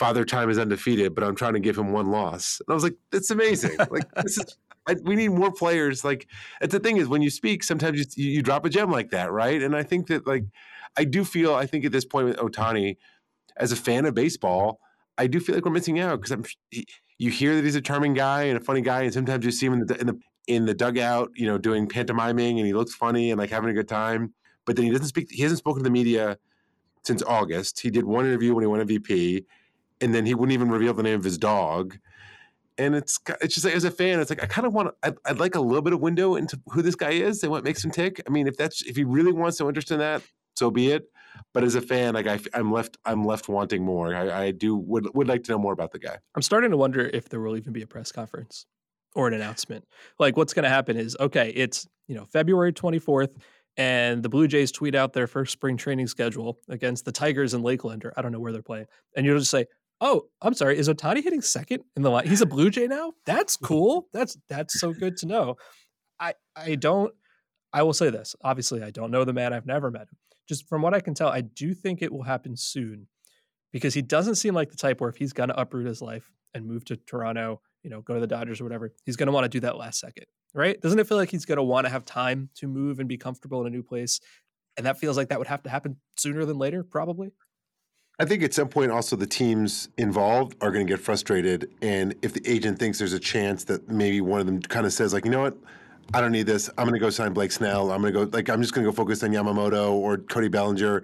"Father 0.00 0.24
Time 0.24 0.48
is 0.48 0.58
undefeated, 0.58 1.14
but 1.14 1.22
I'm 1.22 1.36
trying 1.36 1.52
to 1.52 1.60
give 1.60 1.76
him 1.76 1.92
one 1.92 2.10
loss." 2.10 2.60
And 2.60 2.72
I 2.72 2.74
was 2.74 2.82
like, 2.82 2.96
"That's 3.12 3.30
amazing! 3.30 3.76
like 3.90 4.10
this 4.14 4.38
is." 4.38 4.56
I, 4.88 4.96
we 5.04 5.14
need 5.14 5.28
more 5.28 5.52
players. 5.52 6.04
Like, 6.06 6.26
it's 6.62 6.72
the 6.72 6.80
thing 6.80 6.96
is, 6.96 7.06
when 7.06 7.20
you 7.20 7.28
speak, 7.28 7.62
sometimes 7.62 8.16
you, 8.16 8.30
you 8.30 8.42
drop 8.42 8.64
a 8.64 8.70
gem 8.70 8.90
like 8.90 9.10
that, 9.10 9.30
right? 9.30 9.62
And 9.62 9.76
I 9.76 9.82
think 9.82 10.06
that, 10.06 10.26
like, 10.26 10.44
I 10.96 11.04
do 11.04 11.22
feel, 11.22 11.54
I 11.54 11.66
think 11.66 11.84
at 11.84 11.92
this 11.92 12.06
point 12.06 12.26
with 12.26 12.38
Ohtani, 12.38 12.96
as 13.58 13.72
a 13.72 13.76
fan 13.76 14.06
of 14.06 14.14
baseball, 14.14 14.80
I 15.18 15.26
do 15.26 15.38
feel 15.38 15.54
like 15.54 15.66
we're 15.66 15.70
missing 15.70 16.00
out 16.00 16.16
because 16.16 16.32
I'm. 16.32 16.44
He, 16.70 16.86
you 17.18 17.30
hear 17.30 17.54
that 17.54 17.62
he's 17.62 17.74
a 17.74 17.82
charming 17.82 18.14
guy 18.14 18.44
and 18.44 18.56
a 18.56 18.64
funny 18.64 18.80
guy, 18.80 19.02
and 19.02 19.12
sometimes 19.12 19.44
you 19.44 19.50
see 19.50 19.66
him 19.66 19.74
in 19.74 19.86
the 19.86 20.00
in 20.00 20.06
the 20.06 20.18
in 20.46 20.64
the 20.64 20.74
dugout, 20.74 21.30
you 21.36 21.46
know, 21.46 21.58
doing 21.58 21.86
pantomiming, 21.86 22.58
and 22.58 22.66
he 22.66 22.72
looks 22.72 22.94
funny 22.94 23.30
and 23.30 23.38
like 23.38 23.50
having 23.50 23.68
a 23.68 23.74
good 23.74 23.88
time. 23.88 24.32
But 24.64 24.76
then 24.76 24.86
he 24.86 24.90
doesn't 24.90 25.08
speak. 25.08 25.28
He 25.30 25.42
hasn't 25.42 25.58
spoken 25.58 25.82
to 25.82 25.84
the 25.84 25.92
media 25.92 26.38
since 27.02 27.22
August. 27.22 27.80
He 27.80 27.90
did 27.90 28.04
one 28.04 28.24
interview 28.24 28.54
when 28.54 28.62
he 28.62 28.66
won 28.66 28.80
MVP, 28.80 29.44
and 30.00 30.14
then 30.14 30.26
he 30.26 30.34
wouldn't 30.34 30.52
even 30.52 30.70
reveal 30.70 30.94
the 30.94 31.02
name 31.02 31.18
of 31.18 31.24
his 31.24 31.38
dog. 31.38 31.98
And 32.78 32.94
it's 32.94 33.18
it's 33.42 33.54
just 33.54 33.64
like 33.64 33.74
as 33.74 33.84
a 33.84 33.90
fan, 33.90 34.20
it's 34.20 34.30
like 34.30 34.42
I 34.42 34.46
kind 34.46 34.66
of 34.66 34.72
want. 34.72 34.94
I'd, 35.02 35.16
I'd 35.26 35.38
like 35.38 35.54
a 35.54 35.60
little 35.60 35.82
bit 35.82 35.92
of 35.92 36.00
window 36.00 36.36
into 36.36 36.58
who 36.68 36.80
this 36.80 36.94
guy 36.94 37.10
is 37.10 37.42
and 37.42 37.52
what 37.52 37.62
makes 37.62 37.84
him 37.84 37.90
tick. 37.90 38.22
I 38.26 38.30
mean, 38.30 38.46
if 38.46 38.56
that's 38.56 38.82
if 38.82 38.96
he 38.96 39.04
really 39.04 39.32
wants 39.32 39.58
to 39.58 39.68
interest 39.68 39.90
in 39.90 39.98
that, 39.98 40.22
so 40.54 40.70
be 40.70 40.90
it. 40.90 41.10
But 41.52 41.64
as 41.64 41.74
a 41.74 41.80
fan, 41.80 42.14
like 42.14 42.26
I, 42.26 42.38
am 42.54 42.72
left, 42.72 42.96
I'm 43.04 43.24
left 43.24 43.48
wanting 43.48 43.84
more. 43.84 44.14
I, 44.14 44.46
I, 44.46 44.50
do 44.50 44.76
would 44.76 45.08
would 45.14 45.28
like 45.28 45.44
to 45.44 45.52
know 45.52 45.58
more 45.58 45.72
about 45.72 45.92
the 45.92 45.98
guy. 45.98 46.18
I'm 46.34 46.42
starting 46.42 46.70
to 46.70 46.76
wonder 46.76 47.08
if 47.12 47.28
there 47.28 47.40
will 47.40 47.56
even 47.56 47.72
be 47.72 47.82
a 47.82 47.86
press 47.86 48.12
conference 48.12 48.66
or 49.14 49.28
an 49.28 49.34
announcement. 49.34 49.84
Like, 50.18 50.36
what's 50.36 50.52
going 50.52 50.64
to 50.64 50.68
happen 50.68 50.96
is 50.96 51.16
okay, 51.18 51.50
it's 51.50 51.86
you 52.08 52.14
know 52.14 52.24
February 52.24 52.72
24th, 52.72 53.36
and 53.76 54.22
the 54.22 54.28
Blue 54.28 54.48
Jays 54.48 54.72
tweet 54.72 54.94
out 54.94 55.12
their 55.12 55.26
first 55.26 55.52
spring 55.52 55.76
training 55.76 56.06
schedule 56.06 56.58
against 56.68 57.04
the 57.04 57.12
Tigers 57.12 57.54
in 57.54 57.62
Lakeland, 57.62 58.04
or 58.04 58.12
I 58.16 58.22
don't 58.22 58.32
know 58.32 58.40
where 58.40 58.52
they're 58.52 58.62
playing, 58.62 58.86
and 59.16 59.24
you'll 59.24 59.38
just 59.38 59.50
say, 59.50 59.66
"Oh, 60.00 60.26
I'm 60.42 60.54
sorry, 60.54 60.78
is 60.78 60.88
Ohtani 60.88 61.22
hitting 61.22 61.42
second 61.42 61.84
in 61.96 62.02
the 62.02 62.10
line? 62.10 62.26
He's 62.26 62.40
a 62.40 62.46
Blue 62.46 62.70
Jay 62.70 62.86
now. 62.86 63.12
That's 63.26 63.56
cool. 63.62 64.08
That's 64.12 64.36
that's 64.48 64.80
so 64.80 64.92
good 64.92 65.16
to 65.18 65.26
know." 65.26 65.56
I 66.18 66.34
I 66.56 66.74
don't. 66.74 67.12
I 67.72 67.82
will 67.82 67.92
say 67.92 68.10
this. 68.10 68.34
Obviously, 68.42 68.82
I 68.82 68.90
don't 68.90 69.10
know 69.10 69.24
the 69.24 69.32
man. 69.32 69.52
I've 69.52 69.66
never 69.66 69.90
met 69.90 70.02
him 70.02 70.18
just 70.50 70.68
from 70.68 70.82
what 70.82 70.94
I 70.94 71.00
can 71.00 71.14
tell, 71.14 71.28
I 71.28 71.42
do 71.42 71.72
think 71.72 72.02
it 72.02 72.12
will 72.12 72.24
happen 72.24 72.56
soon 72.56 73.06
because 73.72 73.94
he 73.94 74.02
doesn't 74.02 74.34
seem 74.34 74.52
like 74.52 74.68
the 74.68 74.76
type 74.76 75.00
where 75.00 75.08
if 75.08 75.16
he's 75.16 75.32
going 75.32 75.48
to 75.48 75.58
uproot 75.58 75.86
his 75.86 76.02
life 76.02 76.28
and 76.54 76.66
move 76.66 76.84
to 76.86 76.96
Toronto, 76.96 77.60
you 77.84 77.88
know, 77.88 78.00
go 78.00 78.14
to 78.14 78.20
the 78.20 78.26
Dodgers 78.26 78.60
or 78.60 78.64
whatever, 78.64 78.92
he's 79.06 79.14
going 79.14 79.28
to 79.28 79.32
want 79.32 79.44
to 79.44 79.48
do 79.48 79.60
that 79.60 79.76
last 79.76 80.00
second, 80.00 80.26
right? 80.52 80.80
Doesn't 80.80 80.98
it 80.98 81.06
feel 81.06 81.18
like 81.18 81.30
he's 81.30 81.44
going 81.44 81.58
to 81.58 81.62
want 81.62 81.86
to 81.86 81.88
have 81.88 82.04
time 82.04 82.50
to 82.56 82.66
move 82.66 82.98
and 82.98 83.08
be 83.08 83.16
comfortable 83.16 83.60
in 83.60 83.68
a 83.68 83.70
new 83.70 83.84
place? 83.84 84.18
And 84.76 84.86
that 84.86 84.98
feels 84.98 85.16
like 85.16 85.28
that 85.28 85.38
would 85.38 85.46
have 85.46 85.62
to 85.62 85.70
happen 85.70 85.98
sooner 86.16 86.44
than 86.44 86.58
later, 86.58 86.82
probably. 86.82 87.30
I 88.20 88.26
think 88.26 88.42
at 88.42 88.52
some 88.52 88.68
point 88.68 88.92
also 88.92 89.16
the 89.16 89.26
teams 89.26 89.88
involved 89.96 90.54
are 90.60 90.70
going 90.70 90.86
to 90.86 90.92
get 90.92 91.00
frustrated. 91.00 91.70
And 91.80 92.14
if 92.20 92.34
the 92.34 92.42
agent 92.46 92.78
thinks 92.78 92.98
there's 92.98 93.14
a 93.14 93.18
chance 93.18 93.64
that 93.64 93.88
maybe 93.88 94.20
one 94.20 94.40
of 94.40 94.46
them 94.46 94.60
kind 94.60 94.84
of 94.84 94.92
says, 94.92 95.14
like, 95.14 95.24
you 95.24 95.30
know 95.30 95.40
what, 95.40 95.56
I 96.12 96.20
don't 96.20 96.30
need 96.30 96.44
this. 96.44 96.68
I'm 96.76 96.84
going 96.84 96.92
to 96.92 97.00
go 97.00 97.08
sign 97.08 97.32
Blake 97.32 97.50
Snell. 97.50 97.90
I'm 97.90 98.02
going 98.02 98.12
to 98.12 98.26
go 98.26 98.30
like 98.36 98.50
I'm 98.50 98.60
just 98.60 98.74
going 98.74 98.84
to 98.84 98.90
go 98.90 98.94
focus 98.94 99.22
on 99.22 99.30
Yamamoto 99.30 99.92
or 99.92 100.18
Cody 100.18 100.48
Bellinger. 100.48 101.02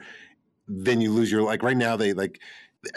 Then 0.68 1.00
you 1.00 1.10
lose 1.10 1.32
your 1.32 1.42
like 1.42 1.62
right 1.62 1.76
now 1.76 1.96
they 1.96 2.12
like 2.12 2.38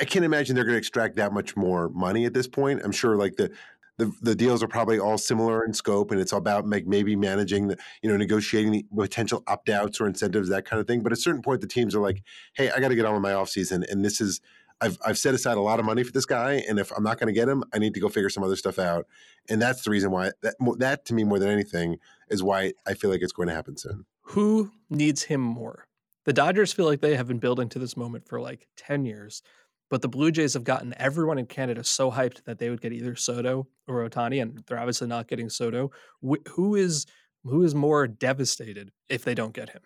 I 0.02 0.04
can't 0.04 0.26
imagine 0.26 0.54
they're 0.54 0.66
going 0.66 0.74
to 0.74 0.80
extract 0.80 1.16
that 1.16 1.32
much 1.32 1.56
more 1.56 1.88
money 1.90 2.26
at 2.26 2.34
this 2.34 2.48
point. 2.48 2.82
I'm 2.84 2.92
sure 2.92 3.16
like 3.16 3.38
the 3.38 3.52
the, 4.00 4.12
the 4.22 4.34
deals 4.34 4.64
are 4.64 4.68
probably 4.68 4.98
all 4.98 5.18
similar 5.18 5.64
in 5.64 5.74
scope 5.74 6.10
and 6.12 6.20
it's 6.20 6.32
about 6.32 6.66
maybe 6.66 7.16
managing 7.16 7.68
the 7.68 7.78
you 8.02 8.10
know 8.10 8.18
negotiating 8.18 8.72
the 8.72 8.86
potential 8.96 9.44
opt-outs 9.48 10.00
or 10.00 10.08
incentives 10.08 10.50
that 10.50 10.66
kind 10.66 10.80
of 10.80 10.88
thing 10.88 11.02
but 11.02 11.12
at 11.12 11.18
a 11.18 11.22
certain 11.22 11.42
point 11.42 11.62
the 11.62 11.68
teams 11.68 11.94
are 11.94 12.00
like 12.00 12.24
hey 12.54 12.72
i 12.72 12.80
got 12.80 12.88
to 12.88 12.96
get 12.96 13.06
on 13.06 13.14
with 13.14 13.22
my 13.22 13.32
offseason 13.32 13.84
and 13.92 14.04
this 14.04 14.22
is 14.22 14.42
I've 14.82 14.98
I've 15.06 15.18
set 15.18 15.34
aside 15.34 15.58
a 15.58 15.62
lot 15.62 15.80
of 15.80 15.86
money 15.86 16.04
for 16.04 16.12
this 16.14 16.26
guy, 16.26 16.64
and 16.68 16.80
if 16.80 16.92
I'm 16.96 17.04
not 17.04 17.20
going 17.20 17.28
to 17.28 17.38
get 17.38 17.50
him, 17.50 17.64
I 17.74 17.80
need 17.80 17.94
to 17.96 18.00
go 18.00 18.08
figure 18.08 18.30
some 18.30 18.44
other 18.44 18.56
stuff 18.56 18.80
out. 18.80 19.08
And 19.50 19.62
that's 19.62 19.84
the 19.84 19.92
reason 19.92 20.10
why 20.12 20.32
that 20.42 20.56
that 20.78 21.06
to 21.08 21.14
me 21.14 21.24
more 21.24 21.40
than 21.40 21.50
anything 21.50 21.98
is 22.30 22.42
why 22.42 22.74
I 22.88 22.94
feel 22.94 23.10
like 23.10 23.22
it's 23.22 23.34
going 23.34 23.50
to 23.50 23.54
happen 23.54 23.78
soon. 23.78 24.06
Who 24.22 24.72
needs 24.90 25.24
him 25.24 25.42
more? 25.42 25.88
The 26.26 26.34
Dodgers 26.34 26.72
feel 26.72 26.86
like 26.86 27.02
they 27.02 27.16
have 27.16 27.28
been 27.28 27.40
building 27.40 27.68
to 27.70 27.80
this 27.80 27.98
moment 27.98 28.28
for 28.28 28.40
like 28.40 28.68
ten 28.78 29.04
years, 29.04 29.42
but 29.90 30.02
the 30.02 30.08
Blue 30.08 30.32
Jays 30.32 30.54
have 30.54 30.64
gotten 30.64 30.94
everyone 30.98 31.38
in 31.38 31.46
Canada 31.46 31.84
so 31.84 32.12
hyped 32.12 32.44
that 32.46 32.60
they 32.60 32.70
would 32.70 32.82
get 32.82 32.94
either 32.94 33.16
Soto 33.16 33.68
or 33.88 34.08
Ohtani, 34.08 34.42
and 34.42 34.64
they're 34.68 34.80
obviously 34.80 35.08
not 35.08 35.28
getting 35.28 35.50
Soto. 35.50 35.92
Who 36.22 36.76
is 36.76 37.06
who 37.44 37.64
is 37.64 37.74
more 37.74 38.08
devastated 38.08 38.92
if 39.08 39.24
they 39.24 39.34
don't 39.34 39.54
get 39.54 39.70
him? 39.70 39.82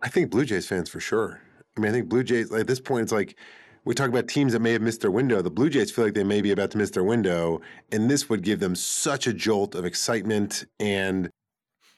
I 0.00 0.08
think 0.08 0.30
Blue 0.30 0.44
Jays 0.44 0.66
fans 0.66 0.88
for 0.88 1.00
sure. 1.00 1.40
I 1.76 1.80
mean, 1.80 1.90
I 1.90 1.92
think 1.92 2.08
Blue 2.08 2.22
Jays 2.22 2.52
at 2.52 2.66
this 2.66 2.80
point 2.80 3.02
it's 3.04 3.12
like 3.12 3.36
we 3.84 3.94
talk 3.94 4.08
about 4.08 4.28
teams 4.28 4.52
that 4.52 4.60
may 4.60 4.72
have 4.72 4.82
missed 4.82 5.00
their 5.00 5.10
window. 5.10 5.42
The 5.42 5.50
Blue 5.50 5.70
Jays 5.70 5.90
feel 5.90 6.04
like 6.04 6.14
they 6.14 6.24
may 6.24 6.40
be 6.40 6.50
about 6.50 6.70
to 6.72 6.78
miss 6.78 6.90
their 6.90 7.04
window, 7.04 7.60
and 7.92 8.10
this 8.10 8.28
would 8.28 8.42
give 8.42 8.60
them 8.60 8.74
such 8.74 9.26
a 9.26 9.32
jolt 9.32 9.74
of 9.74 9.84
excitement 9.84 10.64
and 10.78 11.30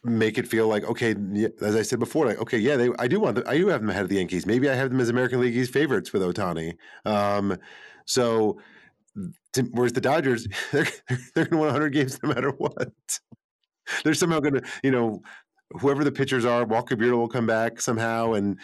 make 0.05 0.37
it 0.39 0.49
feel 0.49 0.69
like 0.69 0.85
okay, 0.85 1.15
as 1.61 1.77
I 1.77 1.83
said 1.83 1.99
before, 1.99 2.27
like 2.27 2.39
okay, 2.39 2.59
yeah, 2.59 2.77
they, 2.77 2.91
I 2.99 3.09
do 3.09 3.21
want, 3.21 3.47
I 3.47 3.57
do 3.57 3.69
have 3.69 3.81
them 3.81 3.91
ahead 3.91 4.03
of 4.03 4.09
the 4.09 4.17
Yankees. 4.17 4.47
Maybe 4.47 4.69
I 4.69 4.75
have 4.75 4.91
them 4.91 5.01
as 5.01 5.09
American 5.09 5.41
League 5.41 5.69
favorites 5.69 6.13
with 6.13 6.23
Ohtani. 6.23 6.75
Um, 7.05 7.57
so, 8.05 8.59
to, 9.53 9.63
whereas 9.73 9.93
the 9.93 10.01
Dodgers, 10.01 10.49
they're 10.73 10.89
they're 11.35 11.45
going 11.45 11.51
to 11.51 11.57
win 11.57 11.67
100 11.67 11.91
games 11.91 12.19
no 12.23 12.29
matter 12.29 12.51
what. 12.51 12.93
They're 14.05 14.15
somehow 14.15 14.41
going 14.41 14.55
to, 14.55 14.63
you 14.83 14.91
know, 14.91 15.23
whoever 15.81 16.05
the 16.05 16.13
pitchers 16.13 16.45
are, 16.45 16.65
Walker 16.65 16.97
Buehler 16.97 17.19
will 17.19 17.29
come 17.29 17.47
back 17.47 17.81
somehow, 17.81 18.33
and 18.33 18.59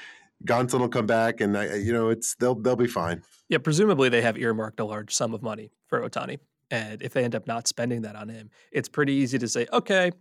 Gonsolin 0.47 0.81
will 0.81 0.89
come 0.89 1.07
back, 1.07 1.41
and 1.41 1.57
I, 1.57 1.77
you 1.77 1.93
know, 1.93 2.09
it's 2.09 2.35
they'll 2.37 2.55
they'll 2.55 2.77
be 2.77 2.87
fine. 2.87 3.23
Yeah, 3.49 3.59
presumably 3.59 4.09
they 4.09 4.23
have 4.23 4.37
earmarked 4.37 4.81
a 4.81 4.85
large 4.85 5.15
sum 5.15 5.35
of 5.35 5.43
money 5.43 5.71
for 5.87 6.01
Ohtani. 6.09 6.39
and 6.71 7.01
if 7.03 7.13
they 7.13 7.25
end 7.25 7.35
up 7.35 7.47
not 7.47 7.67
spending 7.67 8.03
that 8.03 8.15
on 8.17 8.29
him, 8.29 8.51
it's 8.73 8.89
pretty 8.89 9.15
easy 9.15 9.39
to 9.39 9.49
say, 9.49 9.67
okay, 9.73 10.13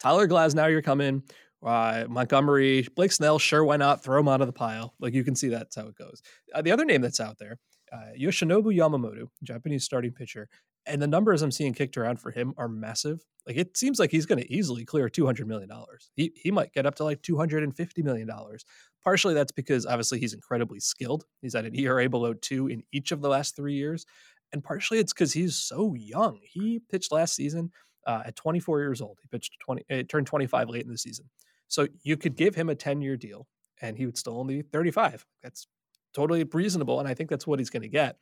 Tyler 0.00 0.28
Glasnow, 0.28 0.70
you're 0.70 0.82
coming. 0.82 1.22
Uh, 1.64 2.04
Montgomery, 2.08 2.86
Blake 2.94 3.12
Snell, 3.12 3.38
sure, 3.38 3.64
why 3.64 3.76
not? 3.76 4.04
Throw 4.04 4.20
him 4.20 4.28
out 4.28 4.40
of 4.40 4.46
the 4.46 4.52
pile. 4.52 4.94
Like 5.00 5.14
you 5.14 5.24
can 5.24 5.34
see 5.34 5.48
that's 5.48 5.74
how 5.74 5.86
it 5.88 5.96
goes. 5.96 6.22
Uh, 6.54 6.62
the 6.62 6.70
other 6.70 6.84
name 6.84 7.00
that's 7.00 7.20
out 7.20 7.38
there 7.38 7.58
uh, 7.92 8.12
Yoshinobu 8.18 8.74
Yamamoto, 8.76 9.28
Japanese 9.42 9.84
starting 9.84 10.12
pitcher, 10.12 10.48
and 10.86 11.00
the 11.00 11.06
numbers 11.06 11.42
I'm 11.42 11.50
seeing 11.50 11.74
kicked 11.74 11.96
around 11.96 12.20
for 12.20 12.30
him 12.30 12.54
are 12.56 12.68
massive. 12.68 13.24
Like 13.46 13.56
it 13.56 13.76
seems 13.76 13.98
like 13.98 14.10
he's 14.10 14.26
going 14.26 14.40
to 14.40 14.52
easily 14.52 14.84
clear 14.84 15.08
200 15.08 15.46
million 15.46 15.68
dollars. 15.68 16.10
He 16.14 16.32
he 16.36 16.50
might 16.50 16.72
get 16.72 16.86
up 16.86 16.96
to 16.96 17.04
like 17.04 17.22
250 17.22 18.02
million 18.02 18.26
dollars. 18.26 18.64
Partially 19.04 19.34
that's 19.34 19.52
because 19.52 19.86
obviously 19.86 20.18
he's 20.18 20.34
incredibly 20.34 20.80
skilled. 20.80 21.24
He's 21.42 21.54
at 21.54 21.64
an 21.64 21.78
ERA 21.78 22.08
below 22.08 22.34
2 22.34 22.68
in 22.68 22.82
each 22.92 23.12
of 23.12 23.22
the 23.22 23.28
last 23.28 23.54
3 23.56 23.74
years, 23.74 24.04
and 24.52 24.62
partially 24.64 24.98
it's 24.98 25.12
cuz 25.12 25.32
he's 25.32 25.56
so 25.56 25.94
young. 25.94 26.40
He 26.42 26.80
pitched 26.90 27.12
last 27.12 27.34
season 27.34 27.70
uh, 28.06 28.22
at 28.26 28.36
24 28.36 28.80
years 28.80 29.00
old. 29.00 29.18
He 29.22 29.28
pitched 29.28 29.56
20 29.60 29.84
it 29.88 30.00
uh, 30.00 30.02
turned 30.08 30.26
25 30.26 30.68
late 30.68 30.84
in 30.84 30.90
the 30.90 30.98
season. 30.98 31.28
So 31.68 31.88
you 32.02 32.16
could 32.16 32.36
give 32.36 32.54
him 32.54 32.70
a 32.70 32.76
10-year 32.76 33.16
deal 33.16 33.46
and 33.82 33.98
he 33.98 34.06
would 34.06 34.16
still 34.16 34.38
only 34.38 34.62
be 34.62 34.68
35. 34.68 35.26
That's 35.42 35.66
totally 36.14 36.44
reasonable 36.44 37.00
and 37.00 37.08
I 37.08 37.14
think 37.14 37.30
that's 37.30 37.46
what 37.46 37.58
he's 37.58 37.70
going 37.70 37.82
to 37.82 37.88
get. 37.88 38.16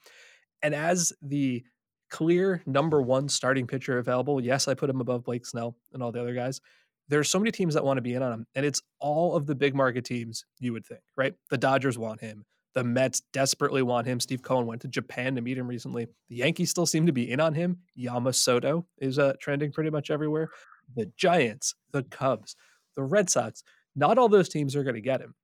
And 0.63 0.75
as 0.75 1.13
the 1.21 1.63
clear 2.15 2.63
number 2.65 3.03
one 3.03 3.29
starting 3.29 3.67
pitcher 3.67 3.99
available. 3.99 4.41
Yes, 4.41 4.69
I 4.69 4.75
put 4.75 4.89
him 4.89 5.01
above 5.01 5.25
Blake 5.25 5.45
Snell 5.45 5.77
and 5.93 6.01
all 6.01 6.13
the 6.13 6.21
other 6.21 6.33
guys. 6.33 6.61
There's 7.09 7.29
so 7.29 7.41
many 7.41 7.51
teams 7.51 7.75
that 7.75 7.85
want 7.85 7.99
to 7.99 8.03
be 8.03 8.15
in 8.15 8.23
on 8.23 8.33
him, 8.33 8.47
and 8.55 8.65
it's 8.65 8.81
all 9.01 9.35
of 9.35 9.47
the 9.47 9.55
big 9.57 9.75
market 9.75 10.05
teams 10.05 10.45
you 10.61 10.73
would 10.73 10.87
think, 10.87 11.01
right? 11.17 11.35
The 11.51 11.59
Dodgers 11.59 11.99
want 11.99 12.21
him. 12.21 12.45
The 12.75 12.85
Mets 12.85 13.21
desperately 13.33 13.83
want 13.83 14.07
him. 14.07 14.19
Steve 14.21 14.43
Cohen 14.43 14.67
went 14.67 14.83
to 14.83 14.89
Japan 14.89 15.35
to 15.37 15.41
meet 15.41 15.59
him 15.59 15.69
recently. 15.69 16.09
The 16.29 16.37
Yankees 16.37 16.71
still 16.71 16.87
seem 16.87 17.07
to 17.07 17.13
be 17.13 17.31
in 17.31 17.41
on 17.41 17.55
him. 17.55 17.79
Yamamoto 17.99 18.85
is 18.99 19.19
uh, 19.19 19.35
trending 19.41 19.73
pretty 19.73 19.91
much 19.91 20.11
everywhere. 20.11 20.49
The 20.97 21.11
Giants, 21.17 21.75
the 21.93 22.03
Cubs, 22.03 22.57
the 22.97 23.05
Red 23.05 23.31
Sox, 23.31 23.63
not 23.95 24.19
all 24.19 24.29
those 24.29 24.49
teams 24.49 24.75
are 24.75 24.83
going 24.83 24.97
to 24.97 25.01
get 25.01 25.21
him. 25.21 25.35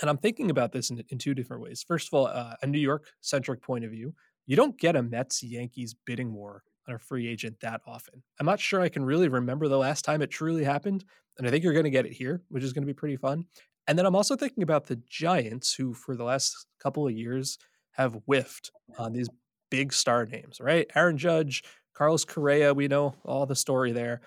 And 0.00 0.08
I'm 0.08 0.18
thinking 0.18 0.50
about 0.50 0.72
this 0.72 0.90
in, 0.90 1.02
in 1.08 1.18
two 1.18 1.34
different 1.34 1.62
ways. 1.62 1.84
First 1.86 2.08
of 2.08 2.14
all, 2.14 2.26
uh, 2.26 2.54
a 2.62 2.66
New 2.66 2.78
York 2.78 3.06
centric 3.20 3.62
point 3.62 3.84
of 3.84 3.90
view 3.90 4.14
you 4.48 4.56
don't 4.56 4.78
get 4.78 4.96
a 4.96 5.02
Mets 5.02 5.42
Yankees 5.42 5.94
bidding 6.06 6.32
war 6.32 6.62
on 6.88 6.94
a 6.94 6.98
free 6.98 7.28
agent 7.28 7.60
that 7.60 7.82
often. 7.86 8.22
I'm 8.40 8.46
not 8.46 8.58
sure 8.58 8.80
I 8.80 8.88
can 8.88 9.04
really 9.04 9.28
remember 9.28 9.68
the 9.68 9.76
last 9.76 10.06
time 10.06 10.22
it 10.22 10.30
truly 10.30 10.64
happened. 10.64 11.04
And 11.36 11.46
I 11.46 11.50
think 11.50 11.62
you're 11.62 11.74
going 11.74 11.84
to 11.84 11.90
get 11.90 12.06
it 12.06 12.12
here, 12.12 12.40
which 12.48 12.64
is 12.64 12.72
going 12.72 12.82
to 12.82 12.86
be 12.86 12.94
pretty 12.94 13.16
fun. 13.16 13.44
And 13.88 13.98
then 13.98 14.04
I'm 14.04 14.14
also 14.14 14.36
thinking 14.36 14.62
about 14.62 14.86
the 14.86 15.00
Giants, 15.08 15.72
who 15.74 15.94
for 15.94 16.14
the 16.14 16.24
last 16.24 16.66
couple 16.78 17.06
of 17.06 17.14
years 17.14 17.58
have 17.92 18.20
whiffed 18.26 18.70
on 18.98 19.14
these 19.14 19.28
big 19.70 19.92
star 19.94 20.26
names, 20.26 20.60
right? 20.60 20.88
Aaron 20.94 21.16
Judge, 21.16 21.64
Carlos 21.94 22.24
Correa, 22.24 22.74
we 22.74 22.86
know 22.86 23.14
all 23.24 23.46
the 23.46 23.56
story 23.56 23.92
there. 23.92 24.20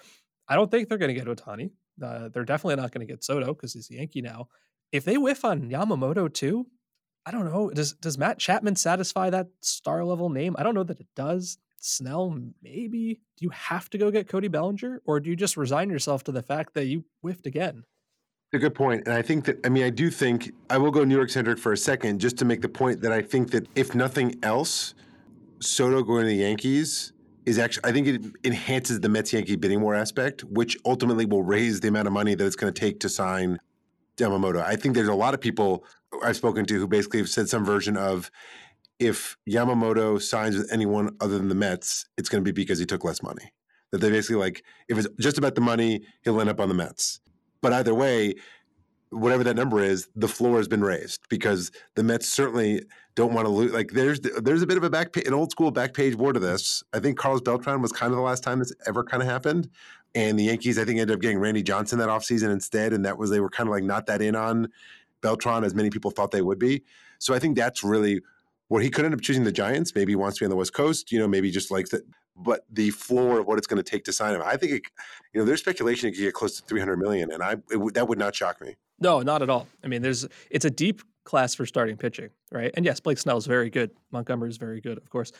I 0.49 0.55
don't 0.55 0.69
think 0.69 0.89
they're 0.89 0.97
going 0.97 1.13
to 1.13 1.19
get 1.19 1.27
Ohtani. 1.27 1.69
Uh, 2.01 2.29
they're 2.29 2.43
definitely 2.43 2.81
not 2.81 2.91
going 2.91 3.05
to 3.05 3.11
get 3.11 3.23
Soto 3.23 3.53
because 3.53 3.73
he's 3.73 3.89
a 3.91 3.93
Yankee 3.93 4.21
now. 4.21 4.47
If 4.91 5.05
they 5.05 5.17
whiff 5.17 5.45
on 5.45 5.69
Yamamoto 5.69 6.33
too, 6.33 6.65
I 7.25 7.31
don't 7.31 7.45
know. 7.45 7.69
Does 7.69 7.93
does 7.93 8.17
Matt 8.17 8.39
Chapman 8.39 8.75
satisfy 8.75 9.29
that 9.29 9.47
star 9.61 10.03
level 10.03 10.29
name? 10.29 10.55
I 10.57 10.63
don't 10.63 10.73
know 10.73 10.83
that 10.83 10.99
it 10.99 11.07
does. 11.15 11.59
Snell, 11.77 12.37
maybe. 12.61 13.19
Do 13.37 13.45
you 13.45 13.49
have 13.49 13.89
to 13.91 13.97
go 13.97 14.11
get 14.11 14.27
Cody 14.27 14.47
Bellinger, 14.47 15.01
or 15.05 15.19
do 15.19 15.29
you 15.29 15.35
just 15.35 15.57
resign 15.57 15.89
yourself 15.89 16.23
to 16.25 16.31
the 16.31 16.41
fact 16.41 16.73
that 16.73 16.85
you 16.85 17.05
whiffed 17.21 17.45
again? 17.45 17.83
A 18.53 18.59
good 18.59 18.75
point, 18.75 19.07
and 19.07 19.15
I 19.15 19.21
think 19.21 19.45
that 19.45 19.65
I 19.65 19.69
mean 19.69 19.83
I 19.83 19.89
do 19.89 20.09
think 20.09 20.51
I 20.69 20.77
will 20.77 20.91
go 20.91 21.05
New 21.05 21.15
York 21.15 21.29
centric 21.29 21.57
for 21.57 21.71
a 21.71 21.77
second, 21.77 22.19
just 22.19 22.37
to 22.39 22.45
make 22.45 22.61
the 22.61 22.67
point 22.67 22.99
that 22.99 23.13
I 23.13 23.21
think 23.21 23.51
that 23.51 23.65
if 23.75 23.95
nothing 23.95 24.37
else, 24.43 24.93
Soto 25.61 26.03
going 26.03 26.23
to 26.23 26.27
the 26.27 26.35
Yankees 26.35 27.13
is 27.45 27.57
actually 27.57 27.85
I 27.85 27.93
think 27.93 28.07
it 28.07 28.25
enhances 28.43 28.99
the 28.99 29.07
Mets 29.07 29.31
Yankee 29.31 29.55
bidding 29.55 29.79
war 29.79 29.95
aspect, 29.95 30.43
which 30.43 30.77
ultimately 30.85 31.25
will 31.25 31.43
raise 31.43 31.79
the 31.79 31.87
amount 31.87 32.07
of 32.07 32.13
money 32.13 32.35
that 32.35 32.45
it's 32.45 32.57
going 32.57 32.73
to 32.73 32.77
take 32.77 32.99
to 32.99 33.07
sign 33.07 33.57
Yamamoto. 34.17 34.61
I 34.61 34.75
think 34.75 34.95
there's 34.95 35.07
a 35.07 35.15
lot 35.15 35.33
of 35.33 35.39
people 35.39 35.85
I've 36.21 36.35
spoken 36.35 36.65
to 36.65 36.73
who 36.77 36.87
basically 36.87 37.19
have 37.19 37.29
said 37.29 37.47
some 37.47 37.63
version 37.63 37.95
of 37.95 38.29
if 38.99 39.37
Yamamoto 39.49 40.21
signs 40.21 40.57
with 40.57 40.69
anyone 40.73 41.15
other 41.21 41.37
than 41.37 41.47
the 41.47 41.55
Mets, 41.55 42.05
it's 42.17 42.27
going 42.27 42.43
to 42.43 42.45
be 42.45 42.51
because 42.51 42.79
he 42.79 42.85
took 42.85 43.05
less 43.05 43.23
money. 43.23 43.53
That 43.91 43.99
they 43.99 44.09
basically 44.09 44.35
like, 44.35 44.63
if 44.89 44.97
it's 44.97 45.07
just 45.21 45.37
about 45.37 45.55
the 45.55 45.61
money, 45.61 46.01
he'll 46.23 46.41
end 46.41 46.49
up 46.49 46.59
on 46.59 46.67
the 46.67 46.75
Mets. 46.75 47.21
But 47.61 47.73
either 47.73 47.93
way, 47.93 48.35
whatever 49.11 49.43
that 49.43 49.55
number 49.55 49.83
is, 49.83 50.07
the 50.15 50.27
floor 50.27 50.57
has 50.57 50.67
been 50.67 50.83
raised 50.83 51.21
because 51.29 51.71
the 51.95 52.03
Mets 52.03 52.27
certainly 52.27 52.83
don't 53.15 53.33
want 53.33 53.45
to 53.45 53.51
lose. 53.51 53.71
Like 53.71 53.91
there's 53.91 54.19
there's 54.19 54.61
a 54.61 54.67
bit 54.67 54.77
of 54.77 54.83
a 54.83 54.89
back 54.89 55.15
an 55.17 55.33
old 55.33 55.51
school 55.51 55.71
back 55.71 55.93
page 55.93 56.15
war 56.15 56.33
to 56.33 56.39
this. 56.39 56.83
I 56.93 56.99
think 56.99 57.17
Carlos 57.17 57.41
Beltran 57.41 57.81
was 57.81 57.91
kind 57.91 58.11
of 58.11 58.17
the 58.17 58.23
last 58.23 58.43
time 58.43 58.59
this 58.59 58.73
ever 58.87 59.03
kind 59.03 59.21
of 59.21 59.29
happened. 59.29 59.69
And 60.13 60.37
the 60.37 60.43
Yankees, 60.43 60.77
I 60.77 60.83
think, 60.83 60.99
ended 60.99 61.15
up 61.15 61.21
getting 61.21 61.39
Randy 61.39 61.63
Johnson 61.63 61.99
that 61.99 62.09
offseason 62.09 62.51
instead. 62.51 62.93
And 62.93 63.05
that 63.05 63.17
was 63.17 63.29
they 63.29 63.39
were 63.39 63.49
kind 63.49 63.67
of 63.67 63.71
like 63.71 63.83
not 63.83 64.07
that 64.07 64.21
in 64.21 64.35
on 64.35 64.67
Beltran 65.21 65.63
as 65.63 65.73
many 65.73 65.89
people 65.89 66.11
thought 66.11 66.31
they 66.31 66.41
would 66.41 66.59
be. 66.59 66.83
So 67.19 67.33
I 67.33 67.39
think 67.39 67.55
that's 67.55 67.83
really 67.83 68.21
where 68.67 68.81
he 68.81 68.89
could 68.89 69.05
end 69.05 69.13
up 69.13 69.21
choosing 69.21 69.43
the 69.43 69.51
Giants. 69.51 69.93
Maybe 69.95 70.11
he 70.11 70.15
wants 70.15 70.37
to 70.37 70.41
be 70.41 70.45
on 70.45 70.49
the 70.49 70.55
West 70.55 70.73
Coast. 70.73 71.11
You 71.11 71.19
know, 71.19 71.27
maybe 71.27 71.51
just 71.51 71.71
likes 71.71 71.93
it. 71.93 72.03
But 72.43 72.65
the 72.71 72.89
floor 72.91 73.39
of 73.39 73.47
what 73.47 73.57
it's 73.57 73.67
going 73.67 73.81
to 73.81 73.89
take 73.89 74.03
to 74.05 74.13
sign 74.13 74.35
him, 74.35 74.41
I 74.43 74.57
think, 74.57 74.71
it, 74.71 74.83
you 75.33 75.39
know, 75.39 75.45
there's 75.45 75.59
speculation 75.59 76.09
it 76.09 76.13
could 76.13 76.21
get 76.21 76.33
close 76.33 76.59
to 76.59 76.65
300 76.65 76.97
million, 76.97 77.31
and 77.31 77.43
I 77.43 77.55
that 77.93 78.07
would 78.07 78.19
not 78.19 78.35
shock 78.35 78.61
me. 78.61 78.75
No, 78.99 79.21
not 79.21 79.41
at 79.41 79.49
all. 79.49 79.67
I 79.83 79.87
mean, 79.87 80.01
there's 80.01 80.27
it's 80.49 80.65
a 80.65 80.69
deep 80.69 81.01
class 81.23 81.53
for 81.55 81.65
starting 81.65 81.97
pitching, 81.97 82.29
right? 82.51 82.71
And 82.75 82.85
yes, 82.85 82.99
Blake 82.99 83.17
Snell 83.17 83.37
is 83.37 83.45
very 83.45 83.69
good. 83.69 83.91
Montgomery 84.11 84.49
is 84.49 84.57
very 84.57 84.81
good, 84.81 84.97
of 84.97 85.09
course. 85.09 85.31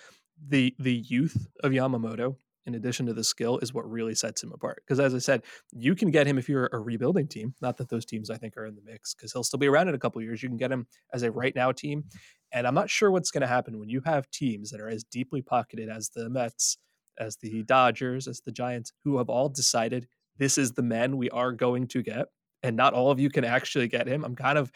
The 0.47 0.75
the 0.79 0.93
youth 0.93 1.47
of 1.63 1.71
Yamamoto 1.71 2.35
in 2.65 2.75
addition 2.75 3.05
to 3.07 3.13
the 3.13 3.23
skill 3.23 3.57
is 3.59 3.73
what 3.73 3.89
really 3.89 4.15
sets 4.15 4.43
him 4.43 4.51
apart. 4.51 4.83
Because 4.85 4.99
as 4.99 5.15
I 5.15 5.17
said, 5.17 5.43
you 5.71 5.95
can 5.95 6.11
get 6.11 6.27
him 6.27 6.37
if 6.37 6.47
you're 6.47 6.69
a 6.71 6.79
rebuilding 6.79 7.27
team. 7.27 7.53
Not 7.61 7.77
that 7.77 7.89
those 7.89 8.05
teams 8.05 8.29
I 8.29 8.37
think 8.37 8.57
are 8.57 8.65
in 8.65 8.75
the 8.75 8.81
mix, 8.83 9.13
because 9.13 9.33
he'll 9.33 9.43
still 9.43 9.59
be 9.59 9.67
around 9.67 9.87
in 9.87 9.95
a 9.95 9.99
couple 9.99 10.21
years. 10.21 10.43
You 10.43 10.49
can 10.49 10.57
get 10.57 10.71
him 10.71 10.87
as 11.13 11.23
a 11.23 11.31
right 11.31 11.55
now 11.55 11.71
team, 11.71 12.05
and 12.51 12.67
I'm 12.67 12.75
not 12.75 12.89
sure 12.89 13.11
what's 13.11 13.31
going 13.31 13.41
to 13.41 13.47
happen 13.47 13.79
when 13.79 13.89
you 13.89 14.01
have 14.05 14.29
teams 14.31 14.69
that 14.71 14.81
are 14.81 14.89
as 14.89 15.03
deeply 15.03 15.41
pocketed 15.41 15.89
as 15.89 16.09
the 16.09 16.29
Mets, 16.29 16.77
as 17.21 17.37
the 17.37 17.63
Dodgers, 17.63 18.27
as 18.27 18.41
the 18.41 18.51
Giants, 18.51 18.91
who 19.03 19.17
have 19.19 19.29
all 19.29 19.49
decided 19.49 20.07
this 20.37 20.57
is 20.57 20.71
the 20.71 20.81
man 20.81 21.17
we 21.17 21.29
are 21.29 21.51
going 21.51 21.87
to 21.87 22.01
get, 22.01 22.25
and 22.63 22.75
not 22.75 22.93
all 22.93 23.11
of 23.11 23.19
you 23.19 23.29
can 23.29 23.45
actually 23.45 23.87
get 23.87 24.07
him. 24.07 24.25
I'm 24.25 24.35
kind 24.35 24.57
of 24.57 24.71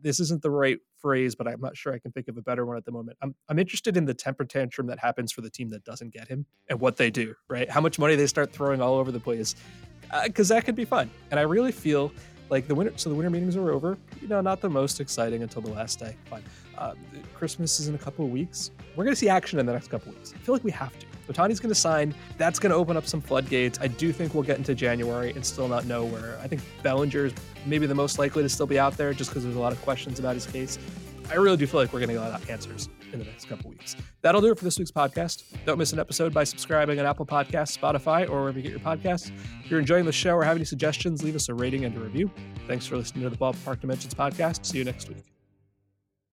this 0.00 0.20
isn't 0.20 0.42
the 0.42 0.50
right 0.50 0.78
phrase, 1.00 1.34
but 1.34 1.48
I'm 1.48 1.60
not 1.60 1.76
sure 1.76 1.94
I 1.94 1.98
can 1.98 2.12
think 2.12 2.28
of 2.28 2.36
a 2.36 2.42
better 2.42 2.66
one 2.66 2.76
at 2.76 2.84
the 2.84 2.92
moment. 2.92 3.16
I'm 3.22 3.34
I'm 3.48 3.58
interested 3.58 3.96
in 3.96 4.04
the 4.04 4.14
temper 4.14 4.44
tantrum 4.44 4.86
that 4.88 4.98
happens 4.98 5.32
for 5.32 5.40
the 5.40 5.50
team 5.50 5.70
that 5.70 5.82
doesn't 5.84 6.12
get 6.12 6.28
him 6.28 6.44
and 6.68 6.78
what 6.78 6.96
they 6.96 7.10
do, 7.10 7.34
right? 7.48 7.68
How 7.70 7.80
much 7.80 7.98
money 7.98 8.14
they 8.16 8.26
start 8.26 8.52
throwing 8.52 8.82
all 8.82 8.96
over 9.00 9.10
the 9.10 9.20
place, 9.20 9.54
because 10.24 10.50
uh, 10.50 10.54
that 10.54 10.66
could 10.66 10.76
be 10.76 10.84
fun. 10.84 11.10
And 11.30 11.40
I 11.40 11.44
really 11.44 11.72
feel 11.72 12.12
like 12.50 12.68
the 12.68 12.74
winter. 12.74 12.92
So 12.96 13.08
the 13.08 13.16
winter 13.16 13.30
meetings 13.30 13.56
are 13.56 13.70
over. 13.70 13.96
You 14.20 14.28
know, 14.28 14.40
not 14.42 14.60
the 14.60 14.70
most 14.70 15.00
exciting 15.00 15.42
until 15.42 15.62
the 15.62 15.70
last 15.70 15.98
day. 15.98 16.16
Fine. 16.28 16.44
Uh, 16.76 16.94
Christmas 17.34 17.80
is 17.80 17.88
in 17.88 17.94
a 17.94 17.98
couple 18.06 18.24
of 18.24 18.30
weeks. 18.30 18.70
We're 18.94 19.04
going 19.04 19.14
to 19.14 19.20
see 19.24 19.28
action 19.28 19.58
in 19.58 19.66
the 19.66 19.72
next 19.72 19.88
couple 19.88 20.12
of 20.12 20.18
weeks. 20.18 20.34
I 20.34 20.38
feel 20.38 20.54
like 20.54 20.64
we 20.64 20.70
have 20.70 20.96
to. 20.98 21.07
Ohtani's 21.28 21.60
going 21.60 21.70
to 21.70 21.74
sign. 21.74 22.14
That's 22.36 22.58
going 22.58 22.70
to 22.70 22.76
open 22.76 22.96
up 22.96 23.06
some 23.06 23.20
floodgates. 23.20 23.78
I 23.80 23.88
do 23.88 24.12
think 24.12 24.34
we'll 24.34 24.42
get 24.42 24.58
into 24.58 24.74
January 24.74 25.30
and 25.32 25.44
still 25.44 25.68
not 25.68 25.84
know 25.86 26.04
where. 26.04 26.38
I 26.42 26.48
think 26.48 26.62
Bellinger 26.82 27.26
is 27.26 27.34
maybe 27.66 27.86
the 27.86 27.94
most 27.94 28.18
likely 28.18 28.42
to 28.42 28.48
still 28.48 28.66
be 28.66 28.78
out 28.78 28.96
there 28.96 29.12
just 29.12 29.30
because 29.30 29.44
there's 29.44 29.56
a 29.56 29.60
lot 29.60 29.72
of 29.72 29.80
questions 29.82 30.18
about 30.18 30.34
his 30.34 30.46
case. 30.46 30.78
I 31.30 31.34
really 31.34 31.58
do 31.58 31.66
feel 31.66 31.80
like 31.80 31.92
we're 31.92 32.00
going 32.00 32.08
to 32.08 32.14
get 32.14 32.22
a 32.22 32.30
lot 32.30 32.42
of 32.42 32.48
answers 32.48 32.88
in 33.12 33.18
the 33.18 33.24
next 33.26 33.46
couple 33.48 33.70
weeks. 33.70 33.96
That'll 34.22 34.40
do 34.40 34.50
it 34.50 34.58
for 34.58 34.64
this 34.64 34.78
week's 34.78 34.90
podcast. 34.90 35.44
Don't 35.66 35.78
miss 35.78 35.92
an 35.92 35.98
episode 35.98 36.32
by 36.32 36.44
subscribing 36.44 36.98
on 36.98 37.06
Apple 37.06 37.26
Podcasts, 37.26 37.76
Spotify, 37.78 38.28
or 38.28 38.40
wherever 38.40 38.58
you 38.58 38.62
get 38.62 38.70
your 38.70 38.80
podcasts. 38.80 39.30
If 39.62 39.70
you're 39.70 39.80
enjoying 39.80 40.06
the 40.06 40.12
show 40.12 40.34
or 40.34 40.44
have 40.44 40.56
any 40.56 40.64
suggestions, 40.64 41.22
leave 41.22 41.36
us 41.36 41.48
a 41.48 41.54
rating 41.54 41.84
and 41.84 41.94
a 41.96 42.00
review. 42.00 42.30
Thanks 42.66 42.86
for 42.86 42.96
listening 42.96 43.24
to 43.24 43.30
the 43.30 43.36
Ballpark 43.36 43.80
Dimensions 43.80 44.14
podcast. 44.14 44.64
See 44.64 44.78
you 44.78 44.84
next 44.84 45.08
week. 45.08 45.37